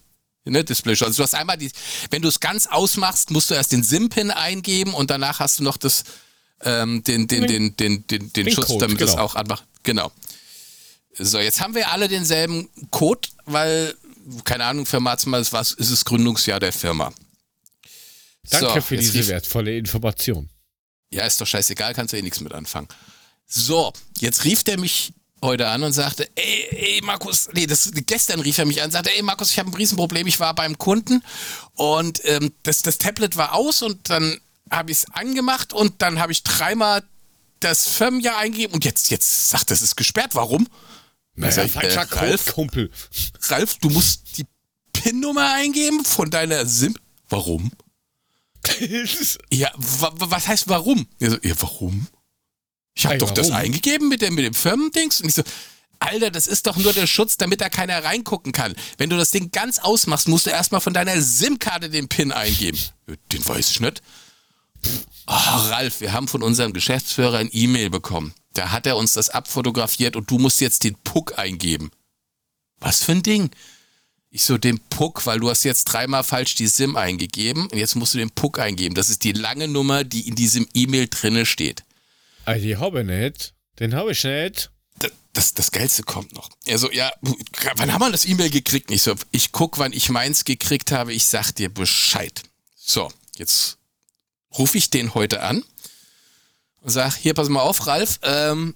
ne, 0.46 0.64
Display. 0.64 0.92
Also 0.92 1.10
du 1.16 1.22
hast 1.22 1.34
einmal 1.34 1.56
die, 1.58 1.70
wenn 2.10 2.22
du 2.22 2.28
es 2.28 2.40
ganz 2.40 2.66
ausmachst, 2.66 3.30
musst 3.30 3.50
du 3.50 3.54
erst 3.54 3.72
den 3.72 3.82
SIM-Pin 3.82 4.30
eingeben 4.30 4.94
und 4.94 5.10
danach 5.10 5.40
hast 5.40 5.58
du 5.58 5.62
noch 5.64 5.76
das, 5.76 6.04
ähm, 6.62 7.02
den, 7.04 7.26
den, 7.28 7.46
den, 7.46 7.76
den, 7.76 8.06
den, 8.06 8.32
den, 8.32 8.32
Den 8.32 8.50
Schutz, 8.54 8.66
Code, 8.66 8.86
damit 8.86 9.00
das 9.00 9.10
genau. 9.12 9.22
auch 9.24 9.34
anmacht. 9.34 9.64
Genau. 9.82 10.10
So, 11.18 11.38
jetzt 11.38 11.60
haben 11.60 11.74
wir 11.74 11.90
alle 11.92 12.08
denselben 12.08 12.68
Code, 12.90 13.28
weil, 13.44 13.94
keine 14.44 14.64
Ahnung, 14.64 14.84
Firma 14.86 15.12
hat's 15.12 15.26
mal, 15.26 15.40
es 15.40 15.52
war, 15.52 15.62
ist 15.62 15.78
es 15.78 16.04
Gründungsjahr 16.04 16.60
der 16.60 16.72
Firma. 16.72 17.12
Danke 18.50 18.74
So, 18.74 18.80
für 18.80 18.96
diese 18.96 19.14
rief- 19.18 19.28
wertvolle 19.28 19.76
Information. 19.76 20.48
ja, 21.10 21.24
ist 21.24 21.40
doch 21.40 21.46
scheißegal, 21.46 21.94
kannst 21.94 22.12
du 22.12 22.18
eh 22.18 22.22
nichts 22.22 22.40
mit 22.40 22.52
anfangen. 22.52 22.88
So, 23.46 23.92
jetzt 24.18 24.44
rief 24.44 24.62
der 24.64 24.78
mich 24.78 25.12
heute 25.42 25.68
an 25.68 25.82
und 25.82 25.92
sagte, 25.92 26.28
ey, 26.34 26.66
ey 26.70 27.00
Markus, 27.02 27.48
nee, 27.52 27.66
das, 27.66 27.90
gestern 28.06 28.40
rief 28.40 28.58
er 28.58 28.64
mich 28.64 28.80
an 28.80 28.86
und 28.86 28.92
sagte, 28.92 29.10
ey 29.14 29.22
Markus, 29.22 29.50
ich 29.50 29.58
habe 29.58 29.70
ein 29.70 29.74
Riesenproblem, 29.74 30.26
ich 30.26 30.40
war 30.40 30.54
beim 30.54 30.78
Kunden 30.78 31.22
und 31.74 32.20
ähm, 32.24 32.52
das, 32.62 32.82
das 32.82 32.98
Tablet 32.98 33.36
war 33.36 33.54
aus 33.54 33.82
und 33.82 34.08
dann 34.10 34.40
habe 34.70 34.90
ich 34.90 34.98
es 34.98 35.06
angemacht 35.12 35.72
und 35.72 36.00
dann 36.02 36.18
habe 36.18 36.32
ich 36.32 36.42
dreimal 36.42 37.02
das 37.60 37.86
Firmenjahr 37.88 38.38
eingegeben 38.38 38.74
und 38.74 38.84
jetzt, 38.84 39.10
jetzt 39.10 39.48
sagt 39.50 39.70
es 39.70 39.82
ist 39.82 39.96
gesperrt. 39.96 40.34
Warum? 40.34 40.66
Naja, 41.34 41.64
ich, 41.64 41.72
falscher 41.72 42.02
äh, 42.10 42.14
Ralf? 42.18 42.52
Kumpel. 42.54 42.90
Ralf, 43.42 43.76
du 43.78 43.90
musst 43.90 44.38
die 44.38 44.46
PIN-Nummer 44.92 45.52
eingeben 45.54 46.04
von 46.04 46.30
deiner 46.30 46.66
SIM. 46.66 46.96
Warum? 47.28 47.70
Ja, 49.52 49.70
wa 49.76 50.12
wa- 50.16 50.30
was 50.30 50.48
heißt 50.48 50.68
warum? 50.68 51.06
So, 51.20 51.36
ja, 51.42 51.54
warum? 51.60 52.06
Ich 53.06 53.22
habe 53.22 53.32
doch 53.32 53.34
das 53.34 53.50
eingegeben 53.50 54.08
mit 54.08 54.22
dem, 54.22 54.34
mit 54.34 54.44
dem 54.44 54.54
Firmendings. 54.54 55.20
Und 55.20 55.28
ich 55.28 55.34
so, 55.34 55.42
Alter, 55.98 56.30
das 56.30 56.46
ist 56.46 56.66
doch 56.66 56.76
nur 56.76 56.92
der 56.92 57.06
Schutz, 57.06 57.36
damit 57.36 57.60
da 57.60 57.68
keiner 57.68 58.04
reingucken 58.04 58.52
kann. 58.52 58.74
Wenn 58.98 59.10
du 59.10 59.16
das 59.16 59.30
Ding 59.30 59.50
ganz 59.50 59.78
ausmachst, 59.78 60.28
musst 60.28 60.46
du 60.46 60.50
erstmal 60.50 60.80
von 60.80 60.92
deiner 60.92 61.20
SIM-Karte 61.20 61.88
den 61.88 62.08
PIN 62.08 62.32
eingeben. 62.32 62.78
Den 63.32 63.46
weiß 63.46 63.70
ich 63.70 63.80
nicht. 63.80 64.02
Oh, 65.26 65.32
Ralf, 65.32 66.00
wir 66.00 66.12
haben 66.12 66.28
von 66.28 66.42
unserem 66.42 66.72
Geschäftsführer 66.72 67.38
ein 67.38 67.48
E-Mail 67.50 67.90
bekommen. 67.90 68.34
Da 68.52 68.70
hat 68.70 68.86
er 68.86 68.96
uns 68.96 69.14
das 69.14 69.30
abfotografiert 69.30 70.16
und 70.16 70.30
du 70.30 70.38
musst 70.38 70.60
jetzt 70.60 70.84
den 70.84 70.96
Puck 71.02 71.38
eingeben. 71.38 71.90
Was 72.78 73.02
für 73.02 73.12
ein 73.12 73.22
Ding? 73.22 73.50
Ich 74.30 74.44
so, 74.44 74.58
den 74.58 74.78
Puck, 74.78 75.24
weil 75.24 75.40
du 75.40 75.48
hast 75.48 75.64
jetzt 75.64 75.84
dreimal 75.84 76.22
falsch 76.22 76.56
die 76.56 76.66
SIM 76.66 76.96
eingegeben 76.96 77.68
und 77.68 77.78
jetzt 77.78 77.96
musst 77.96 78.14
du 78.14 78.18
den 78.18 78.30
Puck 78.30 78.58
eingeben. 78.58 78.94
Das 78.94 79.08
ist 79.08 79.24
die 79.24 79.32
lange 79.32 79.66
Nummer, 79.66 80.04
die 80.04 80.28
in 80.28 80.34
diesem 80.34 80.68
E-Mail 80.74 81.08
drinne 81.08 81.46
steht. 81.46 81.84
Ah, 82.46 82.54
die 82.54 82.76
habe 82.76 83.00
ich 83.00 83.06
nicht. 83.06 83.54
Den 83.80 83.94
habe 83.94 84.12
ich 84.12 84.24
nicht. 84.24 84.70
Das, 84.98 85.12
das, 85.32 85.54
das 85.54 85.70
Geilste 85.72 86.04
kommt 86.04 86.32
noch. 86.32 86.48
Er 86.64 86.78
so, 86.78 86.90
ja, 86.90 87.12
wann 87.74 87.92
haben 87.92 88.00
wir 88.00 88.12
das 88.12 88.24
E-Mail 88.24 88.50
gekriegt? 88.50 88.90
Ich 88.90 89.02
so, 89.02 89.14
ich 89.32 89.52
guck, 89.52 89.78
wann 89.78 89.92
ich 89.92 90.08
meins 90.08 90.44
gekriegt 90.44 90.92
habe, 90.92 91.12
ich 91.12 91.26
sag 91.26 91.52
dir 91.52 91.68
Bescheid. 91.68 92.42
So, 92.74 93.12
jetzt 93.36 93.78
rufe 94.56 94.78
ich 94.78 94.90
den 94.90 95.14
heute 95.14 95.42
an 95.42 95.64
und 96.80 96.90
sag, 96.90 97.16
hier, 97.16 97.34
pass 97.34 97.48
mal 97.48 97.60
auf, 97.60 97.86
Ralf, 97.86 98.20
ähm, 98.22 98.74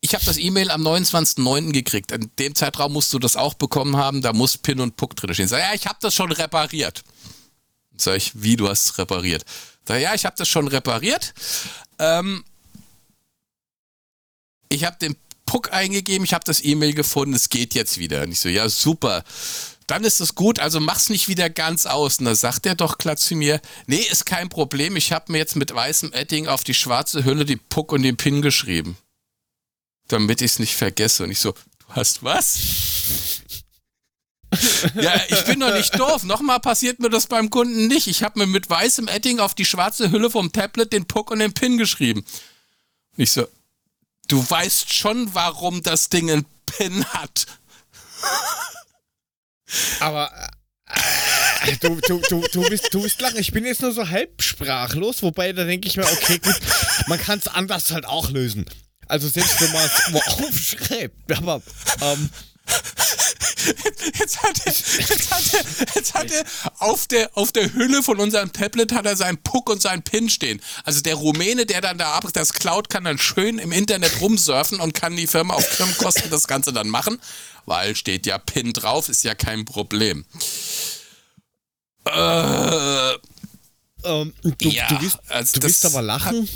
ich 0.00 0.14
habe 0.14 0.24
das 0.24 0.38
E-Mail 0.38 0.70
am 0.70 0.84
29.09. 0.84 1.72
gekriegt. 1.72 2.10
In 2.10 2.30
dem 2.38 2.54
Zeitraum 2.56 2.92
musst 2.92 3.12
du 3.12 3.20
das 3.20 3.36
auch 3.36 3.54
bekommen 3.54 3.96
haben, 3.96 4.22
da 4.22 4.32
muss 4.32 4.58
Pin 4.58 4.80
und 4.80 4.96
Puck 4.96 5.14
drin 5.14 5.32
stehen. 5.34 5.46
Sag, 5.46 5.60
ja, 5.60 5.74
ich 5.74 5.86
habe 5.86 5.98
das 6.00 6.14
schon 6.14 6.32
repariert. 6.32 7.04
Sag 7.96 8.16
ich, 8.16 8.32
wie, 8.34 8.56
du 8.56 8.68
hast 8.68 8.98
repariert? 8.98 9.44
Sag, 9.86 10.00
ja, 10.00 10.14
ich 10.14 10.24
habe 10.24 10.34
das 10.36 10.48
schon 10.48 10.66
repariert. 10.66 11.34
Ähm, 12.00 12.42
ich 14.72 14.84
habe 14.84 14.96
den 15.00 15.16
Puck 15.46 15.72
eingegeben, 15.72 16.24
ich 16.24 16.34
habe 16.34 16.44
das 16.44 16.64
E-Mail 16.64 16.94
gefunden, 16.94 17.34
es 17.34 17.48
geht 17.48 17.74
jetzt 17.74 17.98
wieder. 17.98 18.22
Und 18.22 18.32
ich 18.32 18.40
so, 18.40 18.48
ja, 18.48 18.68
super. 18.68 19.22
Dann 19.86 20.04
ist 20.04 20.20
es 20.20 20.34
gut, 20.34 20.58
also 20.60 20.80
mach's 20.80 21.10
nicht 21.10 21.28
wieder 21.28 21.50
ganz 21.50 21.86
aus. 21.86 22.18
Und 22.18 22.24
da 22.24 22.34
sagt 22.34 22.64
er 22.66 22.74
doch 22.74 22.98
glatt 22.98 23.18
zu 23.18 23.34
mir, 23.34 23.60
nee, 23.86 24.00
ist 24.10 24.24
kein 24.24 24.48
Problem, 24.48 24.96
ich 24.96 25.12
habe 25.12 25.30
mir 25.32 25.38
jetzt 25.38 25.56
mit 25.56 25.74
weißem 25.74 26.12
Edding 26.12 26.46
auf 26.46 26.64
die 26.64 26.74
schwarze 26.74 27.24
Hülle 27.24 27.44
die 27.44 27.56
Puck 27.56 27.92
und 27.92 28.02
den 28.02 28.16
Pin 28.16 28.40
geschrieben. 28.40 28.96
Damit 30.08 30.40
ich 30.40 30.52
es 30.52 30.58
nicht 30.58 30.74
vergesse. 30.74 31.24
Und 31.24 31.30
ich 31.30 31.38
so, 31.38 31.52
du 31.52 31.86
hast 31.90 32.22
was? 32.22 32.58
ja, 34.94 35.20
ich 35.28 35.44
bin 35.44 35.60
doch 35.60 35.74
nicht 35.74 35.98
doof. 35.98 36.24
Nochmal 36.24 36.60
passiert 36.60 37.00
mir 37.00 37.10
das 37.10 37.26
beim 37.26 37.50
Kunden 37.50 37.88
nicht. 37.88 38.06
Ich 38.06 38.22
habe 38.22 38.38
mir 38.38 38.46
mit 38.46 38.70
weißem 38.70 39.08
Edding 39.08 39.40
auf 39.40 39.54
die 39.54 39.64
schwarze 39.64 40.10
Hülle 40.10 40.30
vom 40.30 40.52
Tablet 40.52 40.92
den 40.92 41.06
Puck 41.06 41.30
und 41.30 41.40
den 41.40 41.52
Pin 41.52 41.78
geschrieben. 41.78 42.20
Und 42.20 43.22
ich 43.22 43.30
so, 43.30 43.46
du 44.28 44.48
weißt 44.48 44.92
schon, 44.92 45.34
warum 45.34 45.82
das 45.82 46.08
Ding 46.08 46.30
einen 46.30 46.46
Pin 46.66 47.04
hat. 47.06 47.46
Aber 50.00 50.32
äh, 51.64 51.76
du, 51.80 52.00
du, 52.00 52.20
du, 52.28 52.44
du, 52.52 52.62
bist, 52.68 52.92
du 52.92 53.02
bist 53.02 53.20
lang. 53.20 53.36
Ich 53.36 53.52
bin 53.52 53.64
jetzt 53.64 53.82
nur 53.82 53.92
so 53.92 54.08
halb 54.08 54.42
sprachlos, 54.42 55.22
wobei 55.22 55.52
da 55.52 55.64
denke 55.64 55.88
ich 55.88 55.96
mir, 55.96 56.04
okay, 56.04 56.38
gut, 56.38 56.58
man 57.06 57.18
kann 57.18 57.38
es 57.38 57.48
anders 57.48 57.90
halt 57.90 58.04
auch 58.04 58.30
lösen. 58.30 58.66
Also 59.06 59.28
selbst 59.28 59.60
wenn 59.60 59.72
man 59.72 59.84
es 59.84 60.14
aufschreibt, 60.26 61.32
aber 61.32 61.62
ähm, 62.00 62.30
Jetzt 64.18 64.42
hat, 64.42 64.66
er, 64.66 64.72
jetzt, 64.72 65.30
hat 65.30 65.54
er, 65.54 65.94
jetzt 65.94 66.14
hat 66.14 66.30
er 66.30 66.44
auf 66.78 67.06
der, 67.06 67.30
auf 67.34 67.52
der 67.52 67.72
Hülle 67.72 68.02
von 68.02 68.18
unserem 68.20 68.52
Tablet 68.52 68.92
hat 68.92 69.06
er 69.06 69.16
seinen 69.16 69.38
Puck 69.38 69.70
und 69.70 69.82
seinen 69.82 70.02
Pin 70.02 70.28
stehen. 70.28 70.60
Also 70.84 71.00
der 71.00 71.14
Rumäne, 71.14 71.66
der 71.66 71.80
dann 71.80 71.98
da 71.98 72.20
das 72.32 72.52
klaut, 72.52 72.88
kann 72.88 73.04
dann 73.04 73.18
schön 73.18 73.58
im 73.58 73.72
Internet 73.72 74.20
rumsurfen 74.20 74.80
und 74.80 74.94
kann 74.94 75.16
die 75.16 75.26
Firma 75.26 75.54
auf 75.54 75.66
Firmenkosten 75.66 76.30
das 76.30 76.46
Ganze 76.46 76.72
dann 76.72 76.88
machen, 76.88 77.18
weil 77.66 77.96
steht 77.96 78.26
ja 78.26 78.38
Pin 78.38 78.72
drauf, 78.72 79.08
ist 79.08 79.24
ja 79.24 79.34
kein 79.34 79.64
Problem. 79.64 80.24
Äh, 82.04 83.12
ähm, 84.04 84.32
du, 84.42 84.68
Ja, 84.68 84.88
du, 84.88 85.00
wirst, 85.00 85.18
also 85.28 85.60
du 85.60 85.66
wirst 85.66 85.84
aber 85.86 86.02
lachen. 86.02 86.48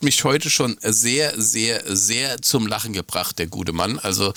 mich 0.00 0.22
heute 0.24 0.50
schon 0.50 0.78
sehr, 0.82 1.40
sehr, 1.40 1.82
sehr 1.96 2.40
zum 2.40 2.66
Lachen 2.66 2.92
gebracht, 2.92 3.38
der 3.38 3.48
gute 3.48 3.72
Mann. 3.72 3.98
Also, 3.98 4.32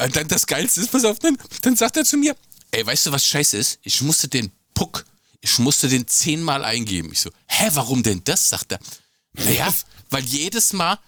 und 0.00 0.16
dann 0.16 0.28
das 0.28 0.46
Geilste 0.46 0.80
ist, 0.80 0.90
pass 0.92 1.04
auf, 1.04 1.18
dann, 1.18 1.36
dann 1.62 1.76
sagt 1.76 1.96
er 1.96 2.04
zu 2.04 2.16
mir, 2.16 2.36
ey, 2.70 2.86
weißt 2.86 3.06
du, 3.06 3.12
was 3.12 3.24
scheiße 3.24 3.56
ist? 3.56 3.78
Ich 3.82 4.02
musste 4.02 4.28
den 4.28 4.52
Puck, 4.74 5.04
ich 5.40 5.58
musste 5.58 5.88
den 5.88 6.06
zehnmal 6.06 6.64
eingeben. 6.64 7.12
Ich 7.12 7.20
so, 7.20 7.30
hä, 7.46 7.70
warum 7.72 8.02
denn 8.02 8.22
das? 8.24 8.48
Sagt 8.48 8.72
er. 8.72 8.78
Naja, 9.32 9.72
weil 10.10 10.24
jedes 10.24 10.72
Mal 10.72 10.98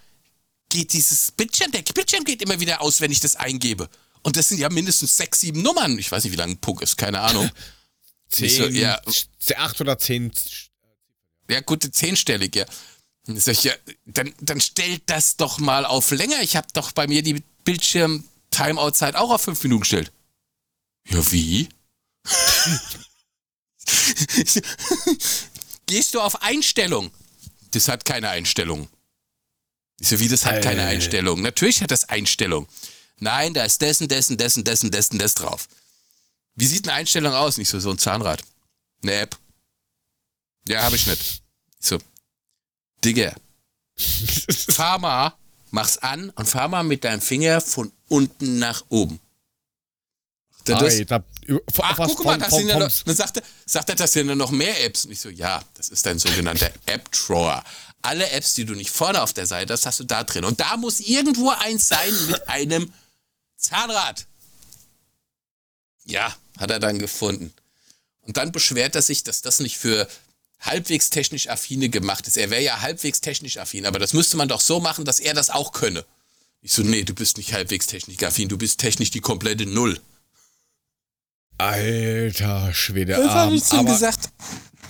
geht 0.68 0.92
dieses 0.92 1.33
Bildschirm, 1.33 1.72
der 1.72 1.83
Bildschirm 1.83 2.24
geht 2.24 2.42
immer 2.42 2.61
wieder 2.61 2.81
aus, 2.81 3.01
wenn 3.01 3.11
ich 3.11 3.20
das 3.20 3.37
eingebe. 3.37 3.88
Und 4.22 4.37
das 4.37 4.48
sind 4.48 4.59
ja 4.59 4.68
mindestens 4.68 5.16
sechs, 5.16 5.40
sieben 5.40 5.62
Nummern. 5.62 5.98
Ich 5.98 6.11
weiß 6.11 6.24
nicht, 6.24 6.33
wie 6.33 6.37
lange 6.37 6.53
ein 6.53 6.59
Puck 6.59 6.83
ist, 6.83 6.96
keine 6.96 7.20
Ahnung. 7.20 7.51
Ich 8.31 8.59
so, 8.59 8.66
Zehn, 8.66 8.74
ja. 8.74 9.01
acht 9.57 9.81
oder 9.81 9.98
zehn. 9.98 10.31
Ja, 11.48 11.62
gute 11.62 11.90
zehnstellig, 11.90 12.55
ja. 12.57 12.66
Dann 13.24 13.38
sag 13.38 13.53
ich, 13.53 13.64
ja, 13.64 13.72
dann, 14.05 14.35
dann 14.40 14.61
stellt 14.61 15.05
das 15.07 15.37
doch 15.37 15.59
mal 15.59 15.87
auf 15.87 16.11
länger. 16.11 16.42
Ich 16.42 16.55
habe 16.55 16.66
doch 16.74 16.92
bei 16.92 17.07
mir 17.07 17.22
die 17.22 17.42
Bildschirm-Timeout-Zeit 18.50 19.16
auch 19.16 19.30
auf 19.30 19.42
fünf 19.42 19.62
Minuten 19.62 19.80
gestellt. 19.80 20.12
Ja, 21.06 21.32
wie? 21.32 21.68
Gehst 25.87 26.14
du 26.14 26.20
auf 26.20 26.42
Einstellung? 26.42 27.11
Das 27.70 27.88
hat 27.88 28.04
keine 28.04 28.28
Einstellung. 28.28 28.88
Ich 30.00 30.08
so, 30.08 30.20
wie, 30.20 30.28
das 30.28 30.44
hat 30.44 30.62
keine. 30.62 30.84
Einstellung? 30.84 31.42
Natürlich 31.42 31.82
hat 31.82 31.90
das 31.90 32.08
Einstellung. 32.08 32.68
Nein, 33.18 33.52
da 33.54 33.64
ist 33.64 33.80
dessen, 33.80 34.06
dessen, 34.06 34.37
dessen, 34.37 34.62
dessen, 34.64 34.90
dessen, 34.90 35.18
das 35.18 35.34
drauf. 35.34 35.68
Wie 36.54 36.66
sieht 36.66 36.87
eine 36.87 36.96
Einstellung 36.98 37.34
aus? 37.34 37.56
Nicht 37.58 37.68
so, 37.68 37.80
so 37.80 37.90
ein 37.90 37.98
Zahnrad. 37.98 38.42
Eine 39.02 39.14
App. 39.14 39.37
Ja, 40.68 40.82
habe 40.82 40.96
ich 40.96 41.06
nicht. 41.06 41.42
Ich 41.80 41.87
so, 41.87 41.98
Digga, 43.04 43.34
mal, 45.00 45.32
mach's 45.70 45.98
an 45.98 46.31
und 46.31 46.46
fahr 46.46 46.68
mal 46.68 46.83
mit 46.83 47.04
deinem 47.04 47.20
Finger 47.20 47.61
von 47.61 47.92
unten 48.09 48.59
nach 48.59 48.85
oben. 48.88 49.20
Das, 50.64 50.83
Ei, 50.83 51.04
da, 51.04 51.24
Ach, 51.78 51.96
guck 51.96 52.24
mal, 52.24 52.37
das 52.37 52.54
sind 52.54 52.68
ja 52.68 52.78
noch, 52.78 52.90
dann 53.04 53.16
sagt 53.16 53.38
er, 53.38 53.42
sagt 53.64 53.88
er, 53.88 53.94
das 53.94 54.12
sind 54.12 54.28
ja 54.28 54.35
noch 54.35 54.50
mehr 54.50 54.85
Apps. 54.85 55.07
Und 55.07 55.12
ich 55.12 55.20
so, 55.20 55.31
ja, 55.31 55.62
das 55.74 55.88
ist 55.88 56.04
dein 56.04 56.18
sogenannter 56.18 56.70
App-Drawer. 56.87 57.64
Alle 58.02 58.31
Apps, 58.31 58.54
die 58.54 58.64
du 58.64 58.74
nicht 58.74 58.90
vorne 58.90 59.22
auf 59.22 59.33
der 59.33 59.46
Seite 59.46 59.72
hast, 59.72 59.87
hast 59.87 60.00
du 60.00 60.04
da 60.04 60.24
drin. 60.24 60.44
Und 60.44 60.61
da 60.61 60.76
muss 60.76 61.00
irgendwo 61.00 61.50
eins 61.50 61.88
sein 61.88 62.12
mit 62.26 62.48
einem 62.48 62.92
Zahnrad. 63.57 64.26
Ja, 66.04 66.35
hat 66.59 66.70
er 66.70 66.81
dann 66.81 66.98
gefunden. 66.98 67.52
Und 68.22 68.37
dann 68.37 68.52
beschwert 68.52 68.94
er 68.94 69.02
sich, 69.02 69.24
dass 69.24 69.40
das 69.40 69.61
nicht 69.61 69.78
für 69.78 70.07
halbwegs 70.61 71.11
technisch 71.11 71.49
affine 71.49 71.88
gemacht 71.88 72.27
ist. 72.27 72.37
Er 72.37 72.51
wäre 72.51 72.62
ja 72.62 72.81
halbwegs 72.81 73.21
technisch 73.21 73.59
affin, 73.59 73.87
aber 73.87 73.99
das 73.99 74.12
müsste 74.12 74.37
man 74.37 74.49
doch 74.49 74.61
so 74.61 74.81
machen, 74.81 75.05
dass 75.05 75.21
er 75.21 75.35
das 75.35 75.51
auch 75.51 75.73
könne. 75.73 76.05
Ich 76.61 76.73
so, 76.73 76.83
nee, 76.83 77.05
du 77.05 77.14
bist 77.14 77.37
nicht 77.37 77.53
halbwegs 77.53 77.87
technisch 77.87 78.23
affin, 78.23 78.49
du 78.49 78.59
bist 78.59 78.81
technisch 78.81 79.11
die 79.11 79.21
komplette 79.21 79.66
Null. 79.66 80.01
Alter 81.59 82.73
Schwede. 82.73 83.14
Das 83.14 83.31
habe 83.31 83.51
ähm, 83.51 83.57
ich 83.57 83.64
zu 83.64 83.77
ihm 83.77 83.87
gesagt. 83.87 84.31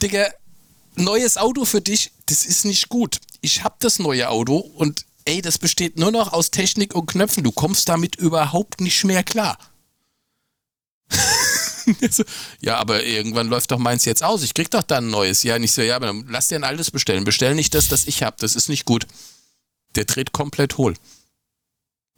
Digga, 0.03 0.29
neues 0.97 1.37
Auto 1.37 1.65
für 1.65 1.81
dich, 1.81 2.13
das 2.27 2.45
ist 2.45 2.65
nicht 2.65 2.89
gut. 2.89 3.21
Ich 3.41 3.65
hab 3.65 3.81
das 3.81 3.99
neue 3.99 4.29
Auto 4.29 4.57
und 4.57 5.07
ey, 5.25 5.43
das 5.43 5.59
besteht 5.59 5.99
nur 5.99 6.11
noch 6.11 6.33
aus 6.33 6.51
Technik 6.51 6.95
und 6.95 7.07
Knöpfen. 7.07 7.45
Du 7.45 7.53
kommst 7.53 7.89
damit 7.89 8.17
überhaupt 8.17 8.81
nicht 8.81 9.05
mehr 9.05 9.23
klar. 9.23 9.59
Ja, 12.61 12.77
aber 12.79 13.05
irgendwann 13.05 13.49
läuft 13.49 13.71
doch 13.71 13.79
meins 13.79 14.05
jetzt 14.05 14.23
aus. 14.23 14.43
Ich 14.43 14.55
krieg 14.55 14.71
doch 14.71 14.83
dann 14.83 15.07
ein 15.07 15.11
neues. 15.11 15.43
Ja, 15.43 15.59
nicht 15.59 15.73
so, 15.73 15.83
ja, 15.83 15.97
aber 15.97 16.07
dann 16.07 16.27
lass 16.29 16.49
dir 16.49 16.57
ein 16.57 16.65
altes 16.65 16.91
bestellen. 16.91 17.25
Bestell 17.25 17.55
nicht 17.55 17.75
das, 17.75 17.89
das 17.89 18.07
ich 18.07 18.23
hab. 18.23 18.39
Das 18.39 18.55
ist 18.57 18.69
nicht 18.69 18.85
gut. 18.85 19.07
Der 19.95 20.05
dreht 20.05 20.33
komplett 20.33 20.77
hohl. 20.79 20.95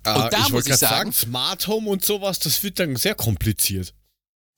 Äh, 0.05 0.15
Und 0.15 0.33
da 0.33 0.39
ich 0.47 0.49
muss 0.51 0.67
ich 0.67 0.77
sagen- 0.77 1.13
sagen, 1.13 1.13
Smart 1.13 1.67
Home 1.69 1.89
und 1.91 2.05
sowas, 2.05 2.39
das 2.39 2.63
wird 2.63 2.79
dann 2.79 2.97
sehr 2.97 3.15
kompliziert. 3.15 3.95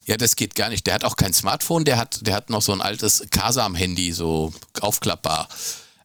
Ja, 0.07 0.17
das 0.17 0.35
geht 0.37 0.55
gar 0.57 0.69
nicht. 0.69 0.87
Der 0.87 0.95
hat 0.95 1.05
auch 1.05 1.15
kein 1.17 1.33
Smartphone, 1.33 1.85
der 1.85 1.97
hat, 1.97 2.27
der 2.27 2.35
hat 2.35 2.51
noch 2.51 2.63
so 2.63 2.73
ein 2.73 2.81
altes 2.81 3.25
Kasam-Handy, 3.31 4.13
so 4.13 4.53
aufklappbar. 4.81 5.49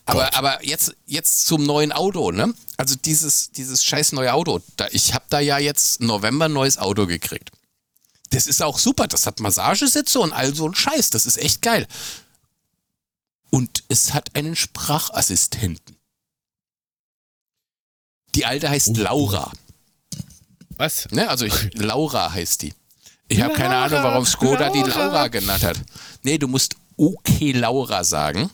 Aber, 0.05 0.23
Gott. 0.25 0.35
aber 0.35 0.65
jetzt, 0.65 0.95
jetzt 1.05 1.45
zum 1.47 1.65
neuen 1.65 1.91
Auto, 1.91 2.31
ne? 2.31 2.53
Also 2.77 2.95
dieses, 2.95 3.51
dieses 3.51 3.83
scheiß 3.83 4.11
neue 4.13 4.33
Auto. 4.33 4.61
Da, 4.77 4.87
ich 4.91 5.13
habe 5.13 5.25
da 5.29 5.39
ja 5.39 5.57
jetzt 5.57 5.99
November 5.99 6.45
ein 6.45 6.53
neues 6.53 6.77
Auto 6.77 7.07
gekriegt. 7.07 7.51
Das 8.31 8.47
ist 8.47 8.61
auch 8.61 8.77
super. 8.77 9.07
Das 9.07 9.25
hat 9.25 9.39
Massagesitze 9.39 10.19
und 10.19 10.33
all 10.33 10.53
so 10.53 10.67
ein 10.67 10.75
Scheiß. 10.75 11.09
Das 11.11 11.25
ist 11.25 11.37
echt 11.37 11.61
geil. 11.61 11.87
Und 13.49 13.83
es 13.87 14.13
hat 14.13 14.35
einen 14.35 14.55
Sprachassistenten. 14.55 15.95
Die 18.35 18.45
alte 18.45 18.69
heißt 18.69 18.89
Oh. 18.89 18.93
Laura. 18.97 19.51
Was? 20.77 21.07
Ne? 21.11 21.27
Also 21.29 21.45
ich, 21.45 21.53
Laura 21.73 22.31
heißt 22.31 22.61
die. 22.61 22.73
Ich 23.29 23.41
habe 23.41 23.53
keine 23.53 23.75
Ahnung, 23.77 24.03
warum 24.03 24.25
Skoda 24.25 24.69
die 24.69 24.79
Laura. 24.81 25.05
Laura 25.05 25.27
genannt 25.27 25.63
hat. 25.63 25.77
Nee, 26.23 26.37
du 26.37 26.47
musst 26.47 26.75
okay 26.97 27.51
Laura 27.51 28.03
sagen. 28.03 28.49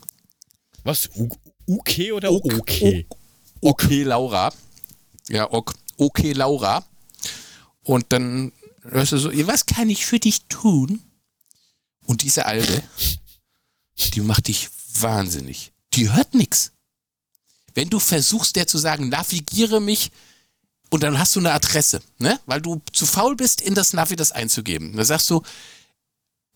Was? 0.84 1.10
U 1.16 1.30
UK 1.68 2.12
oder 2.14 2.32
Ok- 2.32 2.54
okay? 2.60 3.06
ok- 3.10 3.18
Okay 3.62 4.04
Laura. 4.04 4.52
Ja, 5.30 5.50
ok, 5.52 5.74
okay 5.98 6.34
Laura. 6.34 6.84
Und 7.84 8.06
dann 8.12 8.52
hörst 8.84 9.12
du 9.12 9.18
so, 9.18 9.32
was 9.48 9.66
kann 9.66 9.90
ich 9.90 10.06
für 10.06 10.20
dich 10.20 10.44
tun? 10.46 11.02
Und 12.06 12.22
diese 12.24 12.46
Alte, 12.46 12.84
die 14.14 14.22
macht 14.22 14.48
dich 14.48 14.70
wahnsinnig. 15.00 15.72
Die 15.94 16.12
hört 16.12 16.34
nix. 16.34 16.72
Wenn 17.74 17.90
du 17.90 18.00
versuchst, 18.00 18.56
der 18.56 18.68
zu 18.68 18.78
sagen, 18.78 19.10
navigiere 19.10 19.80
mich, 19.82 20.12
und 20.90 21.02
dann 21.02 21.18
hast 21.18 21.36
du 21.36 21.40
eine 21.40 21.54
Adresse, 21.54 22.04
ne? 22.20 22.40
Weil 22.46 22.62
du 22.62 22.80
zu 22.92 23.08
faul 23.08 23.36
bist, 23.36 23.62
in 23.62 23.74
das 23.74 23.94
Navi 23.94 24.16
das 24.16 24.32
einzugeben. 24.32 24.96
Dann 24.96 25.06
sagst 25.06 25.28
du, 25.30 25.42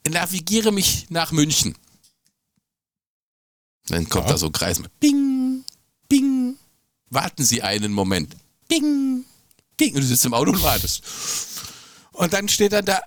navigiere 0.07 0.71
mich 0.71 1.07
nach 1.09 1.31
München. 1.31 1.75
Dann 3.87 4.07
kommt 4.09 4.25
Ja. 4.25 4.33
da 4.33 4.37
so 4.37 4.45
ein 4.47 4.51
Kreis 4.51 4.77
mit 4.79 4.99
Bing, 4.99 5.63
Bing. 6.07 6.55
Warten 7.09 7.43
Sie 7.45 7.63
einen 7.63 7.93
Moment. 7.93 8.35
Bing, 8.67 9.25
Bing. 9.75 9.95
Und 9.95 10.01
du 10.01 10.07
sitzt 10.07 10.25
im 10.25 10.33
Auto 10.35 10.51
und 10.51 10.61
wartest. 10.61 11.01
Und 12.17 12.33
dann 12.33 12.49
steht 12.49 12.73
dann 12.73 12.85
da, 12.85 12.99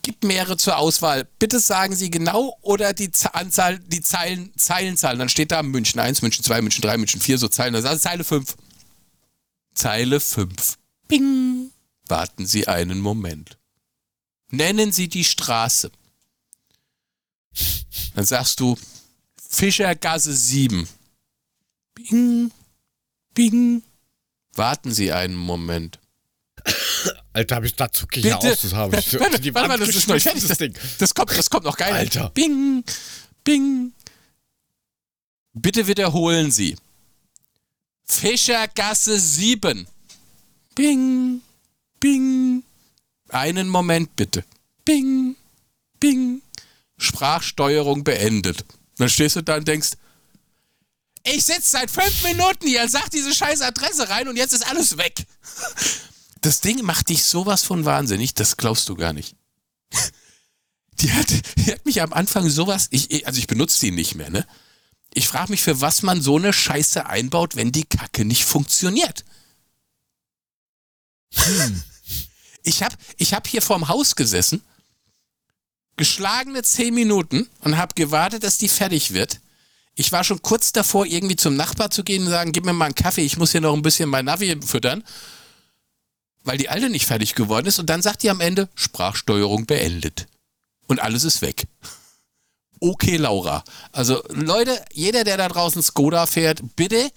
gibt 0.00 0.24
mehrere 0.24 0.56
zur 0.56 0.78
Auswahl. 0.78 1.28
Bitte 1.38 1.60
sagen 1.60 1.94
Sie 1.94 2.10
genau 2.10 2.56
oder 2.62 2.94
die 2.94 3.12
Z 3.12 3.34
Anzahl, 3.34 3.78
die 3.78 4.00
Zeilen, 4.00 4.52
Zeilenzahl. 4.56 5.18
Dann 5.18 5.28
steht 5.28 5.52
da 5.52 5.62
München 5.62 6.00
1, 6.00 6.22
München 6.22 6.42
2, 6.42 6.62
München 6.62 6.80
3, 6.80 6.96
München 6.96 7.20
4, 7.20 7.36
so 7.36 7.48
Zeilen. 7.48 7.74
Also 7.74 7.94
Zeile 7.96 8.24
5. 8.24 8.56
Zeile 9.74 10.18
5. 10.18 10.78
Bing. 11.08 11.70
Warten 12.08 12.46
Sie 12.46 12.66
einen 12.68 13.00
Moment. 13.00 13.58
Nennen 14.48 14.90
Sie 14.90 15.08
die 15.08 15.24
Straße. 15.24 15.90
Dann 18.14 18.24
sagst 18.24 18.60
du 18.60 18.78
Fischergasse 19.36 20.32
7. 20.32 20.88
Bing. 21.94 22.50
Bing. 23.34 23.82
Warten 24.54 24.92
Sie 24.92 25.12
einen 25.12 25.36
Moment. 25.36 25.98
Alter, 27.34 27.56
hab 27.56 27.64
ich, 27.64 27.74
da 27.74 27.90
zucke 27.90 28.20
ich 28.20 28.26
ja 28.26 28.36
Bitte. 28.36 28.52
aus. 28.52 28.60
Das 28.62 28.72
habe 28.74 28.98
ich 28.98 29.18
Warte, 29.18 29.54
warte 29.54 29.78
das 29.86 29.96
ist 29.96 30.06
noch 30.06 30.14
nicht 30.14 30.24
fertig. 30.24 30.46
das 30.46 30.58
Ding. 30.58 30.74
Das 30.98 31.14
kommt, 31.14 31.30
das 31.36 31.48
kommt 31.48 31.64
noch 31.64 31.76
geil. 31.76 31.92
Alter. 31.92 32.30
Bing, 32.30 32.84
bing. 33.42 33.92
Bitte 35.54 35.86
wiederholen 35.86 36.50
Sie. 36.50 36.76
Fischergasse 38.04 39.18
7. 39.18 39.86
Bing, 40.74 41.40
bing. 42.00 42.62
Einen 43.28 43.68
Moment 43.68 44.14
bitte. 44.16 44.44
Bing, 44.84 45.36
bing. 46.00 46.42
Sprachsteuerung 46.98 48.04
beendet. 48.04 48.64
Dann 48.98 49.08
stehst 49.08 49.36
du 49.36 49.42
da 49.42 49.56
und 49.56 49.66
denkst, 49.66 49.92
ich 51.24 51.44
sitze 51.44 51.70
seit 51.70 51.90
fünf 51.90 52.22
Minuten 52.24 52.66
hier, 52.66 52.88
sag 52.88 53.10
diese 53.10 53.34
scheiß 53.34 53.62
Adresse 53.62 54.08
rein 54.08 54.28
und 54.28 54.36
jetzt 54.36 54.52
ist 54.52 54.66
alles 54.66 54.98
weg. 54.98 55.14
Das 56.42 56.60
Ding 56.60 56.82
macht 56.82 57.08
dich 57.08 57.24
sowas 57.24 57.62
von 57.62 57.84
wahnsinnig, 57.84 58.34
das 58.34 58.56
glaubst 58.56 58.88
du 58.88 58.94
gar 58.94 59.12
nicht. 59.12 59.34
Die 61.00 61.10
hat, 61.10 61.30
die 61.56 61.72
hat 61.72 61.84
mich 61.86 62.02
am 62.02 62.12
Anfang 62.12 62.48
sowas, 62.50 62.88
ich, 62.90 63.26
also 63.26 63.38
ich 63.38 63.46
benutze 63.46 63.80
die 63.80 63.90
nicht 63.90 64.14
mehr, 64.14 64.28
ne? 64.28 64.46
Ich 65.14 65.26
frage 65.26 65.50
mich, 65.50 65.62
für 65.62 65.80
was 65.80 66.02
man 66.02 66.20
so 66.20 66.36
eine 66.36 66.52
Scheiße 66.52 67.06
einbaut, 67.06 67.56
wenn 67.56 67.72
die 67.72 67.84
Kacke 67.84 68.24
nicht 68.24 68.44
funktioniert. 68.44 69.24
Hm. 71.34 71.82
Ich 72.64 72.84
habe 72.84 72.94
ich 73.16 73.34
hab 73.34 73.48
hier 73.48 73.60
vorm 73.60 73.88
Haus 73.88 74.14
gesessen, 74.14 74.62
geschlagene 75.96 76.62
zehn 76.62 76.94
Minuten 76.94 77.48
und 77.60 77.76
habe 77.76 77.94
gewartet, 77.94 78.44
dass 78.44 78.58
die 78.58 78.68
fertig 78.68 79.14
wird. 79.14 79.40
Ich 79.96 80.12
war 80.12 80.22
schon 80.22 80.42
kurz 80.42 80.70
davor, 80.70 81.04
irgendwie 81.04 81.34
zum 81.34 81.56
Nachbar 81.56 81.90
zu 81.90 82.04
gehen 82.04 82.22
und 82.22 82.30
sagen, 82.30 82.52
gib 82.52 82.64
mir 82.64 82.72
mal 82.72 82.84
einen 82.84 82.94
Kaffee, 82.94 83.22
ich 83.22 83.36
muss 83.36 83.50
hier 83.50 83.60
noch 83.60 83.74
ein 83.74 83.82
bisschen 83.82 84.08
mein 84.08 84.26
Navi 84.26 84.60
füttern, 84.64 85.02
weil 86.44 86.58
die 86.58 86.68
alte 86.68 86.90
nicht 86.90 87.06
fertig 87.06 87.34
geworden 87.34 87.66
ist. 87.66 87.78
Und 87.78 87.88
dann 87.90 88.02
sagt 88.02 88.22
die 88.22 88.30
am 88.30 88.40
Ende, 88.40 88.68
Sprachsteuerung 88.74 89.66
beendet. 89.66 90.26
Und 90.86 91.00
alles 91.00 91.24
ist 91.24 91.42
weg. 91.42 91.64
Okay, 92.80 93.16
Laura. 93.16 93.62
Also 93.92 94.22
Leute, 94.30 94.84
jeder, 94.92 95.24
der 95.24 95.36
da 95.36 95.48
draußen 95.48 95.82
Skoda 95.82 96.26
fährt, 96.26 96.60
bitte 96.74 97.10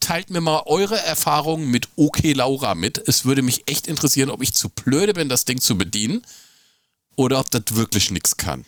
teilt 0.00 0.30
mir 0.30 0.40
mal 0.40 0.62
eure 0.66 0.98
Erfahrungen 0.98 1.70
mit 1.70 1.88
OK 1.96 2.20
Laura 2.34 2.74
mit. 2.74 2.98
Es 3.08 3.24
würde 3.24 3.42
mich 3.42 3.68
echt 3.68 3.86
interessieren, 3.86 4.30
ob 4.30 4.42
ich 4.42 4.54
zu 4.54 4.68
blöde 4.68 5.14
bin, 5.14 5.28
das 5.28 5.44
Ding 5.44 5.60
zu 5.60 5.76
bedienen 5.76 6.22
oder 7.16 7.40
ob 7.40 7.50
das 7.50 7.62
wirklich 7.70 8.10
nichts 8.10 8.36
kann. 8.36 8.64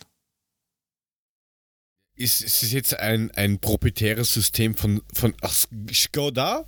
Ist, 2.15 2.41
es 2.41 2.71
jetzt 2.71 2.95
ein, 2.95 3.31
ein 3.31 3.59
proprietäres 3.59 4.33
System 4.33 4.75
von, 4.75 5.01
von 5.13 5.33
Skoda? 5.91 6.65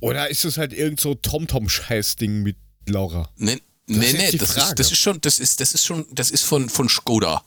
Oder 0.00 0.30
ist 0.30 0.44
es 0.44 0.56
halt 0.56 0.72
irgend 0.72 1.00
so 1.00 1.14
TomTom-Scheiß-Ding 1.14 2.42
mit 2.42 2.56
Laura? 2.86 3.28
Nee, 3.36 3.60
nee, 3.86 4.12
nee, 4.12 4.32
das 4.32 4.56
ist, 4.56 4.74
das 4.78 4.90
ist 4.90 4.98
schon, 4.98 5.20
das 5.20 5.38
ist, 5.38 5.60
das 5.60 5.74
ist 5.74 5.84
schon, 5.84 6.06
das 6.12 6.30
ist 6.30 6.44
von, 6.44 6.68
von 6.68 6.88
Skoda. 6.88 7.44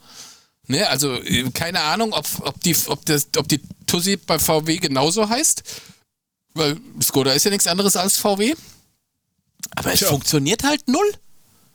Ne, 0.68 0.88
also 0.88 1.16
äh, 1.22 1.50
keine 1.52 1.82
Ahnung, 1.82 2.14
ob, 2.14 2.26
ob, 2.42 2.62
die, 2.62 2.76
ob, 2.88 3.06
das, 3.06 3.28
ob 3.38 3.48
die 3.50 3.60
Tussi 3.86 4.16
bei 4.18 4.40
VW 4.40 4.78
genauso 4.78 5.28
heißt. 5.28 5.64
Weil 6.54 6.78
Skoda 7.02 7.34
ist 7.34 7.44
ja 7.44 7.52
nichts 7.52 7.68
anderes 7.68 7.96
als 7.96 8.18
VW. 8.18 8.56
Aber 9.76 9.92
es 9.92 10.00
Tja. 10.00 10.10
funktioniert 10.10 10.64
halt 10.64 10.88
null. 10.88 11.14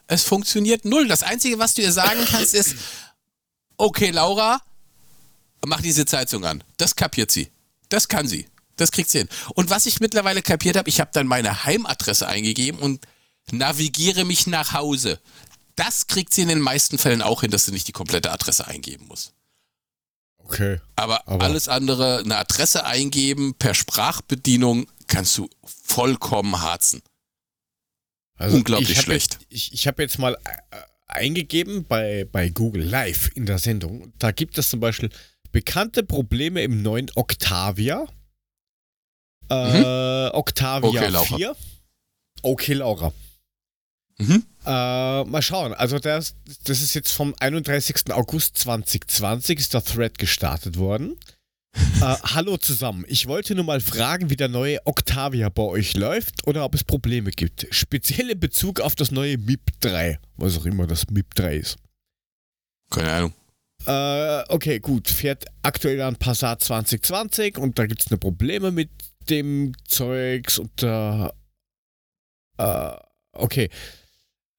Es 0.06 0.22
funktioniert 0.22 0.84
null. 0.84 1.08
Das 1.08 1.22
Einzige, 1.22 1.58
was 1.58 1.74
du 1.74 1.82
ihr 1.82 1.92
sagen 1.92 2.24
kannst, 2.30 2.54
ist, 2.54 2.76
okay, 3.76 4.10
Laura, 4.10 4.62
mach 5.66 5.82
diese 5.82 6.06
Zeitung 6.06 6.44
an. 6.44 6.64
Das 6.78 6.96
kapiert 6.96 7.30
sie. 7.30 7.48
Das 7.88 8.08
kann 8.08 8.26
sie. 8.26 8.46
Das 8.80 8.92
kriegt 8.92 9.10
sie 9.10 9.18
hin. 9.18 9.28
Und 9.54 9.70
was 9.70 9.86
ich 9.86 10.00
mittlerweile 10.00 10.42
kapiert 10.42 10.76
habe, 10.76 10.88
ich 10.88 11.00
habe 11.00 11.10
dann 11.12 11.26
meine 11.26 11.64
Heimadresse 11.64 12.26
eingegeben 12.26 12.80
und 12.80 13.06
navigiere 13.50 14.24
mich 14.24 14.46
nach 14.46 14.72
Hause. 14.72 15.20
Das 15.76 16.06
kriegt 16.06 16.34
sie 16.34 16.42
in 16.42 16.48
den 16.48 16.60
meisten 16.60 16.98
Fällen 16.98 17.22
auch 17.22 17.42
hin, 17.42 17.50
dass 17.50 17.66
sie 17.66 17.72
nicht 17.72 17.88
die 17.88 17.92
komplette 17.92 18.32
Adresse 18.32 18.66
eingeben 18.66 19.06
muss. 19.06 19.32
Okay. 20.38 20.80
Aber, 20.96 21.28
aber, 21.28 21.44
alles 21.44 21.68
andere, 21.68 22.20
eine 22.20 22.36
Adresse 22.36 22.84
eingeben 22.84 23.54
per 23.54 23.74
Sprachbedienung, 23.74 24.86
kannst 25.06 25.36
du 25.36 25.48
vollkommen 25.64 26.62
harzen. 26.62 27.02
Also 28.34 28.56
Unglaublich 28.56 28.90
ich 28.90 29.00
schlecht. 29.00 29.34
Jetzt, 29.34 29.46
ich 29.50 29.72
ich 29.72 29.86
habe 29.86 30.02
jetzt 30.02 30.18
mal 30.18 30.34
äh, 30.44 30.76
eingegeben 31.06 31.84
bei, 31.84 32.26
bei 32.30 32.48
Google 32.48 32.84
Live 32.84 33.30
in 33.34 33.46
der 33.46 33.58
Sendung. 33.58 34.12
Da 34.18 34.30
gibt 34.30 34.56
es 34.58 34.70
zum 34.70 34.80
Beispiel 34.80 35.10
bekannte 35.52 36.02
Probleme 36.02 36.62
im 36.62 36.82
neuen 36.82 37.10
Octavia. 37.14 38.06
Äh, 39.50 39.78
mhm. 39.78 40.30
Octavia 40.34 40.88
okay, 40.88 41.36
4. 41.36 41.56
Okay, 42.42 42.74
Laura. 42.74 43.12
Mhm. 44.18 44.44
Äh, 44.66 45.24
mal 45.24 45.42
schauen. 45.42 45.72
Also 45.74 45.98
das, 45.98 46.34
das 46.64 46.82
ist 46.82 46.94
jetzt 46.94 47.12
vom 47.12 47.34
31. 47.38 48.12
August 48.12 48.58
2020 48.58 49.58
ist 49.58 49.74
der 49.74 49.84
Thread 49.84 50.18
gestartet 50.18 50.76
worden. 50.76 51.16
äh, 52.00 52.16
hallo 52.34 52.56
zusammen. 52.56 53.04
Ich 53.08 53.26
wollte 53.26 53.54
nur 53.54 53.64
mal 53.64 53.80
fragen, 53.80 54.30
wie 54.30 54.36
der 54.36 54.48
neue 54.48 54.84
Octavia 54.86 55.48
bei 55.48 55.62
euch 55.62 55.96
läuft 55.96 56.46
oder 56.46 56.64
ob 56.64 56.74
es 56.74 56.82
Probleme 56.82 57.30
gibt. 57.30 57.68
Speziell 57.70 58.30
in 58.30 58.40
Bezug 58.40 58.80
auf 58.80 58.94
das 58.94 59.10
neue 59.10 59.38
MIP 59.38 59.80
3. 59.80 60.18
Was 60.36 60.58
auch 60.58 60.66
immer 60.66 60.86
das 60.86 61.08
MIP 61.10 61.34
3 61.34 61.56
ist. 61.56 61.76
Keine 62.90 63.12
Ahnung. 63.12 63.32
Äh, 63.86 64.52
okay, 64.52 64.80
gut. 64.80 65.08
Fährt 65.08 65.44
aktuell 65.62 66.00
ein 66.02 66.16
Passat 66.16 66.62
2020 66.62 67.58
und 67.58 67.78
da 67.78 67.86
gibt 67.86 68.02
es 68.02 68.08
eine 68.08 68.18
Probleme 68.18 68.72
mit 68.72 68.90
dem 69.30 69.72
Zeugs 69.86 70.58
und 70.58 70.82
äh, 70.82 71.28
äh, 72.58 72.96
okay. 73.32 73.70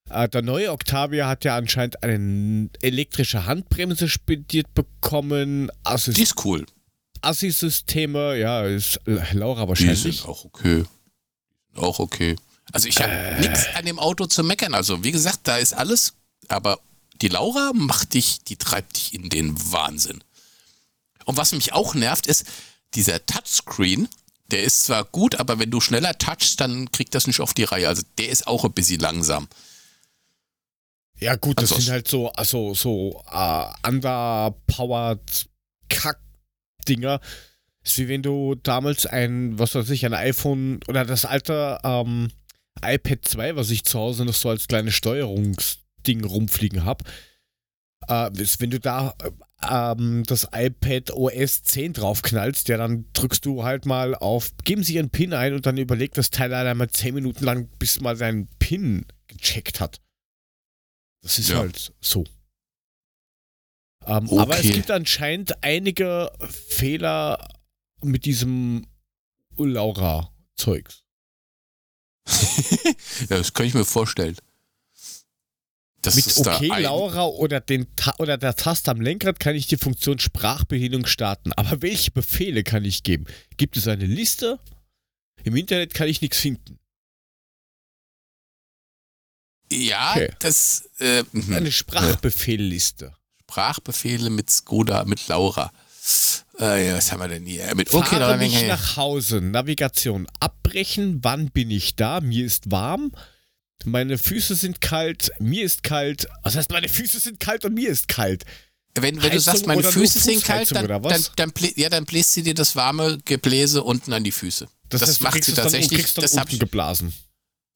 Äh, 0.10 0.28
der 0.30 0.42
neue 0.42 0.72
Octavia 0.72 1.28
hat 1.28 1.44
ja 1.44 1.56
anscheinend 1.56 2.04
eine 2.04 2.70
elektrische 2.82 3.46
Handbremse 3.46 4.10
spediert 4.10 4.74
bekommen. 4.74 5.72
Assist 5.84 6.18
Die 6.18 6.24
ist 6.24 6.46
cool. 6.46 6.66
Assi-Systeme, 7.22 8.38
ja, 8.38 8.64
ist 8.64 9.00
Laura 9.34 9.68
wahrscheinlich. 9.68 10.04
Die 10.04 10.12
sind 10.12 10.26
auch 10.26 10.46
okay. 10.46 10.86
Auch 11.76 12.00
okay. 12.00 12.36
Also 12.72 12.88
ich 12.88 13.02
habe 13.02 13.12
äh. 13.12 13.40
nichts 13.42 13.68
an 13.76 13.86
dem 13.86 14.00
Auto 14.00 14.26
zu 14.26 14.44
meckern. 14.44 14.74
Also 14.74 15.04
wie 15.04 15.12
gesagt, 15.12 15.40
da 15.44 15.58
ist 15.58 15.74
alles, 15.74 16.14
aber 16.48 16.80
die 17.22 17.28
Laura 17.28 17.72
macht 17.74 18.14
dich, 18.14 18.44
die 18.44 18.56
treibt 18.56 18.96
dich 18.96 19.14
in 19.14 19.30
den 19.30 19.56
Wahnsinn. 19.72 20.24
Und 21.26 21.38
was 21.38 21.52
mich 21.52 21.74
auch 21.74 21.94
nervt, 21.94 22.26
ist 22.26 22.46
dieser 22.96 23.26
Touchscreen. 23.26 24.08
Der 24.52 24.64
ist 24.64 24.84
zwar 24.84 25.04
gut, 25.06 25.40
aber 25.40 25.60
wenn 25.60 25.72
du 25.72 25.80
schneller 25.80 26.18
touchst, 26.18 26.60
dann 26.60 26.92
kriegt 26.92 27.14
das 27.14 27.28
nicht 27.28 27.40
auf 27.40 27.54
die 27.54 27.66
Reihe. 27.66 27.88
Also 27.88 28.04
der 28.18 28.30
ist 28.30 28.48
auch 28.48 28.66
ein 28.66 28.74
bisschen 28.74 29.00
langsam. 29.00 29.48
Ja, 31.20 31.36
gut, 31.36 31.62
das 31.62 31.70
sind 31.70 31.90
halt 31.90 32.08
so, 32.08 32.32
also 32.32 32.74
so 32.74 33.22
uh, 33.32 33.66
underpowered 33.86 35.50
Kack-Dinger. 35.90 37.20
ist 37.84 37.98
wie 37.98 38.08
wenn 38.08 38.24
du 38.24 38.56
damals 38.56 39.06
ein, 39.06 39.60
was 39.60 39.76
weiß 39.76 39.90
ich, 39.90 40.06
ein 40.06 40.14
iPhone 40.14 40.80
oder 40.88 41.04
das 41.04 41.26
alte 41.26 41.80
ähm, 41.84 42.32
iPad 42.82 43.26
2, 43.26 43.56
was 43.58 43.70
ich 43.70 43.84
zu 43.84 44.00
Hause 44.00 44.24
noch 44.24 44.34
so 44.34 44.50
als 44.50 44.68
kleines 44.68 44.96
Steuerungsding 44.96 46.24
rumfliegen 46.24 46.86
habe. 46.86 47.04
Äh, 48.08 48.32
wenn 48.60 48.72
du 48.72 48.80
da 48.80 49.14
ähm, 49.68 50.24
das 50.26 50.48
iPad 50.54 51.12
OS 51.12 51.64
10 51.64 51.94
draufknallst, 51.94 52.70
ja, 52.70 52.78
dann 52.78 53.06
drückst 53.14 53.46
du 53.46 53.64
halt 53.64 53.86
mal 53.86 54.16
auf, 54.16 54.52
geben 54.64 54.84
Sie 54.84 54.96
Ihren 54.96 55.10
PIN 55.10 55.34
ein 55.34 55.54
und 55.54 55.66
dann 55.66 55.78
überlegt 55.78 56.18
das 56.18 56.30
Teil 56.30 56.54
einmal 56.54 56.90
10 56.90 57.16
Minuten 57.16 57.44
lang, 57.44 57.68
bis 57.80 58.00
mal 58.00 58.16
seinen 58.16 58.48
PIN 58.60 59.06
gecheckt 59.28 59.80
hat. 59.80 60.02
Das 61.22 61.40
ist 61.40 61.50
ja. 61.50 61.58
halt 61.58 61.94
so. 62.00 62.24
Ähm, 64.06 64.28
okay. 64.30 64.40
Aber 64.40 64.58
es 64.58 64.72
gibt 64.72 64.90
anscheinend 64.92 65.64
einige 65.64 66.32
Fehler 66.40 67.48
mit 68.02 68.26
diesem 68.26 68.88
Laura-Zeugs. 69.58 71.04
ja, 73.30 73.38
das 73.38 73.54
kann 73.54 73.66
ich 73.66 73.74
mir 73.74 73.86
vorstellen. 73.86 74.38
Das 76.02 76.16
mit 76.16 76.38
OK 76.38 76.62
Laura 76.80 77.26
oder, 77.26 77.60
den 77.60 77.88
oder 78.20 78.38
der 78.38 78.56
Taste 78.56 78.90
am 78.92 79.02
Lenkrad 79.02 79.40
kann 79.40 79.56
ich 79.56 79.68
die 79.68 79.78
Funktion 79.78 80.18
Sprachbedienung 80.18 81.06
starten. 81.06 81.52
Aber 81.54 81.82
welche 81.82 82.12
Befehle 82.12 82.64
kann 82.64 82.86
ich 82.86 83.04
geben? 83.04 83.26
Gibt 83.58 83.76
es 83.76 83.88
eine 83.88 84.06
Liste? 84.06 84.60
Im 85.44 85.56
Internet 85.56 85.94
kann 85.94 86.08
ich 86.08 86.22
nichts 86.22 86.38
finden. 86.38 86.80
Ja, 89.72 90.12
okay. 90.16 90.32
das. 90.40 90.90
Äh, 91.00 91.24
mhm. 91.32 91.54
Eine 91.54 91.72
Sprachbefehlliste. 91.72 93.14
Sprachbefehle 93.42 94.30
mit 94.30 94.50
Skoda, 94.50 95.06
mit 95.06 95.28
Laura. 95.28 95.72
Äh, 96.58 96.94
was 96.94 97.12
haben 97.12 97.20
wir 97.20 97.28
denn 97.28 97.46
hier? 97.46 97.74
Mit 97.76 97.94
okay, 97.94 98.18
Fahre 98.18 98.38
mich 98.38 98.68
nach 98.68 98.98
Hause. 98.98 99.42
Navigation 99.42 100.28
abbrechen. 100.40 101.20
Wann 101.24 101.52
bin 101.52 101.72
ich 101.72 101.96
da? 101.96 102.20
Mir 102.22 102.46
ist 102.46 102.72
warm. 102.72 103.12
Meine 103.86 104.18
Füße 104.18 104.56
sind 104.56 104.82
kalt. 104.82 105.32
Mir 105.40 105.64
ist 105.64 105.84
kalt. 105.84 106.28
Was 106.44 106.56
heißt, 106.56 106.72
meine 106.72 106.90
Füße 106.90 107.20
sind 107.20 107.40
kalt 107.40 107.66
und 107.66 107.74
mir 107.74 107.90
ist 107.90 108.08
kalt? 108.08 108.44
Wenn, 108.96 109.22
wenn 109.22 109.32
du 109.32 109.40
sagst, 109.40 109.66
meine 109.66 109.84
Füße 109.84 110.20
sind 110.20 110.44
kalt, 110.44 110.76
dann, 110.76 110.88
dann, 110.88 111.26
dann, 111.36 111.54
ja, 111.76 111.90
dann 111.90 112.06
bläst 112.06 112.34
sie 112.34 112.44
dir 112.44 112.54
das 112.54 112.76
warme 112.76 113.20
Gebläse 113.24 113.84
unten 113.84 114.12
an 114.14 114.24
die 114.24 114.32
Füße. 114.32 114.68
Das, 114.90 115.02
das 115.02 115.10
heißt, 115.10 115.22
macht 115.22 115.44
sie 115.44 115.54
tatsächlich. 115.54 116.14
Dann, 116.14 116.22
das 116.24 116.38
habe 116.38 116.52
ich 116.52 116.60
geblasen. 116.60 117.14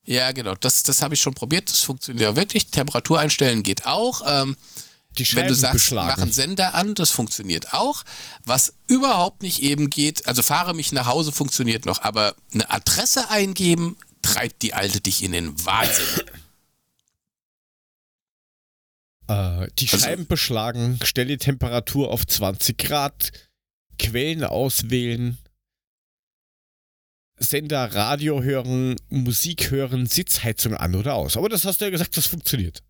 Ja, 0.06 0.32
genau. 0.32 0.56
Das, 0.56 0.84
das 0.84 1.02
habe 1.02 1.14
ich 1.14 1.22
schon 1.22 1.34
probiert. 1.34 1.70
Das 1.70 1.80
funktioniert 1.82 2.22
ja 2.22 2.36
wirklich. 2.36 2.68
Temperatur 2.68 3.20
einstellen 3.20 3.64
geht 3.64 3.86
auch. 3.86 4.22
Ähm, 4.26 4.58
die 5.18 5.36
Wenn 5.36 5.48
du 5.48 5.54
sagst, 5.54 5.74
beschlagen. 5.74 6.08
mach 6.08 6.18
einen 6.18 6.32
Sender 6.32 6.74
an, 6.74 6.96
das 6.96 7.12
funktioniert 7.12 7.74
auch. 7.74 8.04
Was 8.46 8.74
überhaupt 8.88 9.44
nicht 9.44 9.62
eben 9.62 9.90
geht, 9.92 10.28
also 10.28 10.42
fahre 10.42 10.74
mich 10.74 10.92
nach 10.92 11.06
Hause 11.06 11.32
funktioniert 11.32 11.86
noch, 11.86 12.02
aber 12.02 12.36
eine 12.52 12.70
Adresse 12.72 13.30
eingeben, 13.30 13.96
treibt 14.34 14.62
die 14.62 14.74
Alte 14.74 15.02
dich 15.02 15.24
in 15.24 15.32
den 15.32 15.66
Wahnsinn. 15.66 16.22
Äh, 19.28 19.68
die 19.80 19.90
also, 19.90 19.98
Scheiben 20.00 20.28
beschlagen, 20.28 21.00
stelle 21.04 21.28
die 21.28 21.38
Temperatur 21.38 22.12
auf 22.12 22.26
20 22.26 22.78
Grad, 22.78 23.32
Quellen 23.98 24.44
auswählen, 24.44 25.38
Sender, 27.38 27.94
Radio 27.94 28.42
hören, 28.42 28.96
Musik 29.10 29.72
hören, 29.72 30.06
Sitzheizung 30.06 30.76
an 30.76 30.96
oder 30.96 31.16
aus. 31.16 31.38
Aber 31.38 31.50
das 31.50 31.66
hast 31.66 31.82
du 31.82 31.86
ja 31.86 31.92
gesagt, 31.92 32.16
das 32.18 32.28
funktioniert. 32.28 32.84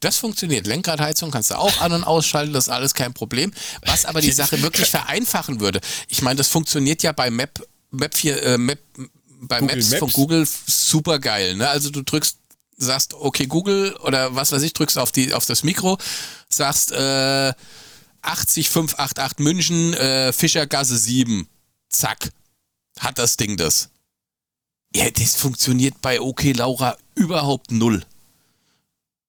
Das 0.00 0.18
funktioniert. 0.18 0.66
Lenkradheizung 0.66 1.30
kannst 1.30 1.50
du 1.50 1.58
auch 1.58 1.80
an- 1.80 1.92
und 1.92 2.04
ausschalten, 2.04 2.52
das 2.52 2.66
ist 2.66 2.72
alles 2.72 2.94
kein 2.94 3.14
Problem. 3.14 3.52
Was 3.82 4.04
aber 4.04 4.20
die 4.20 4.32
Sache 4.32 4.60
wirklich 4.62 4.88
vereinfachen 4.88 5.60
würde. 5.60 5.80
Ich 6.08 6.22
meine, 6.22 6.36
das 6.36 6.48
funktioniert 6.48 7.02
ja 7.02 7.12
bei 7.12 7.30
Map, 7.30 7.66
Map 7.90 8.14
4, 8.14 8.42
äh, 8.42 8.58
Map, 8.58 8.78
bei 9.40 9.60
Google 9.60 9.76
Maps, 9.76 9.90
Maps. 9.90 9.98
von 10.00 10.12
Google 10.12 10.48
super 10.66 11.18
geil. 11.18 11.56
Ne? 11.56 11.68
Also 11.68 11.90
du 11.90 12.02
drückst, 12.02 12.38
sagst, 12.76 13.14
okay, 13.14 13.46
Google 13.46 13.94
oder 13.96 14.34
was 14.34 14.52
weiß 14.52 14.62
ich, 14.62 14.72
drückst 14.72 14.98
auf, 14.98 15.12
die, 15.12 15.32
auf 15.32 15.46
das 15.46 15.62
Mikro, 15.62 15.98
sagst 16.48 16.92
äh, 16.92 17.52
80588 18.22 19.38
München, 19.38 19.94
äh, 19.94 20.32
Fischergasse 20.32 20.96
7. 20.96 21.48
Zack. 21.88 22.30
Hat 22.98 23.18
das 23.18 23.36
Ding 23.36 23.56
das. 23.56 23.90
Ja, 24.94 25.10
das 25.10 25.36
funktioniert 25.36 26.00
bei 26.00 26.20
OK 26.20 26.44
Laura 26.54 26.96
überhaupt 27.14 27.70
null. 27.70 28.04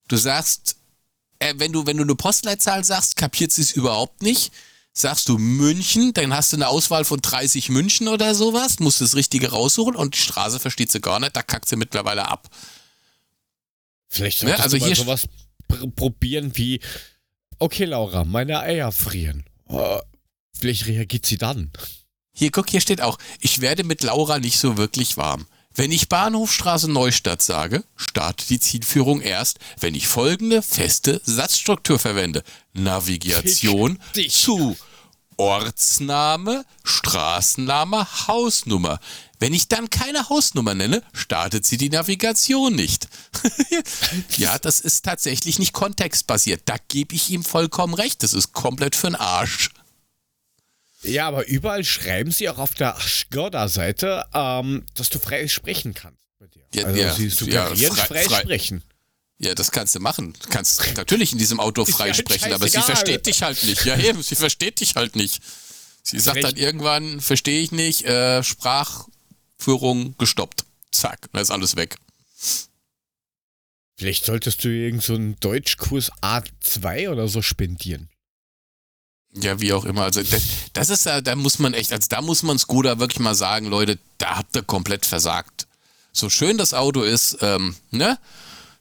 Du 0.08 0.16
sagst, 0.16 0.78
äh, 1.40 1.54
wenn 1.58 1.74
du, 1.74 1.86
wenn 1.86 1.98
du 1.98 2.04
eine 2.04 2.16
Postleitzahl 2.16 2.84
sagst, 2.84 3.18
kapiert 3.18 3.52
sie 3.52 3.62
es 3.62 3.72
überhaupt 3.74 4.22
nicht. 4.22 4.52
Sagst 5.00 5.30
du 5.30 5.38
München, 5.38 6.12
dann 6.14 6.34
hast 6.34 6.52
du 6.54 6.56
eine 6.58 6.70
Auswahl 6.70 7.06
von 7.06 7.22
30 7.22 7.70
München 7.70 8.08
oder 8.08 8.34
sowas, 8.34 8.80
musst 8.80 9.00
das 9.00 9.14
Richtige 9.16 9.52
raussuchen 9.52 9.96
und 9.96 10.16
die 10.16 10.20
Straße 10.20 10.60
versteht 10.60 10.92
sie 10.92 11.00
gar 11.00 11.20
nicht, 11.20 11.36
da 11.36 11.44
kackt 11.44 11.70
sie 11.70 11.76
mittlerweile 11.76 12.28
ab. 12.28 12.50
Vielleicht 14.10 14.42
Ne, 14.42 14.50
solltest 14.58 14.64
also 14.74 14.78
hier- 14.84 14.96
sowas 14.96 15.28
pr 15.68 15.86
probieren 15.96 16.58
wie, 16.58 16.80
okay 17.60 17.86
Laura, 17.86 18.24
meine 18.24 18.60
Eier 18.60 18.92
frieren. 18.92 19.44
Äh, 19.70 20.00
vielleicht 20.58 20.88
reagiert 20.88 21.28
sie 21.28 21.38
dann. 21.38 21.72
Hier, 22.34 22.50
guck, 22.50 22.68
hier 22.68 22.82
steht 22.82 23.02
auch, 23.02 23.20
ich 23.40 23.62
werde 23.62 23.84
mit 23.84 24.02
Laura 24.02 24.40
nicht 24.40 24.58
so 24.58 24.78
wirklich 24.78 25.16
warm. 25.16 25.46
Wenn 25.78 25.92
ich 25.92 26.10
Bahnhofstraße 26.10 26.90
Neustadt 26.90 27.44
sage, 27.44 27.84
startet 27.96 28.50
die 28.50 28.60
Zielführung 28.60 29.22
erst, 29.22 29.60
wenn 29.80 29.94
ich 29.94 30.08
folgende 30.08 30.64
feste 30.64 31.22
Satzstruktur 31.24 32.00
verwende. 32.00 32.44
Navigation 32.74 34.00
zu 34.28 34.76
Ortsname, 35.38 36.66
Straßenname, 36.84 38.08
Hausnummer. 38.28 39.00
Wenn 39.40 39.54
ich 39.54 39.68
dann 39.68 39.92
keine 39.92 40.30
Hausnummer 40.30 40.74
nenne, 40.74 41.04
startet 41.14 41.64
sie 41.64 41.78
die 41.78 41.92
Navigation 41.92 42.74
nicht. 42.74 43.08
ja, 44.38 44.58
das 44.58 44.80
ist 44.80 45.06
tatsächlich 45.06 45.60
nicht 45.60 45.74
kontextbasiert. 45.74 46.64
Da 46.66 46.78
gebe 46.88 47.14
ich 47.14 47.30
ihm 47.30 47.44
vollkommen 47.44 47.94
recht. 47.94 48.24
Das 48.24 48.34
ist 48.34 48.52
komplett 48.52 48.96
für 48.96 49.08
den 49.08 49.16
Arsch. 49.16 49.70
Ja, 51.08 51.28
aber 51.28 51.48
überall 51.48 51.84
schreiben 51.84 52.32
sie 52.32 52.50
auch 52.50 52.58
auf 52.58 52.74
der 52.74 52.96
Skoda-Seite, 53.00 54.26
ähm, 54.34 54.86
dass 54.96 55.10
du 55.10 55.20
frei 55.20 55.48
sprechen 55.48 55.94
kannst. 55.94 56.20
Bei 56.40 56.48
dir. 56.48 56.64
Ja, 56.74 56.86
also 56.86 57.00
ja, 57.02 57.14
sie 57.14 57.30
suggerieren 57.30 57.76
ja, 57.76 57.90
frei- 57.94 58.06
frei, 58.06 58.24
frei- 58.26 58.42
sprechen. 58.42 58.84
Ja, 59.40 59.54
das 59.54 59.72
kannst 59.72 59.94
du 59.96 60.00
machen. 60.00 60.34
Du 60.42 60.50
kannst 60.50 60.82
natürlich 60.98 61.32
in 61.32 61.38
diesem 61.38 61.60
Auto 61.60 61.86
frei 61.86 62.06
halt 62.06 62.16
sprechen, 62.18 62.54
aber 62.54 62.68
sie 62.68 62.82
versteht 62.82 63.26
dich 63.28 63.44
halt 63.44 63.62
nicht. 63.64 63.86
Ja, 63.86 63.96
eben, 63.98 64.24
sie 64.24 64.36
versteht 64.36 64.80
dich 64.80 64.96
halt 64.96 65.16
nicht. 65.16 65.42
Sie 66.02 66.20
sagt 66.20 66.44
dann 66.44 66.56
irgendwann, 66.56 67.22
verstehe 67.22 67.62
ich 67.62 67.72
nicht, 67.72 68.04
äh, 68.06 68.42
Sprachführung 68.42 70.16
gestoppt. 70.18 70.66
Zack, 70.92 71.28
dann 71.34 71.42
ist 71.42 71.52
alles 71.52 71.76
weg. 71.76 71.98
Vielleicht 73.96 74.26
solltest 74.26 74.64
du 74.64 74.70
irgend 74.70 75.04
so 75.04 75.16
einen 75.16 75.40
Deutschkurs 75.40 76.12
A2 76.22 77.10
oder 77.10 77.28
so 77.28 77.42
spendieren. 77.42 78.10
Ja, 79.34 79.60
wie 79.60 79.74
auch 79.74 79.86
immer. 79.86 80.04
Also 80.04 80.24
das, 80.24 80.44
das 80.74 80.90
ist 80.90 81.06
ja, 81.06 81.22
da 81.22 81.36
muss 81.36 81.60
man 81.60 81.74
echt, 81.74 81.94
also 81.94 82.08
da 82.10 82.22
muss 82.22 82.44
man 82.44 82.58
Skoda 82.58 83.00
wirklich 83.00 83.20
mal 83.20 83.36
sagen, 83.36 83.68
Leute, 83.68 84.00
da 84.18 84.38
habt 84.38 84.56
ihr 84.56 84.64
komplett 84.64 85.06
versagt. 85.06 85.68
So 86.12 86.30
schön 86.30 86.58
das 86.58 86.74
Auto 86.74 87.04
ist, 87.04 87.38
ähm, 87.42 87.76
ne? 87.92 88.18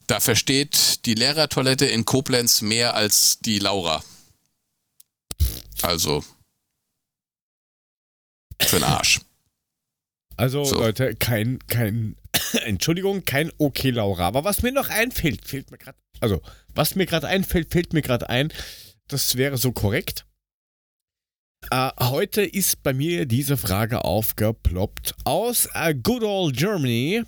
Da 0.06 0.20
versteht 0.20 1.04
die 1.04 1.14
Lehrertoilette 1.14 1.84
in 1.86 2.04
Koblenz 2.04 2.62
mehr 2.62 2.94
als 2.94 3.40
die 3.40 3.58
Laura. 3.58 4.02
Also. 5.82 6.24
Für 8.62 8.76
den 8.76 8.84
Arsch. 8.84 9.20
Also 10.36 10.64
So. 10.64 10.76
Leute, 10.76 11.14
kein, 11.16 11.58
kein, 11.66 12.16
Entschuldigung, 12.64 13.24
kein 13.24 13.52
Okay 13.58 13.90
Laura. 13.90 14.26
Aber 14.26 14.44
was 14.44 14.62
mir 14.62 14.72
noch 14.72 14.88
einfällt, 14.88 15.46
fällt 15.46 15.70
mir 15.70 15.78
gerade, 15.78 15.98
also 16.20 16.40
was 16.68 16.94
mir 16.94 17.06
gerade 17.06 17.26
einfällt, 17.26 17.72
fällt 17.72 17.92
mir 17.92 18.02
gerade 18.02 18.28
ein, 18.28 18.52
das 19.08 19.36
wäre 19.36 19.56
so 19.56 19.72
korrekt. 19.72 20.24
Äh, 21.70 21.90
heute 22.00 22.42
ist 22.42 22.82
bei 22.82 22.92
mir 22.92 23.26
diese 23.26 23.56
Frage 23.56 24.04
aufgeploppt 24.04 25.14
aus 25.24 25.68
äh, 25.74 25.94
Good 25.94 26.22
Old 26.22 26.56
Germany, 26.56 27.24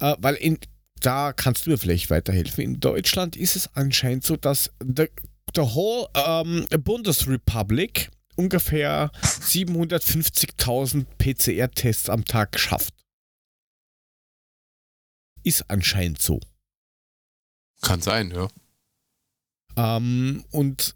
äh, 0.00 0.16
weil 0.18 0.34
in, 0.36 0.58
da 1.00 1.32
kannst 1.32 1.66
du 1.66 1.70
mir 1.70 1.78
vielleicht 1.78 2.10
weiterhelfen. 2.10 2.62
In 2.62 2.80
Deutschland 2.80 3.36
ist 3.36 3.56
es 3.56 3.74
anscheinend 3.74 4.24
so, 4.24 4.36
dass 4.36 4.70
the, 4.80 5.06
the 5.54 5.62
whole 5.62 6.08
ähm, 6.14 6.66
Bundesrepublik 6.82 8.10
ungefähr 8.36 9.10
750.000 9.22 11.06
PCR-Tests 11.18 12.08
am 12.08 12.24
Tag 12.24 12.58
schafft. 12.58 12.94
Ist 15.42 15.68
anscheinend 15.68 16.20
so. 16.20 16.38
Kann 17.82 18.02
sein, 18.02 18.30
ja. 18.30 18.48
Ähm, 19.76 20.44
und 20.50 20.94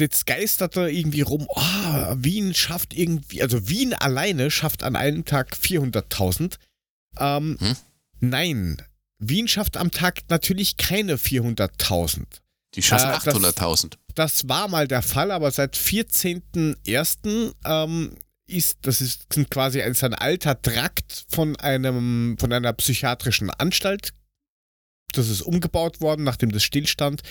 jetzt 0.00 0.26
geistert 0.26 0.76
da 0.76 0.86
irgendwie 0.86 1.22
rum, 1.22 1.46
oh, 1.48 2.14
Wien 2.16 2.54
schafft 2.54 2.94
irgendwie, 2.94 3.42
also 3.42 3.68
Wien 3.68 3.94
alleine 3.94 4.50
schafft 4.50 4.82
an 4.82 4.96
einem 4.96 5.24
Tag 5.24 5.54
400.000. 5.56 6.56
Ähm, 7.18 7.56
Hm? 7.60 7.76
Nein, 8.20 8.82
Wien 9.18 9.48
schafft 9.48 9.76
am 9.76 9.90
Tag 9.90 10.22
natürlich 10.28 10.76
keine 10.76 11.16
400.000. 11.18 12.24
Die 12.74 12.82
schaffen 12.82 13.10
Äh, 13.10 13.18
das- 13.24 13.34
800.000. 13.34 13.96
Das 14.14 14.48
war 14.48 14.68
mal 14.68 14.88
der 14.88 15.02
Fall, 15.02 15.30
aber 15.30 15.50
seit 15.50 15.76
14.01. 15.76 17.54
Ähm, 17.64 18.16
ist, 18.48 18.78
das 18.82 19.00
ist 19.00 19.32
sind 19.32 19.50
quasi 19.50 19.82
ein, 19.82 19.92
ist 19.92 20.04
ein 20.04 20.14
alter 20.14 20.60
Trakt 20.62 21.26
von 21.28 21.56
einem, 21.56 22.36
von 22.38 22.52
einer 22.52 22.72
psychiatrischen 22.74 23.50
Anstalt. 23.50 24.12
Das 25.12 25.28
ist 25.28 25.42
umgebaut 25.42 26.00
worden, 26.00 26.22
nachdem 26.24 26.52
das 26.52 26.62
stillstand. 26.62 27.22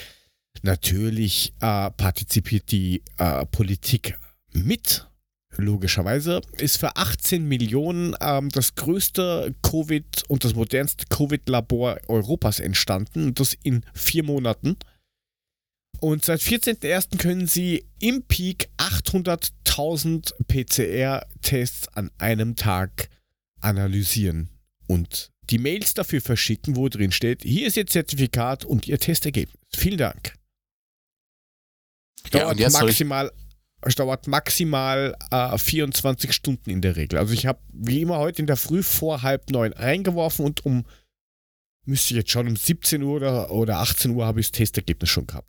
Natürlich 0.63 1.53
äh, 1.59 1.91
partizipiert 1.91 2.71
die 2.71 3.03
äh, 3.17 3.45
Politik 3.45 4.17
mit, 4.53 5.07
logischerweise. 5.57 6.41
Ist 6.57 6.77
für 6.77 6.95
18 6.95 7.47
Millionen 7.47 8.15
ähm, 8.21 8.49
das 8.49 8.75
größte 8.75 9.53
Covid 9.61 10.23
und 10.27 10.43
das 10.43 10.55
modernste 10.55 11.05
Covid-Labor 11.09 11.97
Europas 12.07 12.59
entstanden. 12.59 13.27
Und 13.27 13.39
das 13.39 13.55
in 13.63 13.83
vier 13.93 14.23
Monaten. 14.23 14.77
Und 15.99 16.25
seit 16.25 16.41
14.01. 16.41 17.17
können 17.17 17.47
Sie 17.47 17.85
im 17.99 18.23
Peak 18.23 18.69
800.000 18.77 20.33
PCR-Tests 20.47 21.87
an 21.89 22.11
einem 22.17 22.55
Tag 22.55 23.09
analysieren 23.61 24.49
und 24.87 25.31
die 25.49 25.57
Mails 25.57 25.93
dafür 25.93 26.21
verschicken, 26.21 26.75
wo 26.75 26.89
drin 26.89 27.11
steht, 27.11 27.43
hier 27.43 27.67
ist 27.67 27.77
Ihr 27.77 27.87
Zertifikat 27.87 28.65
und 28.65 28.87
Ihr 28.87 28.99
Testergebnis. 28.99 29.55
Vielen 29.75 29.97
Dank. 29.97 30.33
Ja, 32.33 32.41
Dauert 32.41 32.59
ich, 32.59 32.69
maximal, 32.71 33.31
es 33.81 33.95
dauert 33.95 34.27
maximal 34.27 35.15
äh, 35.31 35.57
24 35.57 36.33
Stunden 36.33 36.69
in 36.69 36.81
der 36.81 36.95
Regel. 36.95 37.19
Also 37.19 37.33
ich 37.33 37.45
habe 37.45 37.59
wie 37.71 38.01
immer 38.01 38.17
heute 38.17 38.41
in 38.41 38.47
der 38.47 38.57
Früh 38.57 38.83
vor 38.83 39.21
halb 39.21 39.49
neun 39.51 39.73
reingeworfen 39.73 40.45
und 40.45 40.65
um, 40.65 40.85
müsste 41.85 42.13
ich 42.13 42.17
jetzt 42.17 42.31
schon 42.31 42.47
um 42.47 42.55
17 42.55 43.01
Uhr 43.03 43.15
oder, 43.15 43.51
oder 43.51 43.77
18 43.77 44.11
Uhr 44.11 44.25
habe 44.25 44.39
ich 44.39 44.47
das 44.47 44.57
Testergebnis 44.57 45.09
schon 45.09 45.27
gehabt. 45.27 45.47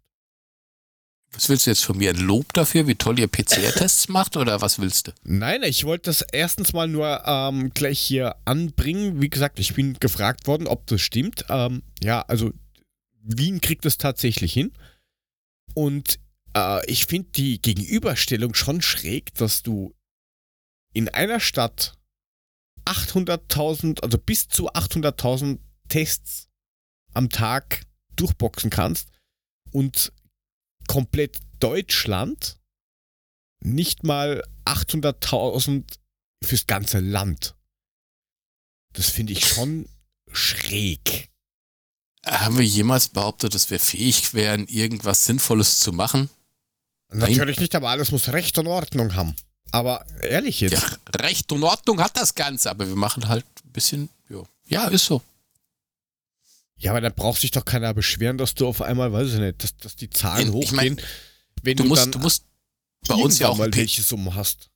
was 1.33 1.49
willst 1.49 1.67
du 1.67 1.71
jetzt 1.71 1.85
von 1.85 1.97
mir? 1.97 2.11
Ein 2.11 2.21
Lob 2.21 2.53
dafür, 2.53 2.87
wie 2.87 2.95
toll 2.95 3.19
ihr 3.19 3.27
PCR-Tests 3.27 4.09
macht 4.11 4.37
oder 4.37 4.61
was 4.61 4.79
willst 4.79 5.09
du? 5.09 5.13
Nein, 5.25 5.63
ich 5.63 5.85
wollte 5.85 6.11
das 6.11 6.21
erstens 6.21 6.75
mal 6.75 6.89
nur 6.89 7.23
ähm, 7.27 7.71
gleich 7.73 7.99
hier 7.99 8.37
anbringen. 8.45 9.23
Wie 9.23 9.31
gesagt, 9.31 9.59
ich 9.59 9.75
bin 9.75 9.95
gefragt 9.95 10.47
worden, 10.47 10.67
ob 10.67 10.87
das 10.89 11.01
stimmt. 11.01 11.47
Ähm, 11.49 11.83
ja, 12.03 12.21
also 12.23 12.53
Wien 13.23 13.61
kriegt 13.61 13.87
es 13.87 13.97
tatsächlich 13.99 14.53
hin. 14.53 14.73
Und 15.75 16.19
äh, 16.57 16.91
ich 16.91 17.07
finde 17.07 17.31
die 17.33 17.61
Gegenüberstellung 17.61 18.55
schon 18.55 18.81
schräg, 18.83 19.35
dass 19.35 19.63
du 19.63 19.95
in 20.93 21.09
einer 21.11 21.41
Stadt 21.41 21.95
800.000, 22.87 24.03
also 24.03 24.19
bis 24.19 24.49
zu 24.49 24.73
800.000 24.73 25.59
Tests 25.89 26.49
am 27.13 27.29
Tag 27.29 27.85
durchboxen 28.17 28.71
kannst 28.71 29.11
und 29.73 30.13
komplett 30.89 31.39
Deutschland 31.59 32.59
nicht 33.63 34.05
mal 34.05 34.43
800.000 34.65 35.99
fürs 36.43 36.67
ganze 36.67 37.01
Land. 37.01 37.57
Das 38.93 39.11
finde 39.11 39.33
ich 39.33 39.47
schon 39.47 39.89
schräg. 40.31 41.31
Haben 42.25 42.59
wir 42.59 42.65
jemals 42.65 43.09
behauptet, 43.09 43.55
dass 43.55 43.71
wir 43.71 43.81
fähig 43.81 44.35
wären, 44.35 44.67
irgendwas 44.67 45.25
Sinnvolles 45.25 45.79
zu 45.81 45.93
machen? 45.93 46.31
Natürlich 47.11 47.59
nicht, 47.61 47.75
aber 47.75 47.89
alles 47.91 48.11
muss 48.13 48.29
Recht 48.33 48.59
und 48.59 48.67
Ordnung 48.67 49.15
haben. 49.15 49.35
Aber 49.73 50.05
ehrlich 50.23 50.61
jetzt, 50.61 50.73
Ja, 50.73 50.83
Recht 51.21 51.51
und 51.53 51.63
Ordnung 51.65 52.01
hat 52.01 52.17
das 52.17 52.35
Ganze, 52.35 52.71
aber 52.71 52.89
wir 52.89 52.97
machen 52.97 53.29
halt 53.29 53.45
ein 53.65 53.73
bisschen, 53.73 54.09
ja, 54.29 54.43
ja 54.67 54.89
ist 54.89 55.07
so. 55.07 55.23
Ja, 56.79 56.91
aber 56.91 57.01
dann 57.01 57.15
braucht 57.15 57.41
sich 57.41 57.51
doch 57.53 57.65
keiner 57.65 57.95
beschweren, 57.95 58.37
dass 58.39 58.55
du 58.55 58.67
auf 58.67 58.83
einmal, 58.83 59.13
weiß 59.13 59.33
ich 59.35 59.39
nicht, 59.41 59.63
dass, 59.65 59.77
dass 59.79 59.97
die 59.97 60.11
Zahlen 60.11 60.49
Ich 60.49 60.53
hochgehen, 60.55 60.77
mein, 60.77 61.01
wenn 61.63 61.77
Du 61.77 61.85
du, 61.85 61.89
musst, 61.89 62.03
dann 62.03 62.13
du 62.13 62.19
musst 62.19 62.45
bei 63.09 63.15
uns 63.15 63.39
ja 63.39 63.49
auch 63.49 63.57
mal 63.57 63.73
welche 63.75 64.03
Summen 64.03 64.35
hast. 64.35 64.69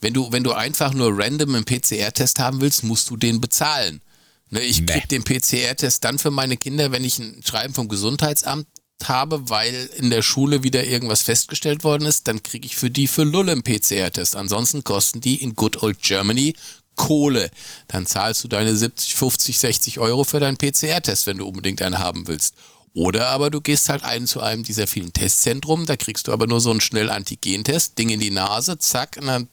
Wenn 0.00 0.12
du, 0.12 0.30
wenn 0.32 0.44
du 0.44 0.52
einfach 0.52 0.92
nur 0.92 1.16
random 1.18 1.54
einen 1.54 1.64
PCR-Test 1.64 2.38
haben 2.38 2.60
willst, 2.60 2.82
musst 2.84 3.08
du 3.08 3.16
den 3.16 3.40
bezahlen. 3.40 4.02
Ne, 4.50 4.60
ich 4.60 4.80
Nee. 4.80 4.86
krieg 4.86 5.08
den 5.08 5.24
PCR-Test 5.24 6.04
dann 6.04 6.18
für 6.18 6.30
meine 6.30 6.56
Kinder, 6.58 6.92
wenn 6.92 7.02
ich 7.04 7.18
ein 7.18 7.42
Schreiben 7.44 7.72
vom 7.74 7.88
Gesundheitsamt 7.88 8.66
habe, 9.04 9.48
weil 9.50 9.90
in 9.96 10.10
der 10.10 10.22
Schule 10.22 10.62
wieder 10.62 10.84
irgendwas 10.84 11.22
festgestellt 11.22 11.84
worden 11.84 12.06
ist, 12.06 12.28
dann 12.28 12.42
kriege 12.42 12.66
ich 12.66 12.76
für 12.76 12.90
die 12.90 13.06
für 13.06 13.24
Lulle 13.24 13.52
einen 13.52 13.62
PCR-Test. 13.62 14.36
Ansonsten 14.36 14.84
kosten 14.84 15.20
die 15.20 15.42
in 15.42 15.54
Good 15.54 15.82
Old 15.82 16.00
Germany 16.00 16.54
Kohle. 16.96 17.50
Dann 17.88 18.06
zahlst 18.06 18.42
du 18.42 18.48
deine 18.48 18.74
70, 18.74 19.14
50, 19.14 19.58
60 19.58 19.98
Euro 20.00 20.24
für 20.24 20.40
deinen 20.40 20.56
PCR-Test, 20.56 21.26
wenn 21.26 21.38
du 21.38 21.46
unbedingt 21.46 21.82
einen 21.82 21.98
haben 21.98 22.26
willst. 22.26 22.54
Oder 22.94 23.28
aber 23.28 23.50
du 23.50 23.60
gehst 23.60 23.90
halt 23.90 24.04
ein 24.04 24.26
zu 24.26 24.40
einem 24.40 24.62
dieser 24.62 24.86
vielen 24.86 25.12
Testzentrum, 25.12 25.84
da 25.84 25.96
kriegst 25.96 26.28
du 26.28 26.32
aber 26.32 26.46
nur 26.46 26.62
so 26.62 26.70
einen 26.70 26.80
schnell 26.80 27.10
Antigentest, 27.10 27.98
Ding 27.98 28.08
in 28.08 28.20
die 28.20 28.30
Nase, 28.30 28.78
zack, 28.78 29.18
und 29.20 29.26
dann, 29.26 29.48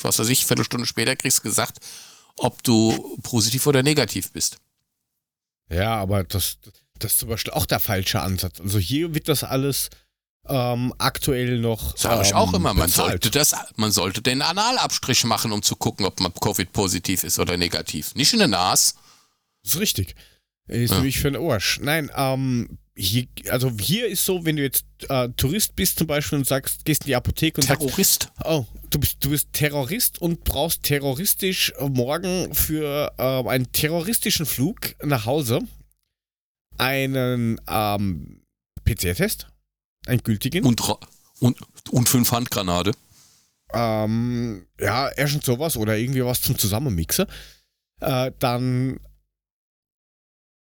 was 0.00 0.18
weiß 0.18 0.30
ich, 0.30 0.46
Viertelstunde 0.46 0.86
später 0.86 1.14
kriegst 1.14 1.40
du 1.40 1.42
gesagt, 1.42 1.80
ob 2.36 2.62
du 2.62 3.18
positiv 3.22 3.66
oder 3.66 3.82
negativ 3.82 4.32
bist. 4.32 4.56
Ja, 5.70 5.96
aber 5.96 6.24
das, 6.24 6.56
das 6.98 7.12
ist 7.12 7.18
zum 7.20 7.28
Beispiel 7.28 7.52
auch 7.52 7.66
der 7.66 7.80
falsche 7.80 8.20
Ansatz. 8.20 8.60
Also 8.60 8.78
hier 8.78 9.14
wird 9.14 9.28
das 9.28 9.44
alles 9.44 9.90
ähm, 10.48 10.94
aktuell 10.98 11.58
noch. 11.58 11.96
Sag 11.96 12.22
ich 12.22 12.30
ähm, 12.30 12.36
auch 12.36 12.52
immer, 12.54 12.72
man 12.74 12.86
bezahlt. 12.86 13.10
sollte 13.10 13.30
das, 13.30 13.54
man 13.76 13.92
sollte 13.92 14.22
den 14.22 14.40
Analabstrich 14.42 15.24
machen, 15.24 15.52
um 15.52 15.62
zu 15.62 15.76
gucken, 15.76 16.06
ob 16.06 16.20
man 16.20 16.32
Covid-positiv 16.32 17.24
ist 17.24 17.38
oder 17.38 17.56
negativ. 17.56 18.14
Nicht 18.14 18.32
in 18.32 18.38
der 18.38 18.48
Nase. 18.48 18.94
Das 19.62 19.74
ist 19.74 19.80
richtig. 19.80 20.14
Ist 20.66 20.90
Ja. 20.90 20.96
nämlich 20.96 21.18
für 21.18 21.30
den 21.30 21.42
Arsch. 21.42 21.80
Nein, 21.82 22.10
ähm, 22.14 22.78
hier, 22.96 23.26
also 23.50 23.70
hier 23.80 24.08
ist 24.08 24.24
so, 24.24 24.44
wenn 24.44 24.56
du 24.56 24.62
jetzt 24.62 24.84
äh, 25.08 25.28
Tourist 25.36 25.76
bist 25.76 25.98
zum 25.98 26.06
Beispiel 26.08 26.38
und 26.38 26.46
sagst, 26.46 26.84
gehst 26.84 27.02
in 27.02 27.06
die 27.08 27.16
Apotheke 27.16 27.60
und 27.60 27.66
sagst, 27.66 27.80
Terrorist. 27.82 28.28
oh, 28.44 28.66
du 28.90 28.98
bist, 28.98 29.16
du 29.24 29.30
bist 29.30 29.48
Terrorist 29.52 30.20
und 30.20 30.44
brauchst 30.44 30.82
terroristisch 30.82 31.72
morgen 31.80 32.52
für 32.54 33.12
äh, 33.18 33.48
einen 33.48 33.70
terroristischen 33.72 34.46
Flug 34.46 34.94
nach 35.02 35.26
Hause 35.26 35.60
einen 36.78 37.60
ähm, 37.68 38.42
PCR-Test, 38.84 39.48
einen 40.06 40.22
gültigen. 40.22 40.64
Und, 40.64 40.82
und, 41.40 41.58
und 41.90 42.08
fünf 42.08 42.32
Handgranate. 42.32 42.92
Ähm, 43.72 44.66
ja, 44.80 45.08
erstens 45.10 45.44
sowas 45.44 45.76
oder 45.76 45.96
irgendwie 45.96 46.24
was 46.24 46.40
zum 46.40 46.56
Zusammenmixen. 46.56 47.26
Äh, 48.00 48.32
dann 48.38 48.98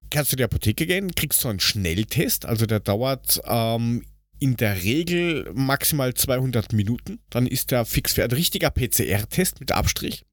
kannst 0.09 0.32
du 0.32 0.36
in 0.36 0.38
die 0.38 0.43
Apotheke 0.43 0.86
gehen, 0.86 1.13
kriegst 1.15 1.39
so 1.39 1.49
einen 1.49 1.59
Schnelltest, 1.59 2.45
also 2.45 2.65
der 2.65 2.80
dauert 2.80 3.41
ähm, 3.45 4.05
in 4.39 4.55
der 4.55 4.84
Regel 4.84 5.49
maximal 5.53 6.13
200 6.13 6.74
Minuten. 6.74 7.20
Dann 7.30 7.47
ist 7.47 7.72
der 7.72 7.86
fix 7.86 8.13
für 8.13 8.24
ein 8.24 8.32
richtiger 8.32 8.70
PCR-Test 8.70 9.59
mit 9.59 9.72
Abstrich. 9.72 10.26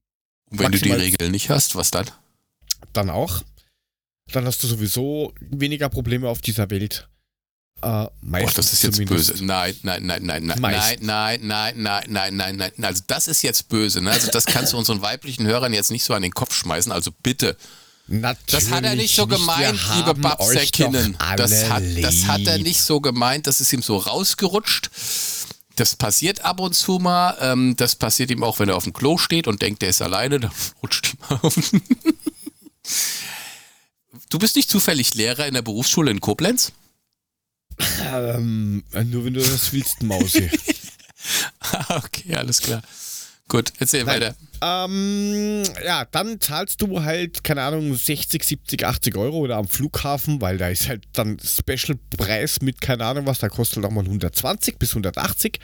Und 0.49 0.59
wenn 0.59 0.71
du 0.71 0.79
die 0.79 0.89
Maximal- 0.89 0.99
Regeln 0.99 1.31
nicht 1.31 1.49
hast, 1.49 1.75
was 1.75 1.91
dann? 1.91 2.09
Dann 2.93 3.09
auch. 3.09 3.41
Dann 4.31 4.45
hast 4.45 4.61
du 4.63 4.67
sowieso 4.67 5.33
weniger 5.39 5.89
Probleme 5.89 6.27
auf 6.29 6.41
dieser 6.41 6.69
Welt. 6.69 7.07
Äh, 7.77 7.81
Boah, 7.81 8.11
meistens 8.21 8.55
das 8.55 8.73
ist 8.73 8.83
jetzt 8.83 8.95
zumindest. 8.95 9.31
böse. 9.33 9.45
Nein, 9.45 9.75
nein, 9.83 10.05
nein, 10.05 10.23
nein, 10.25 10.45
nein, 10.45 10.59
nein, 10.59 10.61
Meist. 10.61 11.01
nein, 11.03 11.39
nein, 11.43 11.73
nein, 11.77 12.03
nein, 12.07 12.35
nein, 12.35 12.57
nein. 12.57 12.71
Also 12.85 13.03
das 13.07 13.27
ist 13.27 13.41
jetzt 13.43 13.69
böse. 13.69 14.01
Ne? 14.01 14.11
Also 14.11 14.31
das 14.31 14.45
kannst 14.45 14.73
du 14.73 14.77
unseren 14.77 15.01
weiblichen 15.01 15.45
Hörern 15.45 15.73
jetzt 15.73 15.91
nicht 15.91 16.03
so 16.03 16.13
an 16.13 16.21
den 16.21 16.33
Kopf 16.33 16.53
schmeißen. 16.55 16.91
Also 16.91 17.11
bitte. 17.21 17.55
Natürlich 18.07 18.65
Das 18.65 18.71
hat 18.71 18.83
er 18.83 18.95
nicht 18.95 19.15
so 19.15 19.25
gemeint, 19.27 19.77
Wir 19.89 19.95
liebe 19.95 20.13
Babsäckinnen. 20.15 21.17
Das 21.37 21.69
hat, 21.69 21.83
das 22.01 22.27
hat 22.27 22.41
er 22.45 22.59
nicht 22.59 22.81
so 22.81 23.01
gemeint, 23.01 23.47
das 23.47 23.61
ist 23.61 23.73
ihm 23.73 23.81
so 23.81 23.97
rausgerutscht. 23.97 24.89
Das 25.75 25.95
passiert 25.95 26.45
ab 26.45 26.59
und 26.59 26.73
zu 26.73 26.99
mal. 26.99 27.35
Ähm, 27.41 27.75
das 27.75 27.95
passiert 27.95 28.31
ihm 28.31 28.43
auch, 28.43 28.59
wenn 28.59 28.69
er 28.69 28.77
auf 28.77 28.83
dem 28.85 28.93
Klo 28.93 29.17
steht 29.17 29.47
und 29.47 29.61
denkt, 29.61 29.83
er 29.83 29.89
ist 29.89 30.01
alleine, 30.01 30.39
dann 30.39 30.51
rutscht 30.83 31.13
ihm 31.15 31.37
auf. 31.41 31.55
Du 34.29 34.39
bist 34.39 34.55
nicht 34.55 34.69
zufällig 34.69 35.13
Lehrer 35.15 35.47
in 35.47 35.53
der 35.53 35.61
Berufsschule 35.61 36.11
in 36.11 36.21
Koblenz? 36.21 36.73
Ähm, 38.03 38.83
nur 39.05 39.25
wenn 39.25 39.33
du 39.33 39.41
das 39.41 39.73
willst, 39.73 40.01
Mausi. 40.03 40.49
okay, 41.89 42.35
alles 42.35 42.61
klar. 42.61 42.81
Gut, 43.47 43.73
erzähl 43.77 44.03
Nein. 44.05 44.21
weiter. 44.21 44.35
ähm, 44.61 45.63
ja, 45.85 46.05
dann 46.05 46.41
zahlst 46.41 46.81
du 46.81 47.03
halt, 47.03 47.43
keine 47.43 47.61
Ahnung, 47.61 47.93
60, 47.93 48.43
70, 48.43 48.85
80 48.85 49.15
Euro 49.17 49.37
oder 49.37 49.57
am 49.57 49.67
Flughafen, 49.67 50.41
weil 50.41 50.57
da 50.57 50.69
ist 50.69 50.87
halt 50.87 51.03
dann 51.13 51.37
Special-Preis 51.39 52.61
mit, 52.61 52.81
keine 52.81 53.05
Ahnung 53.05 53.27
was, 53.27 53.39
da 53.39 53.49
kostet 53.49 53.77
halt 53.77 53.85
auch 53.85 53.91
mal 53.91 54.03
120 54.03 54.79
bis 54.79 54.91
180. 54.91 55.59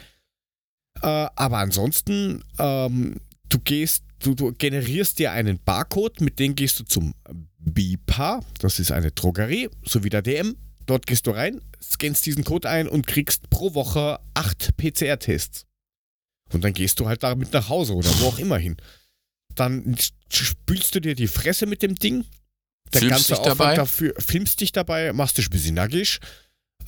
Äh, 1.02 1.06
aber 1.06 1.58
ansonsten, 1.58 2.44
ähm, 2.58 3.16
du 3.52 3.58
gehst, 3.58 4.04
du, 4.20 4.34
du 4.34 4.52
generierst 4.52 5.18
dir 5.18 5.32
einen 5.32 5.58
Barcode, 5.58 6.20
mit 6.20 6.38
dem 6.38 6.54
gehst 6.54 6.80
du 6.80 6.84
zum 6.84 7.14
BIPA, 7.58 8.40
das 8.60 8.78
ist 8.78 8.92
eine 8.92 9.12
Drogerie, 9.12 9.68
so 9.84 10.04
wie 10.04 10.10
der 10.10 10.22
DM. 10.22 10.56
Dort 10.86 11.06
gehst 11.06 11.26
du 11.26 11.30
rein, 11.30 11.60
scannst 11.80 12.26
diesen 12.26 12.44
Code 12.44 12.68
ein 12.68 12.88
und 12.88 13.06
kriegst 13.06 13.48
pro 13.50 13.74
Woche 13.74 14.18
acht 14.34 14.76
PCR-Tests. 14.76 15.64
Und 16.52 16.64
dann 16.64 16.72
gehst 16.72 16.98
du 16.98 17.08
halt 17.08 17.22
damit 17.22 17.52
nach 17.52 17.68
Hause 17.68 17.94
oder 17.94 18.10
wo 18.20 18.26
auch 18.26 18.38
immer 18.38 18.58
hin. 18.58 18.76
Dann 19.54 19.96
spülst 20.28 20.94
du 20.94 21.00
dir 21.00 21.14
die 21.14 21.28
Fresse 21.28 21.66
mit 21.66 21.82
dem 21.82 21.94
Ding. 21.94 22.24
Der 22.92 23.00
Filmst 23.00 23.10
ganze 23.10 23.32
dich 23.32 23.38
Aufwand 23.38 23.60
dabei? 23.60 23.74
dafür, 23.76 24.14
filmst 24.18 24.60
dich 24.60 24.72
dabei, 24.72 25.12
machst 25.12 25.38
dich 25.38 25.46
ein 25.46 25.50
bisschen 25.50 25.74
nackig. 25.76 26.18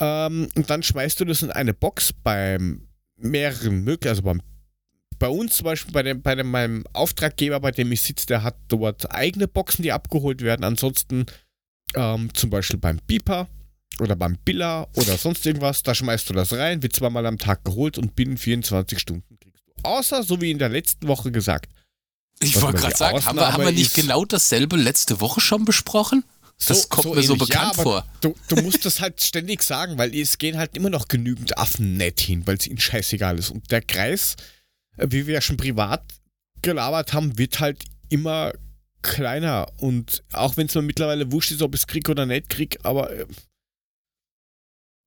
Ähm, 0.01 0.49
und 0.55 0.71
dann 0.71 0.83
schmeißt 0.83 1.21
du 1.21 1.25
das 1.25 1.43
in 1.43 1.51
eine 1.51 1.73
Box 1.73 2.13
beim 2.13 2.89
mehreren 3.17 3.85
möglichen, 3.85 4.11
also 4.11 4.23
beim, 4.23 4.43
bei 5.19 5.29
uns 5.29 5.57
zum 5.57 5.65
Beispiel, 5.65 5.93
bei, 5.93 6.03
dem, 6.03 6.23
bei 6.23 6.35
dem, 6.35 6.51
meinem 6.51 6.85
Auftraggeber, 6.93 7.61
bei 7.61 7.71
dem 7.71 7.93
ich 7.93 8.03
sitze, 8.03 8.27
der 8.27 8.43
hat 8.43 8.57
dort 8.69 9.11
eigene 9.13 9.49
Boxen, 9.49 9.83
die 9.83 9.93
abgeholt 9.93 10.43
werden. 10.43 10.65
Ansonsten 10.65 11.27
ähm, 11.95 12.33
zum 12.35 12.51
Beispiel 12.51 12.79
beim 12.79 12.99
Beeper 13.07 13.49
oder 14.01 14.17
beim 14.17 14.37
Biller 14.45 14.89
oder 14.97 15.17
sonst 15.17 15.47
irgendwas, 15.47 15.83
da 15.83 15.95
schmeißt 15.95 16.29
du 16.29 16.35
das 16.35 16.53
rein, 16.53 16.83
wird 16.83 16.95
zweimal 16.95 17.27
am 17.27 17.39
Tag 17.39 17.65
geholt 17.65 17.99
und 17.99 18.17
binnen 18.17 18.37
24 18.37 18.99
Stunden 18.99 19.39
kriegst 19.39 19.63
du. 19.67 19.73
Außer, 19.83 20.23
so 20.23 20.41
wie 20.41 20.51
in 20.51 20.59
der 20.59 20.69
letzten 20.69 21.07
Woche 21.07 21.31
gesagt, 21.31 21.71
Ich 22.41 22.61
wollte 22.61 22.79
gerade 22.79 22.97
sagen, 22.97 23.25
haben 23.25 23.39
wir, 23.39 23.53
haben 23.53 23.65
wir 23.65 23.73
nicht 23.73 23.95
genau 23.95 24.25
dasselbe 24.25 24.77
letzte 24.77 25.21
Woche 25.21 25.41
schon 25.41 25.65
besprochen? 25.65 26.25
Das 26.67 26.89
kommt 26.89 27.15
mir 27.15 27.23
so 27.23 27.35
ähnlich. 27.35 27.49
bekannt 27.49 27.73
aber 27.75 27.83
vor. 27.83 28.07
Du, 28.21 28.35
du 28.49 28.57
musst 28.63 28.85
das 28.85 29.01
halt 29.01 29.23
ständig 29.23 29.63
sagen, 29.63 29.99
weil 29.99 30.15
es 30.15 30.39
gehen 30.39 30.57
halt 30.57 30.77
immer 30.77 30.91
noch 30.91 31.09
genügend 31.09 31.59
Affen 31.59 31.97
nett 31.97 32.21
hin, 32.21 32.47
weil 32.47 32.57
es 32.57 32.67
ihnen 32.67 32.79
scheißegal 32.79 33.39
ist. 33.39 33.51
Und 33.51 33.71
der 33.71 33.83
Kreis, 33.83 34.37
wie 34.97 35.27
wir 35.27 35.35
ja 35.35 35.41
schon 35.41 35.57
privat 35.57 36.03
gelabert 36.63 37.13
haben, 37.13 37.39
wird 37.39 37.61
halt 37.61 37.85
immer 38.09 38.53
kleiner. 39.03 39.67
Und 39.79 40.25
auch 40.33 40.57
wenn 40.57 40.67
es 40.67 40.75
mir 40.75 40.83
mittlerweile 40.83 41.31
wurscht 41.31 41.53
ist, 41.53 41.63
ob 41.63 41.75
es 41.75 41.87
krieg 41.87 42.09
oder 42.09 42.27
nicht 42.27 42.49
krieg, 42.49 42.79
aber 42.83 43.11
äh, 43.11 43.27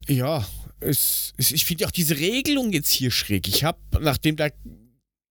ja, 0.08 0.48
es, 0.80 1.34
es, 1.38 1.52
ich 1.52 1.66
finde 1.66 1.86
auch 1.86 1.92
diese 1.92 2.18
Regelung 2.18 2.72
jetzt 2.72 2.92
hier 2.92 3.12
schräg. 3.12 3.48
Ich 3.48 3.64
habe, 3.64 3.80
nachdem 4.00 4.36
da 4.36 4.50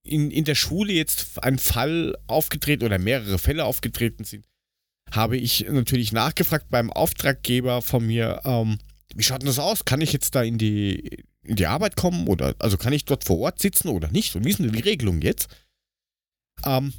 in, 0.02 0.30
in 0.30 0.44
der 0.44 0.54
Schule 0.54 0.92
jetzt 0.92 1.42
ein 1.42 1.58
Fall 1.58 2.16
aufgetreten 2.26 2.84
oder 2.84 2.98
mehrere 2.98 3.38
Fälle 3.38 3.64
aufgetreten 3.64 4.24
sind, 4.24 4.44
habe 5.12 5.36
ich 5.36 5.66
natürlich 5.68 6.12
nachgefragt 6.12 6.68
beim 6.68 6.92
Auftraggeber 6.92 7.80
von 7.82 8.06
mir, 8.06 8.40
ähm, 8.44 8.78
wie 9.14 9.22
schaut 9.22 9.42
denn 9.42 9.46
das 9.46 9.58
aus? 9.58 9.84
Kann 9.84 10.00
ich 10.00 10.12
jetzt 10.12 10.34
da 10.34 10.42
in 10.42 10.58
die, 10.58 11.24
in 11.46 11.56
die 11.56 11.66
Arbeit 11.66 11.96
kommen 11.96 12.26
oder 12.28 12.54
also 12.58 12.76
kann 12.76 12.92
ich 12.92 13.04
dort 13.04 13.24
vor 13.24 13.38
Ort 13.38 13.60
sitzen 13.60 13.88
oder 13.88 14.08
nicht? 14.08 14.36
Und 14.36 14.44
wie 14.44 14.50
ist 14.50 14.58
denn 14.58 14.72
die 14.72 14.80
Regelung 14.80 15.20
jetzt? 15.22 15.48
Ähm, 16.64 16.92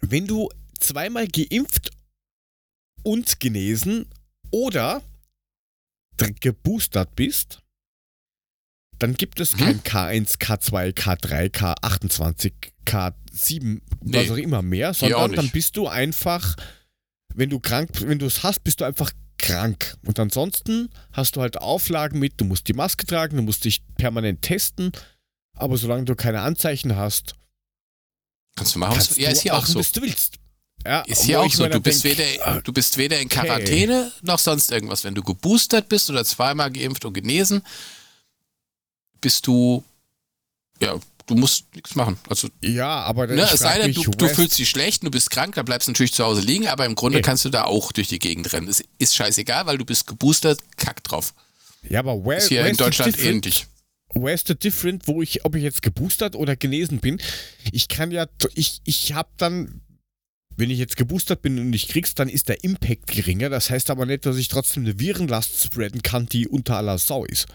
wenn 0.00 0.26
du 0.26 0.48
zweimal 0.78 1.26
geimpft 1.28 1.90
und 3.02 3.40
genesen 3.40 4.06
oder 4.50 5.02
geboostert 6.40 7.14
bist, 7.16 7.60
dann 8.98 9.14
gibt 9.14 9.40
es 9.40 9.56
kein 9.56 9.80
K1, 9.80 10.38
K2, 10.38 10.92
K3, 10.92 11.50
K28, 11.50 12.52
K7, 12.86 13.80
was 14.00 14.00
Nee, 14.00 14.30
auch 14.30 14.36
immer 14.36 14.62
mehr, 14.62 14.94
sondern 14.94 15.32
dann 15.32 15.50
bist 15.50 15.76
du 15.76 15.88
einfach, 15.88 16.54
wenn 17.34 17.50
du 17.50 17.58
krank, 17.58 17.90
wenn 18.02 18.18
du 18.18 18.26
es 18.26 18.42
hast, 18.42 18.62
bist 18.62 18.80
du 18.80 18.84
einfach 18.84 19.10
krank. 19.46 19.96
Und 20.04 20.18
ansonsten 20.18 20.90
hast 21.12 21.36
du 21.36 21.40
halt 21.40 21.58
Auflagen 21.58 22.18
mit, 22.18 22.34
du 22.36 22.44
musst 22.44 22.68
die 22.68 22.72
Maske 22.72 23.06
tragen, 23.06 23.36
du 23.36 23.42
musst 23.42 23.64
dich 23.64 23.82
permanent 23.96 24.42
testen, 24.42 24.92
aber 25.54 25.76
solange 25.76 26.04
du 26.04 26.14
keine 26.14 26.40
Anzeichen 26.40 26.96
hast, 26.96 27.34
Kannst 28.56 28.74
du 28.74 28.78
machen, 28.78 28.96
was 28.96 29.06
kannst 29.08 29.18
du, 29.18 29.22
ja, 29.22 29.30
ist 29.30 29.42
hier 29.42 29.56
auch 29.56 29.66
so. 29.66 29.78
was 29.78 29.92
du 29.92 30.02
willst. 30.02 30.36
Ja, 30.86 31.00
Ist 31.00 31.22
hier 31.22 31.40
auch 31.40 31.50
so. 31.50 31.66
Du 31.66 31.80
bist, 31.80 32.04
denk, 32.04 32.18
weder, 32.18 32.60
du 32.60 32.72
bist 32.72 32.98
weder 32.98 33.18
in 33.18 33.26
okay. 33.26 33.40
Quarantäne 33.40 34.12
noch 34.22 34.38
sonst 34.38 34.70
irgendwas. 34.70 35.02
Wenn 35.02 35.14
du 35.14 35.22
geboostert 35.22 35.88
bist 35.88 36.10
oder 36.10 36.24
zweimal 36.24 36.70
geimpft 36.70 37.04
und 37.06 37.14
genesen, 37.14 37.62
bist 39.20 39.46
du, 39.46 39.82
ja, 40.80 40.98
du 41.26 41.34
musst 41.34 41.74
nichts 41.74 41.94
machen. 41.94 42.18
Also, 42.28 42.48
Ja, 42.60 43.00
aber 43.02 43.26
ne, 43.26 43.42
es 43.42 43.60
sei 43.60 43.78
denn, 43.78 43.92
du, 43.92 44.10
du 44.10 44.28
fühlst 44.28 44.58
dich 44.58 44.68
schlecht, 44.68 45.02
du 45.02 45.10
bist 45.10 45.30
krank, 45.30 45.54
dann 45.54 45.64
bleibst 45.64 45.88
du 45.88 45.92
natürlich 45.92 46.12
zu 46.12 46.24
Hause 46.24 46.42
liegen, 46.42 46.66
aber 46.68 46.86
im 46.86 46.94
Grunde 46.94 47.18
Nee. 47.18 47.22
kannst 47.22 47.44
du 47.44 47.50
da 47.50 47.64
auch 47.64 47.92
durch 47.92 48.08
die 48.08 48.18
Gegend 48.18 48.52
rennen. 48.52 48.68
Es 48.68 48.82
ist 48.98 49.14
scheißegal, 49.14 49.66
weil 49.66 49.78
du 49.78 49.84
bist 49.84 50.06
geboostert, 50.06 50.60
kack 50.76 51.02
drauf. 51.04 51.34
Ja, 51.88 52.00
aber 52.00 52.24
where, 52.24 52.38
Ist 52.38 52.48
hier 52.48 52.66
in 52.66 52.76
Deutschland 52.76 53.18
ähnlich. 53.22 53.66
Where's 54.14 54.44
the 54.46 54.54
different, 54.54 55.08
wo 55.08 55.22
ich, 55.22 55.44
ob 55.44 55.56
ich 55.56 55.62
jetzt 55.62 55.82
geboostert 55.82 56.36
oder 56.36 56.54
genesen 56.56 57.00
bin? 57.00 57.20
Ich 57.72 57.88
kann 57.88 58.10
ja, 58.12 58.26
ich, 58.54 58.80
ich 58.84 59.12
hab 59.12 59.36
dann, 59.38 59.80
wenn 60.56 60.70
ich 60.70 60.78
jetzt 60.78 60.96
geboostert 60.96 61.42
bin 61.42 61.58
und 61.58 61.72
ich 61.72 61.88
krieg's, 61.88 62.14
dann 62.14 62.28
ist 62.28 62.48
der 62.48 62.62
Impact 62.62 63.08
geringer. 63.08 63.48
Das 63.50 63.70
heißt 63.70 63.90
aber 63.90 64.06
nicht, 64.06 64.24
dass 64.24 64.36
ich 64.36 64.46
trotzdem 64.48 64.84
eine 64.84 65.00
Virenlast 65.00 65.64
spreaden 65.64 66.02
kann, 66.02 66.26
die 66.26 66.46
unter 66.46 66.76
aller 66.76 66.98
Sau 66.98 67.24
ist. 67.24 67.46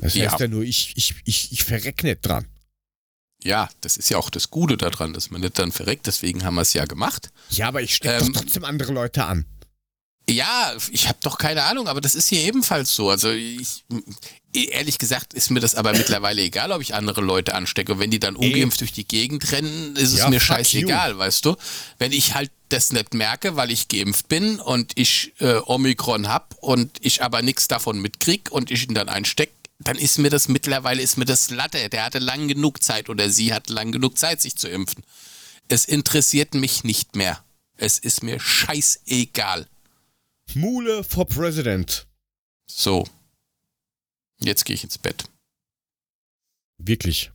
Das 0.00 0.14
ja, 0.14 0.30
heißt 0.30 0.40
ja 0.40 0.48
nur, 0.48 0.62
ich, 0.64 0.92
ich, 0.96 1.14
ich, 1.24 1.52
ich 1.52 1.62
verreck 1.64 2.02
nicht 2.02 2.20
dran. 2.22 2.46
Ja, 3.44 3.68
das 3.82 3.96
ist 3.96 4.08
ja 4.08 4.18
auch 4.18 4.30
das 4.30 4.50
Gute 4.50 4.76
daran, 4.76 5.12
dass 5.12 5.30
man 5.30 5.40
nicht 5.42 5.58
dann 5.58 5.70
verreckt, 5.70 6.06
deswegen 6.06 6.44
haben 6.44 6.54
wir 6.54 6.62
es 6.62 6.72
ja 6.72 6.86
gemacht. 6.86 7.30
Ja, 7.50 7.68
aber 7.68 7.82
ich 7.82 7.94
stecke 7.94 8.24
Ähm, 8.24 8.32
doch 8.32 8.40
trotzdem 8.40 8.64
andere 8.64 8.92
Leute 8.92 9.24
an. 9.24 9.44
Ja, 10.28 10.72
ich 10.90 11.08
habe 11.08 11.18
doch 11.20 11.36
keine 11.36 11.64
Ahnung, 11.64 11.86
aber 11.86 12.00
das 12.00 12.14
ist 12.14 12.28
hier 12.28 12.40
ebenfalls 12.40 12.94
so. 12.94 13.10
Also 13.10 13.30
ich, 13.30 13.84
ehrlich 14.54 14.98
gesagt 14.98 15.34
ist 15.34 15.50
mir 15.50 15.60
das 15.60 15.74
aber 15.74 15.92
mittlerweile 15.92 16.40
egal, 16.40 16.72
ob 16.72 16.80
ich 16.80 16.94
andere 16.94 17.20
Leute 17.20 17.54
anstecke. 17.54 17.98
Wenn 17.98 18.10
die 18.10 18.20
dann 18.20 18.34
ungeimpft 18.34 18.80
durch 18.80 18.92
die 18.92 19.06
Gegend 19.06 19.52
rennen, 19.52 19.94
ist 19.96 20.12
es 20.14 20.20
Ja, 20.20 20.30
mir 20.30 20.40
fuck 20.40 20.56
scheißegal, 20.56 21.18
weißt 21.18 21.44
du. 21.44 21.56
Wenn 21.98 22.12
ich 22.12 22.34
halt 22.34 22.50
das 22.70 22.90
nicht 22.90 23.12
merke, 23.12 23.56
weil 23.56 23.70
ich 23.70 23.88
geimpft 23.88 24.28
bin 24.28 24.58
und 24.60 24.92
ich 24.94 25.34
äh, 25.40 25.60
Omikron 25.66 26.28
hab 26.28 26.56
und 26.60 26.90
ich 27.00 27.22
aber 27.22 27.42
nichts 27.42 27.68
davon 27.68 28.00
mitkrieg 28.00 28.50
und 28.50 28.70
ich 28.70 28.88
ihn 28.88 28.94
dann 28.94 29.10
einsteck, 29.10 29.50
dann 29.78 29.96
ist 29.98 30.18
mir 30.18 30.30
das 30.30 30.48
mittlerweile 30.48 31.02
ist 31.02 31.16
mir 31.16 31.24
das 31.24 31.50
Latte. 31.50 31.88
Der 31.88 32.04
hatte 32.04 32.18
lang 32.18 32.48
genug 32.48 32.82
Zeit 32.82 33.08
oder 33.08 33.28
sie 33.30 33.52
hat 33.52 33.68
lang 33.68 33.92
genug 33.92 34.18
Zeit, 34.18 34.40
sich 34.40 34.56
zu 34.56 34.68
impfen. 34.68 35.04
Es 35.68 35.84
interessiert 35.84 36.54
mich 36.54 36.84
nicht 36.84 37.16
mehr. 37.16 37.42
Es 37.76 37.98
ist 37.98 38.22
mir 38.22 38.38
scheißegal. 38.38 39.66
Mule 40.54 41.02
for 41.02 41.26
President. 41.26 42.06
So. 42.66 43.08
Jetzt 44.38 44.64
gehe 44.64 44.74
ich 44.74 44.84
ins 44.84 44.98
Bett. 44.98 45.24
Wirklich. 46.78 47.30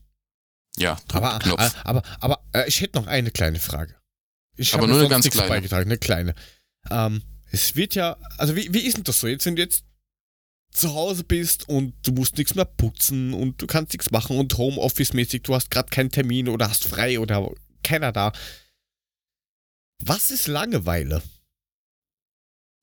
Ja, 0.78 1.00
Aber, 1.12 1.40
Knopf. 1.40 1.60
aber, 1.84 2.04
aber, 2.04 2.04
aber 2.20 2.44
äh, 2.54 2.68
ich 2.68 2.82
hätte 2.82 2.98
noch 3.00 3.08
eine 3.08 3.32
kleine 3.32 3.60
Frage. 3.60 3.96
Ich 4.56 4.74
Aber 4.74 4.88
nur 4.88 5.00
eine 5.00 5.10
ganz 5.10 5.30
kleine. 5.30 5.50
Beigetragen, 5.50 5.90
eine 5.90 5.98
kleine. 5.98 6.36
Ähm, 6.90 7.24
es 7.52 7.76
wird 7.76 7.96
ja, 7.96 8.18
also 8.38 8.56
wie, 8.56 8.74
wie 8.74 8.82
ist 8.82 8.98
denn 8.98 9.04
das 9.04 9.20
so 9.20 9.28
jetzt, 9.28 9.46
du 9.46 9.52
jetzt 9.52 9.84
zu 10.72 10.94
Hause 10.94 11.24
bist 11.24 11.68
und 11.68 11.94
du 12.04 12.12
musst 12.12 12.38
nichts 12.38 12.56
mehr 12.56 12.66
putzen 12.66 13.34
und 13.34 13.62
du 13.62 13.68
kannst 13.68 13.94
nichts 13.94 14.12
machen 14.12 14.38
und 14.38 14.58
Homeoffice-mäßig, 14.58 15.42
du 15.44 15.56
hast 15.56 15.72
gerade 15.72 15.90
keinen 15.90 16.12
Termin 16.12 16.48
oder 16.48 16.70
hast 16.70 16.86
frei 16.86 17.20
oder 17.20 17.52
keiner 17.84 18.12
da. 18.12 18.32
Was 20.04 20.32
ist 20.32 20.48
Langeweile? 20.48 21.22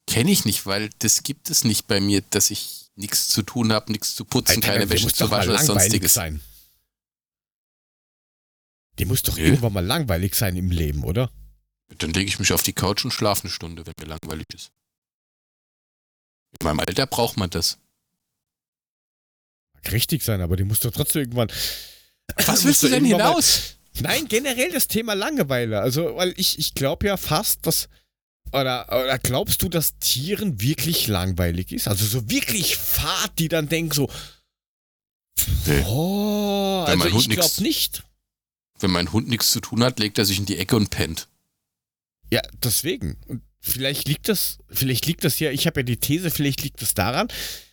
Kenne 0.06 0.30
ich 0.30 0.44
nicht, 0.44 0.66
weil 0.66 0.90
das 0.98 1.22
gibt 1.22 1.50
es 1.50 1.64
nicht 1.64 1.86
bei 1.86 2.00
mir, 2.00 2.22
dass 2.30 2.50
ich 2.50 2.90
nichts 2.96 3.28
zu 3.28 3.42
tun 3.42 3.72
habe, 3.72 3.92
nichts 3.92 4.14
zu 4.14 4.24
putzen, 4.24 4.56
Alter, 4.56 4.72
keine 4.72 4.90
Wäsche 4.90 5.04
muss 5.04 5.14
zu 5.14 5.30
waschen 5.30 5.50
oder 5.50 5.62
sonstiges. 5.62 6.14
sein. 6.14 6.40
Die 8.98 9.04
muss 9.04 9.22
doch 9.22 9.36
Nö. 9.36 9.44
irgendwann 9.44 9.72
mal 9.72 9.84
langweilig 9.84 10.34
sein 10.34 10.56
im 10.56 10.70
Leben, 10.70 11.04
oder? 11.04 11.30
Dann 11.98 12.12
lege 12.12 12.28
ich 12.28 12.38
mich 12.38 12.52
auf 12.52 12.62
die 12.62 12.72
Couch 12.72 13.04
und 13.04 13.10
schlafe 13.10 13.44
eine 13.44 13.50
Stunde, 13.50 13.86
wenn 13.86 13.94
mir 14.00 14.06
langweilig 14.06 14.46
ist. 14.54 14.70
In 16.60 16.64
meinem 16.64 16.80
Alter 16.80 17.06
braucht 17.06 17.36
man 17.36 17.50
das. 17.50 17.78
Mag 19.74 19.92
richtig 19.92 20.22
sein, 20.22 20.40
aber 20.40 20.56
die 20.56 20.64
muss 20.64 20.80
doch 20.80 20.90
trotzdem 20.90 21.22
irgendwann. 21.22 21.50
Was 22.46 22.64
willst 22.64 22.82
du 22.82 22.88
denn 22.88 23.02
mal- 23.02 23.08
hinaus? 23.10 23.74
Nein, 24.00 24.28
generell 24.28 24.70
das 24.72 24.88
Thema 24.88 25.14
Langeweile. 25.14 25.80
Also, 25.80 26.16
weil 26.16 26.34
ich, 26.36 26.58
ich 26.58 26.74
glaube 26.74 27.06
ja 27.06 27.16
fast, 27.16 27.66
dass. 27.66 27.88
Oder, 28.52 28.86
oder 28.88 29.18
glaubst 29.18 29.62
du, 29.62 29.68
dass 29.68 29.98
Tieren 29.98 30.60
wirklich 30.60 31.08
langweilig 31.08 31.72
ist? 31.72 31.88
Also 31.88 32.04
so 32.06 32.30
wirklich 32.30 32.76
fad, 32.76 33.32
die 33.38 33.48
dann 33.48 33.68
denken 33.68 33.92
so. 33.92 34.10
Nee. 35.66 35.82
Oh, 35.86 36.84
Wenn 36.86 36.92
also 36.92 37.04
mein 37.04 37.12
Hund 37.12 37.26
ich 37.28 37.30
glaube 37.38 37.62
nicht. 37.62 38.04
Wenn 38.78 38.90
mein 38.90 39.12
Hund 39.12 39.28
nichts 39.28 39.50
zu 39.50 39.60
tun 39.60 39.82
hat, 39.82 39.98
legt 39.98 40.18
er 40.18 40.24
sich 40.24 40.38
in 40.38 40.46
die 40.46 40.58
Ecke 40.58 40.76
und 40.76 40.90
pennt. 40.90 41.28
Ja, 42.30 42.40
deswegen. 42.62 43.16
Und 43.26 43.42
vielleicht 43.66 44.08
liegt 44.08 44.28
das, 44.28 44.58
vielleicht 44.70 45.06
liegt 45.06 45.24
das 45.24 45.38
ja, 45.38 45.50
ich 45.50 45.66
habe 45.66 45.80
ja 45.80 45.84
die 45.84 45.96
These, 45.96 46.30
vielleicht 46.30 46.62
liegt 46.62 46.80
das 46.82 46.94
daran, 46.94 47.28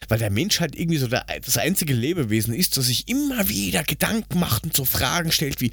weil 0.08 0.20
der 0.20 0.32
Mensch 0.32 0.60
halt 0.60 0.76
irgendwie 0.76 0.98
so 0.98 1.08
der, 1.08 1.26
das 1.44 1.58
einzige 1.58 1.94
Lebewesen 1.94 2.54
ist, 2.54 2.78
das 2.78 2.88
sich 2.88 3.08
immer 3.08 3.48
wieder 3.48 3.84
Gedanken 3.84 4.40
macht 4.40 4.64
und 4.64 4.76
so 4.76 4.86
Fragen 4.86 5.32
stellt 5.32 5.62
wie, 5.62 5.72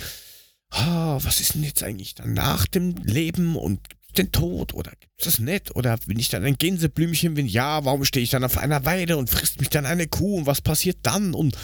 ah, 0.71 1.19
was 1.23 1.41
ist 1.41 1.55
denn 1.55 1.65
jetzt 1.65 1.83
eigentlich 1.83 2.15
dann 2.15 2.35
nach 2.35 2.67
dem 2.67 2.97
Leben 3.03 3.57
und 3.57 3.81
gibt's 3.89 4.15
den 4.15 4.33
Tod 4.33 4.75
oder 4.75 4.91
gibt's 4.91 5.25
das 5.25 5.39
nicht? 5.39 5.75
Oder 5.77 5.97
bin 6.07 6.19
ich 6.19 6.29
dann 6.29 6.45
ein 6.45 6.59
Gänseblümchen, 6.59 7.37
wenn 7.37 7.47
ja, 7.47 7.85
warum 7.85 8.05
stehe 8.05 8.23
ich 8.23 8.31
dann 8.31 8.45
auf 8.45 8.59
einer 8.59 8.85
Weide 8.85 9.17
und 9.17 9.31
frisst 9.31 9.61
mich 9.61 9.71
dann 9.71 9.87
eine 9.87 10.07
Kuh 10.07 10.39
und 10.39 10.47
was 10.47 10.61
passiert 10.61 10.99
dann? 11.03 11.35
Und 11.35 11.57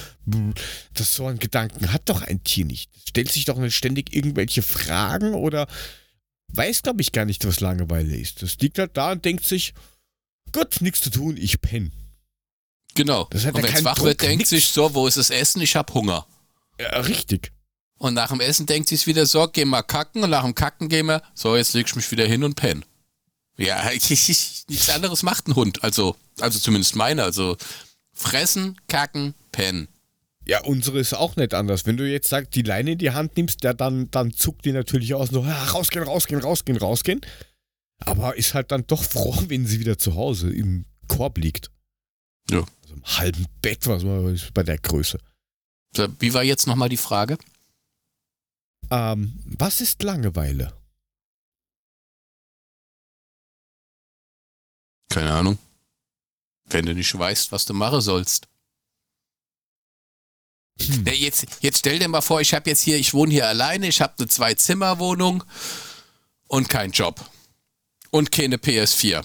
das 0.94 1.14
so 1.14 1.26
ein 1.26 1.38
Gedanken 1.38 1.92
hat 1.92 2.09
doch 2.09 2.22
ein 2.22 2.42
Tier 2.42 2.64
nicht. 2.64 2.90
Stellt 3.09 3.30
sich 3.30 3.44
doch 3.44 3.59
nicht 3.59 3.74
ständig 3.74 4.14
irgendwelche 4.14 4.62
Fragen 4.62 5.34
oder 5.34 5.66
weiß, 6.49 6.82
glaube 6.82 7.03
ich, 7.03 7.12
gar 7.12 7.24
nicht, 7.24 7.44
was 7.47 7.61
Langeweile 7.61 8.16
ist. 8.16 8.42
Das 8.42 8.59
liegt 8.59 8.78
halt 8.78 8.97
da 8.97 9.12
und 9.12 9.24
denkt 9.24 9.44
sich, 9.44 9.74
gut, 10.53 10.80
nichts 10.80 11.01
zu 11.01 11.11
tun, 11.11 11.36
ich 11.36 11.61
penne. 11.61 11.90
Genau. 12.94 13.26
Das 13.30 13.44
hat 13.44 13.55
und 13.55 13.62
wenn 13.62 13.74
es 13.74 13.84
wach 13.84 13.97
Druck, 13.97 14.07
wird, 14.07 14.22
denkt 14.22 14.38
nix. 14.38 14.51
sich 14.51 14.68
so, 14.68 14.94
wo 14.94 15.07
ist 15.07 15.18
das 15.18 15.30
Essen? 15.30 15.61
Ich 15.61 15.76
hab 15.76 15.92
Hunger. 15.92 16.26
Ja, 16.80 17.01
richtig. 17.01 17.53
Und 17.99 18.14
nach 18.14 18.28
dem 18.28 18.40
Essen 18.40 18.66
denkt 18.66 18.88
sich 18.88 19.07
wieder 19.07 19.26
so, 19.26 19.49
geh 19.49 19.64
mal 19.64 19.82
kacken. 19.82 20.22
Und 20.22 20.30
nach 20.30 20.44
dem 20.44 20.55
Kacken 20.55 20.88
gehen 20.88 21.07
wir, 21.07 21.22
so, 21.34 21.57
jetzt 21.57 21.74
leg 21.74 21.86
ich 21.86 21.97
mich 21.97 22.11
wieder 22.11 22.26
hin 22.26 22.44
und 22.44 22.55
penn. 22.55 22.84
Ja, 23.59 23.88
nichts 23.90 24.90
anderes 24.90 25.22
macht 25.22 25.49
ein 25.49 25.55
Hund. 25.55 25.82
Also, 25.82 26.16
also 26.40 26.59
zumindest 26.59 26.97
meine. 26.97 27.22
Also 27.22 27.57
fressen, 28.12 28.78
kacken, 28.88 29.34
pennen. 29.53 29.88
Ja, 30.49 30.62
unsere 30.62 31.01
ist 31.01 31.12
auch 31.12 31.34
nicht 31.36 31.55
anders. 31.55 31.86
Wenn 31.86 31.97
du 31.97 32.09
jetzt 32.09 32.28
sagst, 32.28 32.55
die 32.55 32.62
Leine 32.62 32.92
in 32.92 32.99
die 32.99 33.11
Hand 33.11 33.36
nimmst, 33.36 33.64
ja, 33.64 33.74
dann, 33.74 34.11
dann 34.12 34.32
zuckt 34.32 34.64
die 34.64 34.72
natürlich 34.72 35.12
aus, 35.14 35.30
so, 35.30 35.42
ah, 35.42 35.64
rausgehen, 35.64 36.05
rausgehen, 36.05 36.40
rausgehen, 36.40 36.78
rausgehen. 36.78 37.20
Aber 37.99 38.36
ist 38.36 38.55
halt 38.55 38.70
dann 38.70 38.86
doch 38.86 39.03
froh, 39.03 39.34
wenn 39.49 39.66
sie 39.66 39.80
wieder 39.80 39.99
zu 39.99 40.14
Hause 40.14 40.53
im 40.53 40.86
Korb 41.09 41.38
liegt. 41.38 41.70
Ja. 42.49 42.64
Also 42.82 42.94
im 42.94 43.05
halben 43.05 43.47
Bett, 43.61 43.86
was 43.88 44.05
man 44.05 44.40
bei 44.55 44.62
der 44.62 44.78
Größe. 44.78 45.18
Wie 46.18 46.34
war 46.34 46.44
jetzt 46.44 46.66
nochmal 46.66 46.90
die 46.90 46.97
Frage? 46.97 47.38
Ähm, 48.90 49.40
was 49.59 49.80
ist 49.80 50.03
Langeweile? 50.03 50.72
Keine 55.09 55.32
Ahnung. 55.32 55.59
Wenn 56.68 56.84
du 56.84 56.94
nicht 56.94 57.16
weißt, 57.16 57.51
was 57.51 57.64
du 57.64 57.74
machen 57.74 58.01
sollst. 58.01 58.49
Hm. 60.80 61.06
Jetzt, 61.06 61.46
jetzt 61.60 61.78
stell 61.78 61.98
dir 61.98 62.08
mal 62.08 62.20
vor, 62.20 62.40
ich 62.40 62.52
habe 62.52 62.68
jetzt 62.68 62.82
hier, 62.82 62.96
ich 62.98 63.14
wohne 63.14 63.32
hier 63.32 63.48
alleine, 63.48 63.88
ich 63.88 64.00
habe 64.00 64.14
eine 64.18 64.28
Zwei-Zimmer-Wohnung 64.28 65.42
und 66.48 66.68
keinen 66.68 66.92
Job. 66.92 67.24
Und 68.10 68.30
keine 68.30 68.56
PS4. 68.56 69.24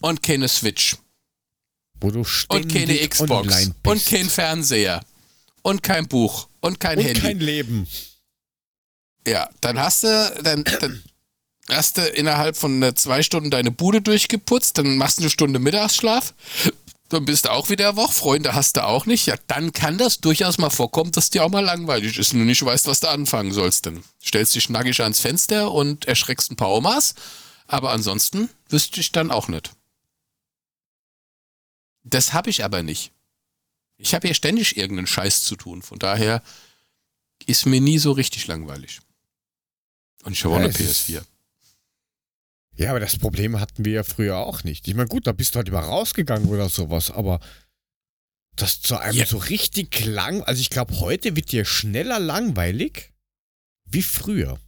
Und 0.00 0.22
keine 0.22 0.48
Switch. 0.48 0.96
Wo 2.00 2.10
du 2.10 2.24
Und 2.48 2.72
keine 2.72 2.96
Xbox. 3.08 3.70
Und 3.84 4.06
kein 4.06 4.28
Fernseher. 4.28 5.04
Und 5.62 5.82
kein 5.82 6.06
Buch. 6.06 6.48
Und 6.60 6.78
kein 6.78 6.98
und 6.98 7.04
Handy. 7.04 7.20
kein 7.20 7.40
Leben. 7.40 7.88
Ja, 9.26 9.48
dann 9.60 9.78
hast 9.78 10.04
du, 10.04 10.40
dann, 10.42 10.62
dann 10.80 11.02
hast 11.68 11.98
du 11.98 12.02
innerhalb 12.02 12.56
von 12.56 12.92
zwei 12.94 13.22
Stunden 13.22 13.50
deine 13.50 13.70
Bude 13.70 14.00
durchgeputzt, 14.00 14.78
dann 14.78 14.96
machst 14.98 15.18
du 15.18 15.22
eine 15.22 15.30
Stunde 15.30 15.58
Mittagsschlaf, 15.58 16.34
dann 17.08 17.24
bist 17.24 17.44
du 17.44 17.52
auch 17.52 17.68
wieder 17.70 17.96
wach, 17.96 18.12
Freunde 18.12 18.54
hast 18.54 18.76
du 18.76 18.84
auch 18.84 19.06
nicht. 19.06 19.26
Ja, 19.26 19.36
dann 19.46 19.72
kann 19.72 19.96
das 19.98 20.20
durchaus 20.20 20.58
mal 20.58 20.70
vorkommen, 20.70 21.12
dass 21.12 21.30
dir 21.30 21.44
auch 21.44 21.50
mal 21.50 21.64
langweilig 21.64 22.18
ist 22.18 22.32
und 22.32 22.40
du 22.40 22.44
nicht 22.44 22.64
weißt, 22.64 22.86
was 22.86 23.00
du 23.00 23.08
anfangen 23.08 23.52
sollst. 23.52 23.86
Dann 23.86 24.02
stellst 24.24 24.54
dich 24.54 24.68
nackig 24.68 25.00
ans 25.02 25.20
Fenster 25.20 25.70
und 25.72 26.06
erschreckst 26.06 26.50
ein 26.50 26.56
paar 26.56 26.70
Omas, 26.72 27.14
aber 27.66 27.92
ansonsten 27.92 28.48
wüsste 28.68 29.00
ich 29.00 29.12
dann 29.12 29.30
auch 29.30 29.48
nicht. 29.48 29.72
Das 32.04 32.32
habe 32.32 32.50
ich 32.50 32.64
aber 32.64 32.82
nicht. 32.82 33.12
Ich 33.98 34.14
habe 34.14 34.28
hier 34.28 34.34
ständig 34.34 34.76
irgendeinen 34.76 35.06
Scheiß 35.06 35.44
zu 35.44 35.56
tun, 35.56 35.82
von 35.82 35.98
daher 35.98 36.42
ist 37.46 37.66
mir 37.66 37.80
nie 37.80 37.98
so 37.98 38.12
richtig 38.12 38.46
langweilig. 38.46 39.00
Und 40.24 40.32
ich 40.32 40.44
habe 40.44 40.54
auch 40.54 40.58
Ja, 40.58 40.64
eine 40.66 40.74
es 40.74 40.80
ist- 40.80 41.08
PS4. 41.08 41.22
Ja, 42.76 42.90
aber 42.90 43.00
das 43.00 43.16
Problem 43.18 43.58
hatten 43.58 43.84
wir 43.84 43.92
ja 43.92 44.02
früher 44.04 44.36
auch 44.38 44.62
nicht. 44.64 44.86
Ich 44.86 44.94
meine, 44.94 45.08
gut, 45.08 45.26
da 45.26 45.32
bist 45.32 45.54
du 45.54 45.56
halt 45.58 45.68
immer 45.68 45.80
rausgegangen 45.80 46.48
oder 46.48 46.68
sowas, 46.68 47.10
aber 47.10 47.40
das 48.54 48.80
zu 48.80 48.98
einem 48.98 49.16
Ja. 49.18 49.26
so 49.26 49.38
richtig 49.38 50.04
lang, 50.04 50.42
also 50.42 50.60
ich 50.60 50.70
glaube, 50.70 50.98
heute 51.00 51.36
wird 51.36 51.52
dir 51.52 51.64
schneller 51.64 52.18
langweilig 52.18 53.12
wie 53.86 54.02
früher. 54.02 54.58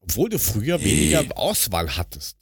Obwohl 0.00 0.28
du 0.30 0.38
früher 0.38 0.78
Nee. 0.78 0.84
weniger 0.84 1.36
Auswahl 1.36 1.96
hattest. 1.96 2.36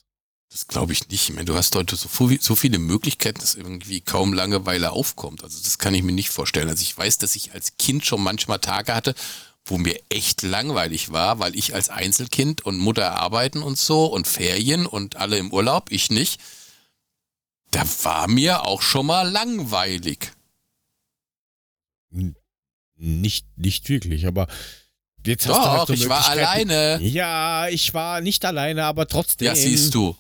Das 0.51 0.69
glaube 0.69 0.93
ich 0.93 1.09
nicht. 1.09 1.29
Ich 1.29 1.35
meine, 1.35 1.45
du 1.47 1.55
hast 1.55 1.75
heute 1.75 1.97
so, 1.97 2.09
so 2.41 2.55
viele 2.55 2.79
Möglichkeiten, 2.79 3.41
dass 3.41 3.55
irgendwie 3.57 4.01
kaum 4.01 4.33
Langeweile 4.33 4.93
aufkommt. 4.93 5.43
Also 5.43 5.61
das 5.63 5.79
kann 5.79 5.93
ich 5.95 6.03
mir 6.03 6.13
nicht 6.13 6.31
vorstellen. 6.31 6.69
Also 6.69 6.83
ich 6.83 6.97
weiß, 6.97 7.19
dass 7.19 7.35
ich 7.37 7.53
als 7.53 7.77
Kind 7.79 8.07
schon 8.07 8.23
manchmal 8.23 8.61
Tage 8.61 8.95
hatte, 8.95 9.15
wo 9.67 9.79
mir 9.79 10.01
echt 10.09 10.43
langweilig 10.43 11.13
war, 11.13 11.39
weil 11.41 11.57
ich 11.57 11.75
als 11.75 11.89
Einzelkind 11.89 12.65
und 12.65 12.79
Mutter 12.79 13.17
arbeiten 13.17 13.63
und 13.63 13.77
so 13.77 14.07
und 14.07 14.27
Ferien 14.27 14.87
und 14.87 15.17
alle 15.17 15.39
im 15.39 15.53
Urlaub, 15.53 15.91
ich 15.91 16.11
nicht. 16.11 16.41
Da 17.73 17.83
war 18.05 18.29
mir 18.29 18.65
auch 18.65 18.81
schon 18.81 19.07
mal 19.07 19.29
langweilig. 19.29 20.33
Nicht, 22.97 23.47
nicht 23.57 23.89
wirklich, 23.89 24.27
aber 24.27 24.47
jetzt 25.27 25.47
hast 25.49 25.57
Doch, 25.57 25.65
du 25.65 25.71
halt 25.71 25.87
so 25.89 25.95
ich 25.95 26.09
war 26.09 26.29
alleine. 26.29 26.99
Ja, 27.03 27.69
ich 27.69 27.93
war 27.93 28.21
nicht 28.21 28.45
alleine, 28.45 28.85
aber 28.85 29.07
trotzdem. 29.09 29.47
Ja, 29.47 29.55
siehst 29.55 29.95
du. 29.95 30.17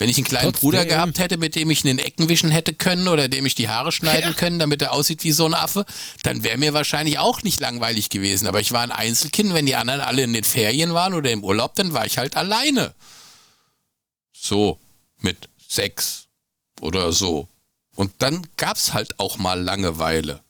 Wenn 0.00 0.08
ich 0.08 0.16
einen 0.16 0.24
kleinen 0.24 0.52
Trotzdem. 0.52 0.60
Bruder 0.70 0.86
gehabt 0.86 1.18
hätte, 1.18 1.36
mit 1.36 1.54
dem 1.54 1.68
ich 1.68 1.84
in 1.84 1.88
den 1.88 1.98
Ecken 1.98 2.30
wischen 2.30 2.50
hätte 2.50 2.72
können 2.72 3.06
oder 3.06 3.28
dem 3.28 3.44
ich 3.44 3.54
die 3.54 3.68
Haare 3.68 3.92
schneiden 3.92 4.30
ja. 4.30 4.32
können, 4.32 4.58
damit 4.58 4.80
er 4.80 4.92
aussieht 4.92 5.24
wie 5.24 5.32
so 5.32 5.44
ein 5.44 5.52
Affe, 5.52 5.84
dann 6.22 6.42
wäre 6.42 6.56
mir 6.56 6.72
wahrscheinlich 6.72 7.18
auch 7.18 7.42
nicht 7.42 7.60
langweilig 7.60 8.08
gewesen. 8.08 8.46
Aber 8.46 8.60
ich 8.60 8.72
war 8.72 8.80
ein 8.80 8.92
Einzelkind, 8.92 9.52
wenn 9.52 9.66
die 9.66 9.76
anderen 9.76 10.00
alle 10.00 10.22
in 10.22 10.32
den 10.32 10.42
Ferien 10.42 10.94
waren 10.94 11.12
oder 11.12 11.30
im 11.30 11.44
Urlaub, 11.44 11.74
dann 11.74 11.92
war 11.92 12.06
ich 12.06 12.16
halt 12.16 12.34
alleine. 12.34 12.94
So, 14.32 14.78
mit 15.18 15.50
sechs 15.68 16.28
oder 16.80 17.12
so. 17.12 17.46
Und 17.94 18.10
dann 18.22 18.46
gab 18.56 18.78
es 18.78 18.94
halt 18.94 19.20
auch 19.20 19.36
mal 19.36 19.60
Langeweile. 19.60 20.40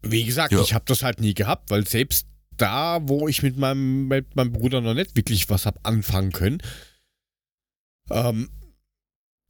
Wie 0.00 0.24
gesagt, 0.24 0.52
ja. 0.52 0.62
ich 0.62 0.72
habe 0.72 0.86
das 0.86 1.02
halt 1.02 1.20
nie 1.20 1.34
gehabt, 1.34 1.70
weil 1.70 1.86
selbst 1.86 2.26
da, 2.62 3.00
wo 3.02 3.26
ich 3.26 3.42
mit 3.42 3.56
meinem, 3.58 4.06
mit 4.06 4.36
meinem 4.36 4.52
Bruder 4.52 4.80
noch 4.80 4.94
nicht 4.94 5.16
wirklich 5.16 5.50
was 5.50 5.66
hab 5.66 5.84
anfangen 5.86 6.30
können, 6.30 6.62
ähm, 8.10 8.50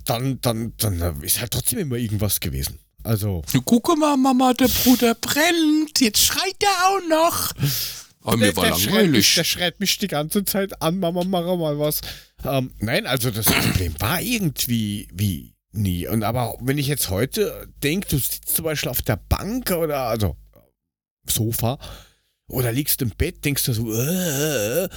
dann, 0.05 0.41
dann, 0.41 0.73
dann 0.79 1.21
ist 1.21 1.41
halt 1.41 1.53
trotzdem 1.53 1.79
immer 1.79 1.97
irgendwas 1.97 2.41
gewesen. 2.41 2.79
Also. 3.05 3.43
Guck 3.65 3.99
mal, 3.99 4.17
Mama, 4.17 4.55
der 4.55 4.69
Bruder 4.69 5.15
brennt. 5.15 6.01
Jetzt 6.01 6.23
schreit 6.23 6.57
er 6.63 6.89
auch 6.89 7.09
noch. 7.09 7.53
Aber 8.23 8.37
mir 8.37 8.57
war 8.57 8.65
der 8.65 8.79
langweilig. 8.79 8.83
Schreit 8.83 9.11
mich, 9.11 9.35
der 9.35 9.45
schreit 9.45 9.81
mich 9.81 9.99
die 9.99 10.09
ganze 10.09 10.45
Zeit 10.45 10.81
an, 10.81 10.99
Mama, 10.99 11.23
mach 11.25 11.45
mal 11.57 11.79
was. 11.79 12.01
Ähm, 12.45 12.73
nein, 12.79 13.07
also 13.07 13.31
das 13.31 13.47
Problem 13.47 13.95
war 13.99 14.23
irgendwie 14.23 15.09
wie 15.13 15.55
nie. 15.73 16.07
Und 16.07 16.23
aber 16.23 16.57
wenn 16.61 16.79
ich 16.79 16.87
jetzt 16.87 17.11
heute 17.11 17.69
denke, 17.83 18.09
du 18.09 18.19
sitzt 18.19 18.55
zum 18.55 18.65
Beispiel 18.65 18.91
auf 18.91 19.03
der 19.03 19.17
Bank 19.17 19.71
oder 19.71 20.05
also 20.05 20.37
Sofa 21.29 21.79
oder 22.53 22.73
liegst 22.73 23.03
im 23.03 23.11
Bett, 23.11 23.45
denkst 23.45 23.65
du 23.65 23.73
so, 23.73 23.93
äh, 23.93 24.89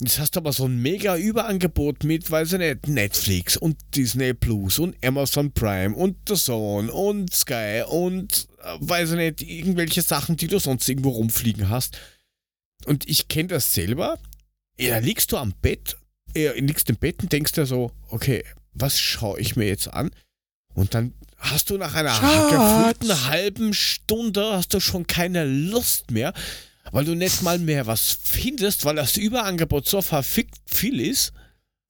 Jetzt 0.00 0.20
hast 0.20 0.36
du 0.36 0.38
aber 0.38 0.52
so 0.52 0.66
ein 0.66 0.80
mega 0.80 1.16
Überangebot 1.16 2.04
mit, 2.04 2.30
weiß 2.30 2.52
ich 2.52 2.58
nicht, 2.60 2.86
Netflix 2.86 3.56
und 3.56 3.76
Disney 3.96 4.32
Plus 4.32 4.78
und 4.78 4.94
Amazon 5.04 5.50
Prime 5.50 5.92
und 5.96 6.16
The 6.28 6.36
Zone 6.36 6.92
und 6.92 7.34
Sky 7.34 7.82
und 7.88 8.46
äh, 8.62 8.76
weiß 8.78 9.10
ich 9.10 9.16
nicht, 9.16 9.42
irgendwelche 9.42 10.02
Sachen, 10.02 10.36
die 10.36 10.46
du 10.46 10.60
sonst 10.60 10.88
irgendwo 10.88 11.10
rumfliegen 11.10 11.68
hast. 11.68 11.98
Und 12.86 13.08
ich 13.08 13.26
kenne 13.26 13.48
das 13.48 13.74
selber. 13.74 14.20
Ja, 14.78 14.90
da 14.90 14.98
liegst 14.98 15.32
du 15.32 15.36
am 15.36 15.52
Bett, 15.60 15.96
ja, 16.36 16.52
liegst 16.52 16.88
im 16.90 16.96
Bett 16.96 17.20
und 17.20 17.32
denkst 17.32 17.52
dir 17.52 17.66
so, 17.66 17.90
okay, 18.08 18.44
was 18.74 19.00
schaue 19.00 19.40
ich 19.40 19.56
mir 19.56 19.66
jetzt 19.66 19.92
an? 19.92 20.12
Und 20.74 20.94
dann 20.94 21.12
hast 21.38 21.70
du 21.70 21.76
nach 21.76 21.94
einer 21.94 22.14
gefühlten 22.50 23.26
halben 23.26 23.74
Stunde 23.74 24.52
hast 24.52 24.74
du 24.74 24.78
schon 24.78 25.08
keine 25.08 25.44
Lust 25.44 26.12
mehr, 26.12 26.32
weil 26.92 27.04
du 27.04 27.14
nicht 27.14 27.42
mal 27.42 27.58
mehr 27.58 27.86
was 27.86 28.18
findest, 28.22 28.84
weil 28.84 28.96
das 28.96 29.16
Überangebot 29.16 29.88
so 29.88 30.02
verfickt 30.02 30.58
viel 30.66 31.00
ist. 31.00 31.32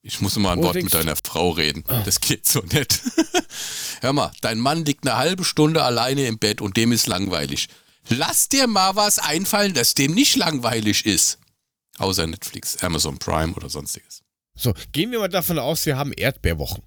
Ich 0.02 0.20
muss 0.20 0.36
mal 0.36 0.52
ein 0.52 0.62
Wort 0.62 0.76
mit 0.76 0.94
deiner 0.94 1.16
Frau 1.16 1.50
reden. 1.50 1.84
Oh. 1.88 2.02
Das 2.04 2.20
geht 2.20 2.46
so 2.46 2.60
nicht. 2.60 3.02
Hör 4.00 4.12
mal, 4.12 4.32
dein 4.40 4.58
Mann 4.58 4.84
liegt 4.84 5.06
eine 5.06 5.16
halbe 5.16 5.44
Stunde 5.44 5.82
alleine 5.82 6.26
im 6.26 6.38
Bett 6.38 6.60
und 6.60 6.76
dem 6.76 6.92
ist 6.92 7.06
langweilig. 7.06 7.68
Lass 8.08 8.48
dir 8.48 8.66
mal 8.66 8.96
was 8.96 9.18
einfallen, 9.18 9.74
dass 9.74 9.94
dem 9.94 10.14
nicht 10.14 10.36
langweilig 10.36 11.04
ist. 11.04 11.38
Außer 11.98 12.26
Netflix, 12.26 12.76
Amazon 12.82 13.18
Prime 13.18 13.52
oder 13.54 13.68
sonstiges. 13.68 14.22
So, 14.56 14.72
gehen 14.92 15.10
wir 15.10 15.18
mal 15.18 15.28
davon 15.28 15.58
aus, 15.58 15.84
wir 15.84 15.96
haben 15.96 16.12
Erdbeerwochen. 16.12 16.82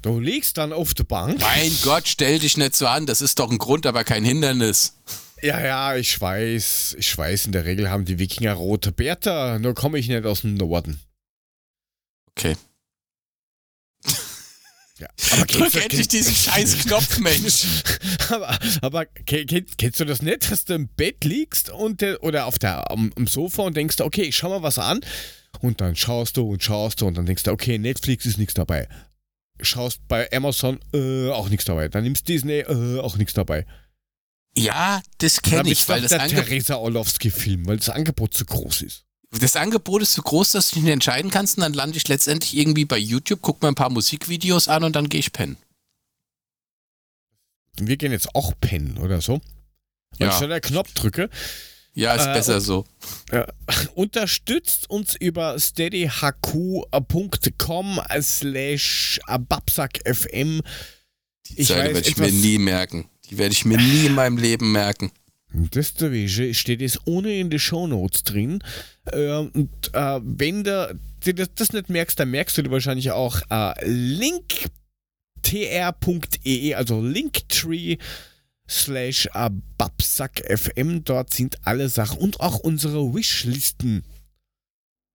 Du 0.00 0.20
liegst 0.20 0.58
dann 0.58 0.72
auf 0.72 0.94
der 0.94 1.04
Bank. 1.04 1.40
Mein 1.40 1.76
Gott, 1.82 2.06
stell 2.06 2.38
dich 2.38 2.56
nicht 2.56 2.76
so 2.76 2.86
an, 2.86 3.06
das 3.06 3.20
ist 3.20 3.38
doch 3.38 3.50
ein 3.50 3.58
Grund, 3.58 3.84
aber 3.84 4.04
kein 4.04 4.24
Hindernis. 4.24 4.94
Ja, 5.42 5.60
ja, 5.60 5.96
ich 5.96 6.20
weiß, 6.20 6.96
ich 6.98 7.16
weiß, 7.16 7.46
in 7.46 7.52
der 7.52 7.64
Regel 7.64 7.90
haben 7.90 8.04
die 8.04 8.18
Wikinger 8.18 8.54
rote 8.54 8.92
Bärte, 8.92 9.58
nur 9.60 9.74
komme 9.74 9.98
ich 9.98 10.08
nicht 10.08 10.24
aus 10.24 10.40
dem 10.42 10.54
Norden. 10.54 11.00
Okay. 12.30 12.56
Ja, 14.98 15.08
aber 15.30 15.46
Drück 15.46 15.74
endlich 15.76 16.08
diesen 16.08 16.34
scheiß 16.34 16.78
Knopf, 16.78 17.18
Mensch. 17.20 17.66
aber 18.30 18.58
aber 18.80 19.06
kennst, 19.06 20.00
du 20.00 20.04
das 20.04 20.22
nicht, 20.22 20.50
dass 20.50 20.64
du 20.64 20.74
im 20.74 20.88
Bett 20.88 21.24
liegst 21.24 21.70
und 21.70 22.02
oder 22.20 22.46
auf 22.46 22.58
der, 22.58 22.90
am, 22.90 23.12
am 23.16 23.26
Sofa 23.26 23.62
und 23.62 23.76
denkst, 23.76 24.00
okay, 24.00 24.22
ich 24.22 24.36
schau 24.36 24.48
mal 24.48 24.62
was 24.62 24.78
an 24.78 25.00
und 25.60 25.80
dann 25.80 25.94
schaust 25.94 26.36
du 26.36 26.50
und 26.50 26.62
schaust 26.62 27.00
du 27.00 27.06
und 27.06 27.16
dann 27.16 27.26
denkst 27.26 27.44
du, 27.44 27.52
okay, 27.52 27.78
Netflix 27.78 28.26
ist 28.26 28.38
nichts 28.38 28.54
dabei. 28.54 28.88
Schaust 29.60 30.00
bei 30.08 30.30
Amazon, 30.32 30.78
äh, 30.92 31.30
auch 31.30 31.48
nichts 31.48 31.64
dabei. 31.64 31.88
Dann 31.88 32.04
nimmst 32.04 32.28
Disney, 32.28 32.60
äh, 32.60 33.00
auch 33.00 33.16
nichts 33.16 33.34
dabei. 33.34 33.66
Ja, 34.58 35.02
das 35.18 35.42
kenne 35.42 35.70
ich, 35.70 35.88
weil 35.88 36.02
das 36.02 36.10
der 36.10 36.28
Theresa 36.28 36.76
Orlowski-Film, 36.76 37.66
weil 37.66 37.78
das 37.78 37.88
Angebot 37.88 38.34
zu 38.34 38.44
groß 38.44 38.82
ist. 38.82 39.04
Das 39.30 39.56
Angebot 39.56 40.02
ist 40.02 40.12
zu 40.14 40.22
groß, 40.22 40.52
dass 40.52 40.70
du 40.70 40.80
nicht 40.80 40.90
entscheiden 40.90 41.30
kannst 41.30 41.58
und 41.58 41.62
dann 41.62 41.74
lande 41.74 41.98
ich 41.98 42.08
letztendlich 42.08 42.56
irgendwie 42.56 42.86
bei 42.86 42.96
YouTube, 42.96 43.40
guck 43.42 43.60
mir 43.62 43.68
ein 43.68 43.74
paar 43.74 43.90
Musikvideos 43.90 44.68
an 44.68 44.84
und 44.84 44.96
dann 44.96 45.08
gehe 45.08 45.20
ich 45.20 45.32
pennen. 45.32 45.56
Wir 47.76 47.96
gehen 47.96 48.12
jetzt 48.12 48.34
auch 48.34 48.52
pennen 48.60 48.98
oder 48.98 49.20
so. 49.20 49.40
Wenn 50.16 50.28
ja. 50.28 50.34
ich 50.34 50.40
dann 50.40 50.50
den 50.50 50.60
Knopf 50.60 50.92
drücke. 50.94 51.28
Ja, 51.94 52.14
ist 52.14 52.26
äh, 52.26 52.32
besser 52.32 52.56
und, 52.56 52.62
so. 52.62 52.84
Äh, 53.30 53.46
unterstützt 53.94 54.88
uns 54.88 55.14
über 55.16 55.58
steadyhq.com 55.58 58.00
slash 58.20 59.20
babsackfm. 59.26 60.60
Die 61.50 61.64
Seite 61.64 61.94
werde 61.94 62.08
ich 62.08 62.16
mir 62.16 62.30
nie 62.30 62.58
merken. 62.58 63.10
Die 63.30 63.38
werde 63.38 63.52
ich 63.52 63.64
mir 63.64 63.78
nie 63.78 64.06
in 64.06 64.14
meinem 64.14 64.38
Leben 64.38 64.72
merken. 64.72 65.10
Deswegen 65.52 66.54
steht 66.54 66.82
es 66.82 66.98
ohne 67.06 67.38
in 67.38 67.48
den 67.50 67.58
Shownotes 67.58 68.22
drin. 68.22 68.62
Äh, 69.06 69.36
und 69.36 69.70
äh, 69.92 70.20
wenn 70.22 70.62
du 70.64 70.98
das 71.24 71.72
nicht 71.72 71.88
merkst, 71.88 72.20
dann 72.20 72.30
merkst 72.30 72.58
du 72.58 72.70
wahrscheinlich 72.70 73.10
auch 73.12 73.40
äh, 73.50 73.72
linktr.ee, 73.86 74.44
also 76.74 77.00
Linktree 77.00 77.96
slash 78.68 79.28
äh, 79.32 79.50
babsackfm. 79.78 81.04
Dort 81.04 81.32
sind 81.32 81.56
alle 81.66 81.88
Sachen 81.88 82.18
und 82.18 82.40
auch 82.40 82.58
unsere 82.58 83.14
Wishlisten 83.14 84.04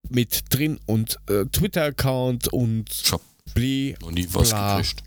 mit 0.10 0.46
drin 0.50 0.80
und 0.86 1.18
äh, 1.30 1.46
Twitter-Account 1.46 2.48
und 2.50 2.92
Shop. 2.92 3.22
Bli, 3.54 3.96
Noch 4.02 4.12
nie 4.12 4.28
was 4.32 4.50
gekriegt. 4.50 5.04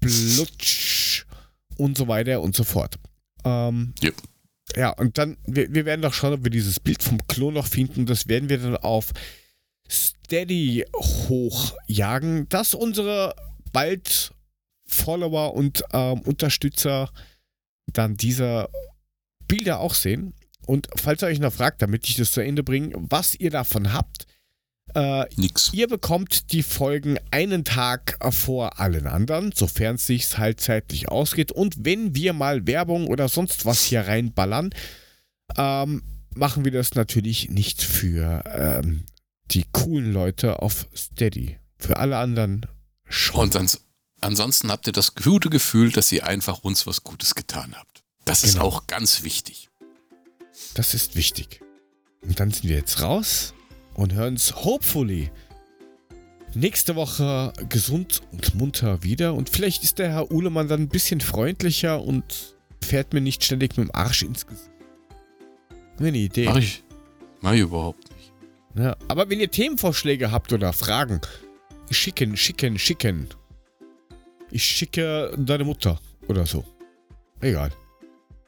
Blutsch 0.00 1.17
und 1.78 1.96
so 1.96 2.08
weiter 2.08 2.42
und 2.42 2.54
so 2.54 2.64
fort. 2.64 2.96
Ähm, 3.44 3.94
yep. 4.02 4.14
Ja, 4.76 4.90
und 4.90 5.16
dann, 5.16 5.38
wir, 5.46 5.72
wir 5.72 5.86
werden 5.86 6.02
doch 6.02 6.12
schauen, 6.12 6.34
ob 6.34 6.44
wir 6.44 6.50
dieses 6.50 6.78
Bild 6.78 7.02
vom 7.02 7.26
Klo 7.26 7.50
noch 7.50 7.66
finden. 7.66 8.04
Das 8.04 8.28
werden 8.28 8.48
wir 8.50 8.58
dann 8.58 8.76
auf 8.76 9.12
Steady 9.90 10.84
hochjagen, 10.94 12.48
dass 12.50 12.74
unsere 12.74 13.34
bald 13.72 14.32
Follower 14.86 15.54
und 15.54 15.82
ähm, 15.92 16.20
Unterstützer 16.20 17.10
dann 17.92 18.16
diese 18.16 18.68
Bilder 19.46 19.80
auch 19.80 19.94
sehen. 19.94 20.34
Und 20.66 20.88
falls 20.96 21.22
ihr 21.22 21.28
euch 21.28 21.40
noch 21.40 21.52
fragt, 21.52 21.80
damit 21.80 22.06
ich 22.08 22.16
das 22.16 22.32
zu 22.32 22.42
Ende 22.42 22.62
bringe, 22.62 22.94
was 22.94 23.34
ihr 23.34 23.50
davon 23.50 23.92
habt, 23.94 24.26
äh, 24.98 25.26
Nix. 25.36 25.72
Ihr 25.72 25.86
bekommt 25.86 26.52
die 26.52 26.64
Folgen 26.64 27.18
einen 27.30 27.64
Tag 27.64 28.18
vor 28.34 28.80
allen 28.80 29.06
anderen, 29.06 29.52
sofern 29.52 29.94
es 29.94 30.06
sich 30.06 30.36
halt 30.38 30.60
zeitlich 30.60 31.08
ausgeht. 31.08 31.52
Und 31.52 31.84
wenn 31.84 32.16
wir 32.16 32.32
mal 32.32 32.66
Werbung 32.66 33.06
oder 33.06 33.28
sonst 33.28 33.64
was 33.64 33.84
hier 33.84 34.08
reinballern, 34.08 34.70
ähm, 35.56 36.02
machen 36.34 36.64
wir 36.64 36.72
das 36.72 36.94
natürlich 36.94 37.48
nicht 37.48 37.82
für 37.82 38.42
ähm, 38.52 39.04
die 39.52 39.64
coolen 39.70 40.12
Leute 40.12 40.62
auf 40.62 40.88
Steady. 40.96 41.58
Für 41.78 41.98
alle 41.98 42.18
anderen 42.18 42.66
schon. 43.08 43.42
Und 43.42 43.56
ans 43.56 43.80
ansonsten 44.20 44.72
habt 44.72 44.88
ihr 44.88 44.92
das 44.92 45.14
gute 45.14 45.48
Gefühl, 45.48 45.92
dass 45.92 46.10
ihr 46.10 46.26
einfach 46.26 46.64
uns 46.64 46.88
was 46.88 47.04
Gutes 47.04 47.36
getan 47.36 47.74
habt. 47.76 48.02
Das 48.24 48.42
genau. 48.42 48.52
ist 48.52 48.60
auch 48.60 48.86
ganz 48.88 49.22
wichtig. 49.22 49.68
Das 50.74 50.92
ist 50.92 51.14
wichtig. 51.14 51.60
Und 52.20 52.40
dann 52.40 52.50
sind 52.50 52.64
wir 52.64 52.76
jetzt 52.76 53.00
raus 53.00 53.54
und 53.98 54.14
hören 54.14 54.34
uns 54.34 54.54
hopefully 54.54 55.28
nächste 56.54 56.94
Woche 56.94 57.52
gesund 57.68 58.22
und 58.30 58.54
munter 58.54 59.02
wieder. 59.02 59.34
Und 59.34 59.50
vielleicht 59.50 59.82
ist 59.82 59.98
der 59.98 60.10
Herr 60.10 60.30
Uhlemann 60.30 60.68
dann 60.68 60.82
ein 60.82 60.88
bisschen 60.88 61.20
freundlicher 61.20 62.00
und 62.00 62.56
fährt 62.82 63.12
mir 63.12 63.20
nicht 63.20 63.42
ständig 63.42 63.76
mit 63.76 63.88
dem 63.88 63.94
Arsch 63.94 64.22
ins 64.22 64.46
Gesicht. 64.46 64.70
Eine 65.98 66.16
Idee. 66.16 66.46
Mach 66.46 66.56
ich. 66.56 66.84
Mach 67.40 67.52
ich 67.52 67.60
überhaupt 67.60 68.08
nicht. 68.14 68.32
Ja, 68.76 68.96
aber 69.08 69.28
wenn 69.28 69.40
ihr 69.40 69.50
Themenvorschläge 69.50 70.30
habt 70.30 70.52
oder 70.52 70.72
Fragen, 70.72 71.20
schicken, 71.90 72.36
schicken, 72.36 72.78
schicken. 72.78 73.28
Ich 74.52 74.62
schicke 74.62 75.34
deine 75.36 75.64
Mutter 75.64 76.00
oder 76.28 76.46
so. 76.46 76.64
Egal. 77.40 77.72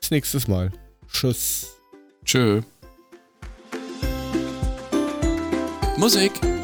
Bis 0.01 0.12
nächstes 0.12 0.46
Mal. 0.46 0.70
Tschüss. 1.09 1.74
Tschö. 2.24 2.62
Musik. 6.01 6.60